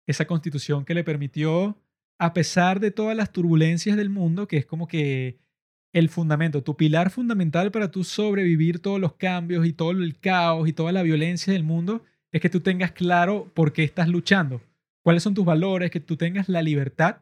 esa 0.08 0.26
constitución 0.26 0.86
que 0.86 0.94
le 0.94 1.04
permitió, 1.04 1.82
a 2.18 2.34
pesar 2.34 2.80
de 2.80 2.92
todas 2.92 3.18
las 3.18 3.32
turbulencias 3.32 3.98
del 3.98 4.10
mundo, 4.10 4.48
que 4.48 4.58
es 4.58 4.66
como 4.66 4.88
que 4.88 5.38
el 5.96 6.10
fundamento, 6.10 6.62
tu 6.62 6.76
pilar 6.76 7.10
fundamental 7.10 7.72
para 7.72 7.90
tú 7.90 8.04
sobrevivir 8.04 8.80
todos 8.80 9.00
los 9.00 9.14
cambios 9.14 9.66
y 9.66 9.74
todo 9.74 9.92
el 9.92 10.20
caos 10.20 10.68
y 10.68 10.74
toda 10.74 10.92
la 10.92 11.04
violencia 11.04 11.54
del 11.54 11.64
mundo, 11.64 12.04
es 12.32 12.42
que 12.42 12.50
tú 12.50 12.60
tengas 12.60 12.92
claro 12.92 13.50
por 13.54 13.74
qué 13.74 13.84
estás 13.84 14.10
luchando 14.10 14.62
cuáles 15.06 15.22
son 15.22 15.36
tus 15.36 15.46
valores, 15.46 15.92
que 15.92 16.00
tú 16.00 16.18
tengas 16.18 16.50
la 16.50 16.64
libertad 16.64 17.18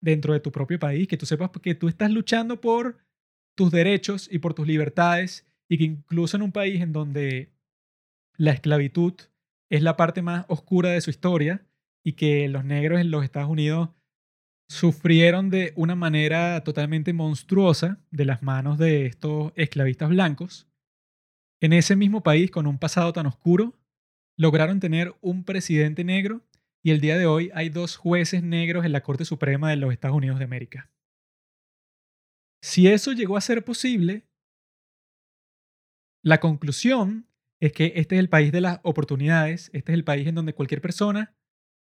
dentro 0.00 0.32
de 0.32 0.40
tu 0.40 0.50
propio 0.50 0.80
país, 0.80 1.06
que 1.06 1.16
tú 1.16 1.24
sepas 1.24 1.50
que 1.62 1.76
tú 1.76 1.86
estás 1.86 2.10
luchando 2.10 2.60
por 2.60 2.98
tus 3.56 3.70
derechos 3.70 4.28
y 4.30 4.40
por 4.40 4.54
tus 4.54 4.66
libertades 4.66 5.46
y 5.68 5.78
que 5.78 5.84
incluso 5.84 6.36
en 6.36 6.42
un 6.42 6.50
país 6.50 6.80
en 6.82 6.92
donde 6.92 7.52
la 8.36 8.50
esclavitud 8.50 9.14
es 9.70 9.82
la 9.84 9.96
parte 9.96 10.20
más 10.20 10.46
oscura 10.48 10.90
de 10.90 11.00
su 11.00 11.10
historia 11.10 11.64
y 12.02 12.14
que 12.14 12.48
los 12.48 12.64
negros 12.64 13.00
en 13.00 13.12
los 13.12 13.22
Estados 13.22 13.50
Unidos 13.50 13.90
sufrieron 14.68 15.50
de 15.50 15.72
una 15.76 15.94
manera 15.94 16.62
totalmente 16.62 17.12
monstruosa 17.12 17.98
de 18.10 18.24
las 18.24 18.42
manos 18.42 18.78
de 18.78 19.06
estos 19.06 19.52
esclavistas 19.56 20.10
blancos, 20.10 20.68
en 21.60 21.72
ese 21.72 21.96
mismo 21.96 22.22
país 22.22 22.50
con 22.50 22.66
un 22.66 22.78
pasado 22.78 23.12
tan 23.12 23.26
oscuro, 23.26 23.74
lograron 24.36 24.78
tener 24.78 25.16
un 25.20 25.44
presidente 25.44 26.04
negro 26.04 26.42
y 26.82 26.92
el 26.92 27.00
día 27.00 27.18
de 27.18 27.26
hoy 27.26 27.50
hay 27.54 27.70
dos 27.70 27.96
jueces 27.96 28.42
negros 28.42 28.84
en 28.84 28.92
la 28.92 29.02
Corte 29.02 29.24
Suprema 29.24 29.70
de 29.70 29.76
los 29.76 29.92
Estados 29.92 30.16
Unidos 30.16 30.38
de 30.38 30.44
América. 30.44 30.90
Si 32.62 32.88
eso 32.88 33.12
llegó 33.12 33.36
a 33.36 33.40
ser 33.40 33.64
posible, 33.64 34.24
la 36.22 36.38
conclusión 36.38 37.26
es 37.60 37.72
que 37.72 37.92
este 37.96 38.16
es 38.16 38.20
el 38.20 38.28
país 38.28 38.52
de 38.52 38.60
las 38.60 38.80
oportunidades, 38.84 39.70
este 39.72 39.92
es 39.92 39.98
el 39.98 40.04
país 40.04 40.26
en 40.28 40.34
donde 40.36 40.54
cualquier 40.54 40.80
persona, 40.80 41.34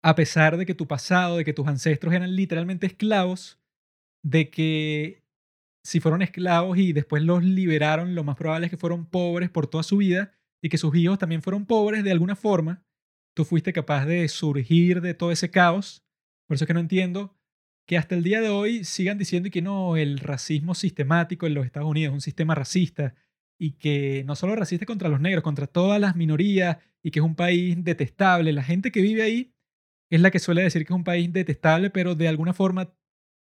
a 0.01 0.15
pesar 0.15 0.57
de 0.57 0.65
que 0.65 0.75
tu 0.75 0.87
pasado, 0.87 1.37
de 1.37 1.45
que 1.45 1.53
tus 1.53 1.67
ancestros 1.67 2.13
eran 2.13 2.35
literalmente 2.35 2.87
esclavos, 2.87 3.59
de 4.23 4.49
que 4.49 5.23
si 5.83 5.99
fueron 5.99 6.21
esclavos 6.21 6.77
y 6.77 6.93
después 6.93 7.23
los 7.23 7.43
liberaron, 7.43 8.15
lo 8.15 8.23
más 8.23 8.35
probable 8.35 8.67
es 8.67 8.71
que 8.71 8.77
fueron 8.77 9.05
pobres 9.05 9.49
por 9.49 9.67
toda 9.67 9.83
su 9.83 9.97
vida 9.97 10.31
y 10.61 10.69
que 10.69 10.77
sus 10.77 10.95
hijos 10.95 11.17
también 11.17 11.41
fueron 11.41 11.65
pobres 11.65 12.03
de 12.03 12.11
alguna 12.11 12.35
forma, 12.35 12.83
tú 13.33 13.45
fuiste 13.45 13.73
capaz 13.73 14.05
de 14.05 14.27
surgir 14.27 15.01
de 15.01 15.13
todo 15.13 15.31
ese 15.31 15.49
caos. 15.49 16.03
Por 16.47 16.55
eso 16.55 16.65
es 16.65 16.67
que 16.67 16.73
no 16.73 16.79
entiendo 16.79 17.35
que 17.87 17.97
hasta 17.97 18.15
el 18.15 18.23
día 18.23 18.41
de 18.41 18.49
hoy 18.49 18.83
sigan 18.83 19.17
diciendo 19.17 19.49
que 19.49 19.61
no, 19.61 19.97
el 19.97 20.19
racismo 20.19 20.75
sistemático 20.75 21.47
en 21.47 21.53
los 21.53 21.65
Estados 21.65 21.89
Unidos 21.89 22.11
es 22.11 22.15
un 22.15 22.21
sistema 22.21 22.55
racista 22.55 23.15
y 23.57 23.71
que 23.71 24.23
no 24.25 24.35
solo 24.35 24.55
racista 24.55 24.85
contra 24.85 25.09
los 25.09 25.21
negros, 25.21 25.43
contra 25.43 25.67
todas 25.67 25.99
las 25.99 26.15
minorías 26.15 26.77
y 27.01 27.11
que 27.11 27.19
es 27.19 27.25
un 27.25 27.35
país 27.35 27.83
detestable. 27.83 28.53
La 28.53 28.63
gente 28.63 28.91
que 28.91 29.01
vive 29.01 29.23
ahí 29.23 29.53
es 30.09 30.21
la 30.21 30.31
que 30.31 30.39
suele 30.39 30.63
decir 30.63 30.85
que 30.85 30.93
es 30.93 30.97
un 30.97 31.03
país 31.03 31.31
detestable, 31.31 31.89
pero 31.89 32.15
de 32.15 32.27
alguna 32.27 32.53
forma 32.53 32.93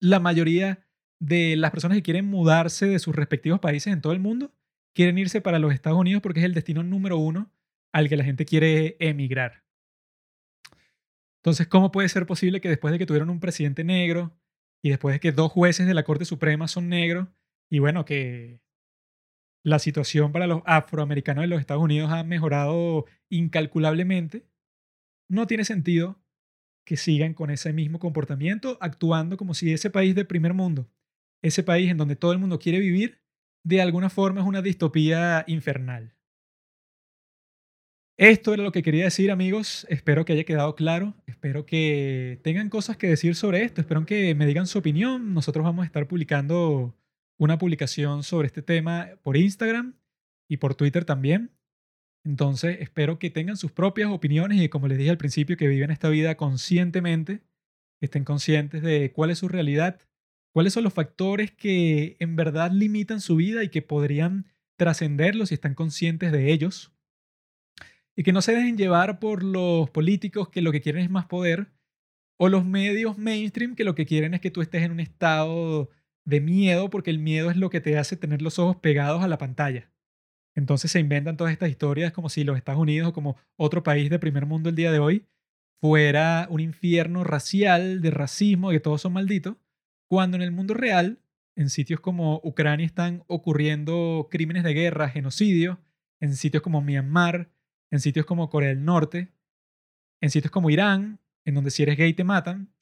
la 0.02 0.20
mayoría 0.20 0.88
de 1.20 1.56
las 1.56 1.72
personas 1.72 1.97
que 1.97 2.04
quieren 2.04 2.26
mudarse 2.26 2.88
de 2.88 3.00
sus 3.00 3.16
respectivos 3.16 3.60
países 3.60 3.93
en 3.93 4.02
todo 4.02 4.14
el 4.14 4.20
mundo 4.20 4.54
quieren 4.93 5.18
irse 5.18 5.41
para 5.41 5.60
los 5.60 5.74
Estados 5.74 6.00
Unidos 6.00 6.22
porque 6.22 6.39
es 6.39 6.45
el 6.45 6.54
destino 6.54 6.84
número 6.84 7.18
uno 7.18 7.52
al 7.91 8.10
que 8.10 8.18
la 8.18 8.24
gente 8.24 8.45
quiere 8.45 8.97
emigrar. 9.00 9.64
Entonces, 11.39 11.68
¿cómo 11.68 11.91
puede 11.91 12.10
ser 12.10 12.26
posible 12.26 12.62
que 12.62 12.70
después 12.70 12.91
de 12.91 13.00
que 13.00 13.06
tuvieron 13.06 13.30
un 13.30 13.39
presidente 13.39 13.84
negro 13.84 14.38
y 14.84 14.89
después 14.89 15.14
de 15.14 15.20
que 15.20 15.32
dos 15.32 15.52
jueces 15.52 15.88
de 15.88 15.93
la 15.93 16.04
Corte 16.04 16.26
Suprema 16.26 16.68
son 16.68 16.89
negros 16.89 17.28
y 17.70 17.80
bueno, 17.80 18.06
que 18.06 18.62
la 19.64 19.80
situación 19.80 20.32
para 20.32 20.47
los 20.47 20.62
afroamericanos 20.66 21.43
en 21.43 21.50
los 21.50 21.60
Estados 21.60 21.84
Unidos 21.84 22.12
ha 22.12 22.24
mejorado 22.24 23.06
incalculablemente, 23.30 24.45
no 25.30 25.47
tiene 25.47 25.66
sentido 25.66 26.20
que 26.90 26.98
sigan 26.98 27.36
con 27.36 27.52
ese 27.52 27.72
mismo 27.72 28.00
comportamiento, 28.00 28.80
actuando 28.82 29.38
como 29.38 29.54
si 29.54 29.72
ese 29.72 29.92
país 29.92 30.16
de 30.16 30.26
primer 30.26 30.56
mundo, 30.56 30.90
ese 31.44 31.62
país 31.62 31.92
en 31.92 31.98
donde 31.98 32.16
todo 32.16 32.32
el 32.32 32.40
mundo 32.40 32.58
quiere 32.58 32.80
vivir, 32.80 33.22
de 33.64 33.80
alguna 33.80 34.10
forma 34.10 34.42
es 34.42 34.48
una 34.48 34.64
distopía 34.64 35.44
infernal. 35.46 36.16
Esto 38.18 38.56
era 38.56 38.64
lo 38.64 38.72
que 38.72 38.82
quería 38.82 39.04
decir, 39.04 39.30
amigos. 39.30 39.86
Espero 39.88 40.26
que 40.26 40.34
haya 40.34 40.46
quedado 40.46 40.76
claro. 40.76 41.14
Espero 41.28 41.64
que 41.68 42.40
tengan 42.44 42.70
cosas 42.70 42.98
que 42.98 43.08
decir 43.08 43.36
sobre 43.36 43.62
esto. 43.62 43.82
Espero 43.82 44.04
que 44.08 44.34
me 44.34 44.48
digan 44.48 44.66
su 44.66 44.80
opinión. 44.80 45.36
Nosotros 45.36 45.64
vamos 45.64 45.84
a 45.84 45.86
estar 45.86 46.08
publicando 46.08 46.98
una 47.38 47.60
publicación 47.60 48.24
sobre 48.24 48.48
este 48.48 48.64
tema 48.64 49.10
por 49.22 49.38
Instagram 49.38 49.94
y 50.48 50.58
por 50.58 50.74
Twitter 50.74 51.06
también. 51.06 51.52
Entonces, 52.26 52.78
espero 52.82 53.17
que 53.17 53.30
tengan 53.30 53.57
sus 53.57 53.72
propias 53.72 54.11
opiniones 54.11 54.61
y 54.61 54.70
como 54.70 54.88
les 54.88 54.97
dije 54.97 55.09
al 55.09 55.17
principio, 55.17 55.57
que 55.57 55.67
viven 55.67 55.91
esta 55.91 56.09
vida 56.09 56.36
conscientemente, 56.36 57.41
estén 58.01 58.24
conscientes 58.24 58.82
de 58.82 59.11
cuál 59.11 59.30
es 59.30 59.39
su 59.39 59.47
realidad, 59.47 59.99
cuáles 60.53 60.74
son 60.74 60.84
los 60.84 60.93
factores 60.93 61.51
que 61.51 62.17
en 62.20 62.36
verdad 62.36 62.72
limitan 62.72 63.22
su 63.22 63.38
vida 63.38 63.63
y 63.63 63.70
que 63.70 63.82
podrían 63.82 64.47
trascenderlos 64.78 65.49
si 65.49 65.55
están 65.55 65.76
conscientes 65.76 66.32
de 66.32 66.51
ellos. 66.51 66.93
Y 68.15 68.24
que 68.24 68.34
no 68.34 68.41
se 68.41 68.53
dejen 68.53 68.78
llevar 68.78 69.20
por 69.20 69.43
los 69.43 69.89
políticos 69.89 70.49
que 70.49 70.61
lo 70.61 70.72
que 70.72 70.82
quieren 70.82 71.03
es 71.03 71.09
más 71.09 71.26
poder 71.26 71.72
o 72.38 72.49
los 72.49 72.65
medios 72.65 73.17
mainstream 73.17 73.76
que 73.76 73.84
lo 73.84 73.95
que 73.95 74.05
quieren 74.05 74.34
es 74.34 74.41
que 74.41 74.51
tú 74.51 74.61
estés 74.61 74.84
en 74.84 74.91
un 74.91 74.99
estado 74.99 75.89
de 76.26 76.41
miedo 76.41 76.89
porque 76.89 77.11
el 77.11 77.20
miedo 77.20 77.49
es 77.51 77.57
lo 77.57 77.70
que 77.70 77.82
te 77.82 77.97
hace 77.97 78.15
tener 78.15 78.41
los 78.41 78.59
ojos 78.59 78.78
pegados 78.78 79.24
a 79.24 79.28
la 79.28 79.38
pantalla. 79.38 79.91
Entonces 80.60 80.91
se 80.91 80.99
inventan 80.99 81.38
todas 81.38 81.53
estas 81.53 81.70
historias 81.70 82.12
como 82.12 82.28
si 82.28 82.43
los 82.43 82.57
Estados 82.57 82.82
Unidos 82.82 83.10
o 83.10 83.14
como 83.14 83.38
otro 83.55 83.82
país 83.82 84.10
de 84.10 84.20
primer 84.20 84.45
mundo 84.45 84.70
el 84.70 84.76
día 84.76 84.91
de 84.91 84.99
hoy 84.99 85.26
fuera 85.80 86.47
un 86.49 86.60
infierno 86.60 87.24
racial, 87.24 88.01
de 88.01 88.12
racismo, 88.12 88.70
que 88.70 88.82
todos 88.82 89.01
son 89.01 89.14
malditos, 89.14 89.55
cuando 90.10 90.36
en 90.36 90.43
el 90.43 90.51
mundo 90.51 90.74
real, 90.74 91.20
en 91.55 91.70
sitios 91.70 92.01
como 92.01 92.41
Ucrania 92.43 92.86
están 92.86 93.24
ocurriendo 93.28 94.28
crímenes 94.30 94.66
de 94.66 94.74
guerra, 94.74 95.07
genocidio, 95.07 95.80
en 96.20 96.36
sitios 96.36 96.62
como 96.62 96.82
Myanmar, 96.82 97.49
en 97.89 98.01
sitios 98.01 98.26
como 98.26 98.49
Corea 98.49 98.70
del 98.70 98.84
Norte, 98.84 99.32
en 100.20 100.30
sitios 100.30 100.51
como 100.51 100.70
Irán, 100.70 101.22
en 101.45 101.55
donde 101.55 101.72
si 101.72 101.84
eres 101.84 101.95
gay 101.95 102.14
te 102.14 102.26
matan, 102.26 102.74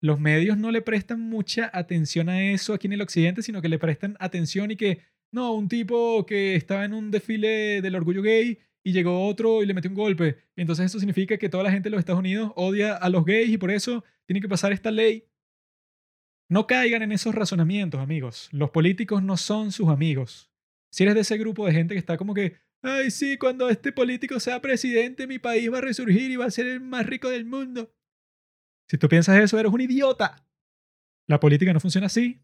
los 0.00 0.18
medios 0.18 0.56
no 0.56 0.70
le 0.70 0.80
prestan 0.80 1.20
mucha 1.20 1.70
atención 1.74 2.30
a 2.30 2.42
eso 2.42 2.72
aquí 2.72 2.86
en 2.86 2.94
el 2.94 3.02
occidente, 3.02 3.42
sino 3.42 3.60
que 3.60 3.68
le 3.68 3.78
prestan 3.78 4.16
atención 4.20 4.70
y 4.70 4.76
que, 4.76 5.02
no, 5.36 5.52
un 5.52 5.68
tipo 5.68 6.24
que 6.24 6.56
estaba 6.56 6.86
en 6.86 6.94
un 6.94 7.10
desfile 7.10 7.82
del 7.82 7.94
orgullo 7.94 8.22
gay 8.22 8.58
y 8.82 8.92
llegó 8.92 9.26
otro 9.28 9.62
y 9.62 9.66
le 9.66 9.74
metió 9.74 9.90
un 9.90 9.94
golpe. 9.94 10.38
entonces 10.56 10.86
eso 10.86 10.98
significa 10.98 11.36
que 11.36 11.50
toda 11.50 11.62
la 11.62 11.70
gente 11.70 11.88
de 11.88 11.90
los 11.90 11.98
Estados 11.98 12.20
Unidos 12.20 12.52
odia 12.56 12.96
a 12.96 13.10
los 13.10 13.26
gays 13.26 13.50
y 13.50 13.58
por 13.58 13.70
eso 13.70 14.02
tiene 14.24 14.40
que 14.40 14.48
pasar 14.48 14.72
esta 14.72 14.90
ley. 14.90 15.28
No 16.48 16.66
caigan 16.66 17.02
en 17.02 17.12
esos 17.12 17.34
razonamientos, 17.34 18.00
amigos. 18.00 18.48
Los 18.50 18.70
políticos 18.70 19.22
no 19.22 19.36
son 19.36 19.72
sus 19.72 19.88
amigos. 19.88 20.50
Si 20.90 21.02
eres 21.02 21.14
de 21.14 21.20
ese 21.20 21.36
grupo 21.36 21.66
de 21.66 21.72
gente 21.72 21.94
que 21.94 21.98
está 21.98 22.16
como 22.16 22.32
que, 22.32 22.56
ay, 22.80 23.10
sí, 23.10 23.36
cuando 23.36 23.68
este 23.68 23.92
político 23.92 24.40
sea 24.40 24.62
presidente, 24.62 25.26
mi 25.26 25.38
país 25.38 25.70
va 25.70 25.78
a 25.78 25.82
resurgir 25.82 26.30
y 26.30 26.36
va 26.36 26.46
a 26.46 26.50
ser 26.50 26.66
el 26.66 26.80
más 26.80 27.04
rico 27.04 27.28
del 27.28 27.44
mundo. 27.44 27.92
Si 28.88 28.96
tú 28.96 29.06
piensas 29.06 29.38
eso, 29.38 29.58
eres 29.58 29.72
un 29.72 29.82
idiota. 29.82 30.46
La 31.26 31.40
política 31.40 31.74
no 31.74 31.80
funciona 31.80 32.06
así. 32.06 32.40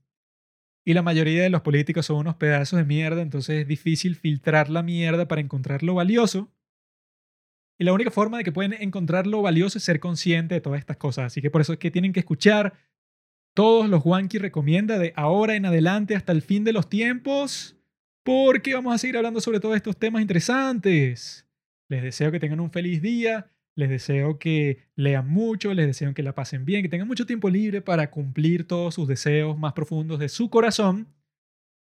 Y 0.85 0.95
la 0.95 1.03
mayoría 1.03 1.43
de 1.43 1.51
los 1.51 1.63
políticos 1.63 2.07
son 2.07 2.17
unos 2.17 2.37
pedazos 2.37 2.79
de 2.79 2.85
mierda, 2.85 3.23
entonces 3.23 3.63
es 3.63 3.69
difícil 3.69 4.17
filtrar 4.17 4.69
la 4.69 4.83
mierda 4.83 5.29
para 5.29 5.41
encontrar 5.41 5.83
lo 5.83 5.95
valioso. 5.95 6.51
Y 7.79 7.85
la 7.85 7.93
única 7.93 8.11
forma 8.11 8.39
de 8.39 8.45
que 8.45 8.53
pueden 8.53 8.75
encontrar 8.75 9.27
lo 9.27 9.43
valioso 9.43 9.79
es 9.79 9.85
ser 9.85 10.01
consciente 10.01 10.55
de 10.55 10.61
todas 10.61 10.81
estas 10.81 10.97
cosas. 10.97 11.27
Así 11.27 11.41
que 11.41 11.51
por 11.51 11.61
eso 11.61 11.73
es 11.73 11.79
que 11.79 11.91
tienen 11.91 12.13
que 12.13 12.21
escuchar 12.21 12.75
todos 13.55 13.89
los 13.89 14.03
Juanqui 14.03 14.39
recomienda 14.39 14.99
de 14.99 15.13
ahora 15.15 15.55
en 15.57 15.67
adelante 15.67 16.17
hasta 16.17 16.33
el 16.33 16.43
fin 16.43 16.65
de 16.65 16.73
los 16.73 16.89
tiempos, 16.89 17.77
porque 18.25 18.75
vamos 18.75 18.95
a 18.95 18.99
seguir 18.99 19.17
hablando 19.17 19.41
sobre 19.41 19.61
todos 19.61 19.77
estos 19.77 19.97
temas 19.97 20.23
interesantes. 20.23 21.47
Les 21.89 22.03
deseo 22.03 22.33
que 22.33 22.41
tengan 22.41 22.61
un 22.61 22.71
feliz 22.71 23.03
día 23.03 23.52
les 23.75 23.89
deseo 23.89 24.39
que 24.39 24.91
lean 24.95 25.29
mucho, 25.29 25.73
les 25.73 25.87
deseo 25.87 26.15
que 26.15 26.23
la 26.23 26.35
pasen 26.35 26.65
bien, 26.65 26.83
que 26.83 26.89
tengan 26.89 27.09
mucho 27.09 27.27
tiempo 27.27 27.49
libre 27.49 27.81
para 27.81 28.11
cumplir 28.11 28.67
todos 28.67 28.95
sus 28.95 29.09
deseos 29.09 29.59
más 29.59 29.73
profundos 29.73 30.19
de 30.19 30.29
su 30.29 30.51
corazón. 30.51 31.09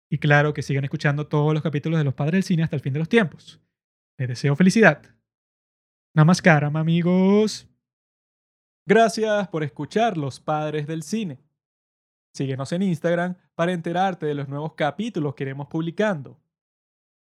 Y 0.09 0.17
claro, 0.19 0.53
que 0.53 0.61
sigan 0.61 0.83
escuchando 0.83 1.27
todos 1.27 1.53
los 1.53 1.63
capítulos 1.63 1.99
de 1.99 2.05
Los 2.05 2.13
Padres 2.13 2.33
del 2.33 2.43
Cine 2.43 2.63
hasta 2.63 2.75
el 2.75 2.81
fin 2.81 2.93
de 2.93 2.99
los 2.99 3.09
tiempos. 3.09 3.59
Les 4.17 4.27
deseo 4.27 4.55
felicidad. 4.55 5.01
Namaskaram, 6.15 6.77
amigos. 6.77 7.67
Gracias 8.85 9.47
por 9.47 9.63
escuchar 9.63 10.17
Los 10.17 10.39
Padres 10.39 10.87
del 10.87 11.03
Cine. 11.03 11.39
Síguenos 12.33 12.71
en 12.71 12.83
Instagram 12.83 13.35
para 13.55 13.73
enterarte 13.73 14.25
de 14.25 14.35
los 14.35 14.47
nuevos 14.47 14.73
capítulos 14.73 15.35
que 15.35 15.43
iremos 15.43 15.67
publicando. 15.67 16.39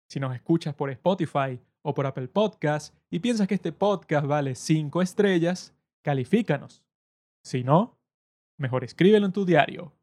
Si 0.09 0.19
nos 0.19 0.33
escuchas 0.33 0.73
por 0.73 0.89
Spotify 0.89 1.59
o 1.81 1.93
por 1.93 2.05
Apple 2.05 2.27
Podcast 2.27 2.95
y 3.09 3.19
piensas 3.19 3.47
que 3.47 3.55
este 3.55 3.71
podcast 3.71 4.25
vale 4.27 4.55
5 4.55 5.01
estrellas, 5.01 5.73
califícanos. 6.01 6.83
Si 7.43 7.63
no, 7.63 7.97
mejor 8.57 8.83
escríbelo 8.83 9.25
en 9.25 9.33
tu 9.33 9.45
diario. 9.45 9.93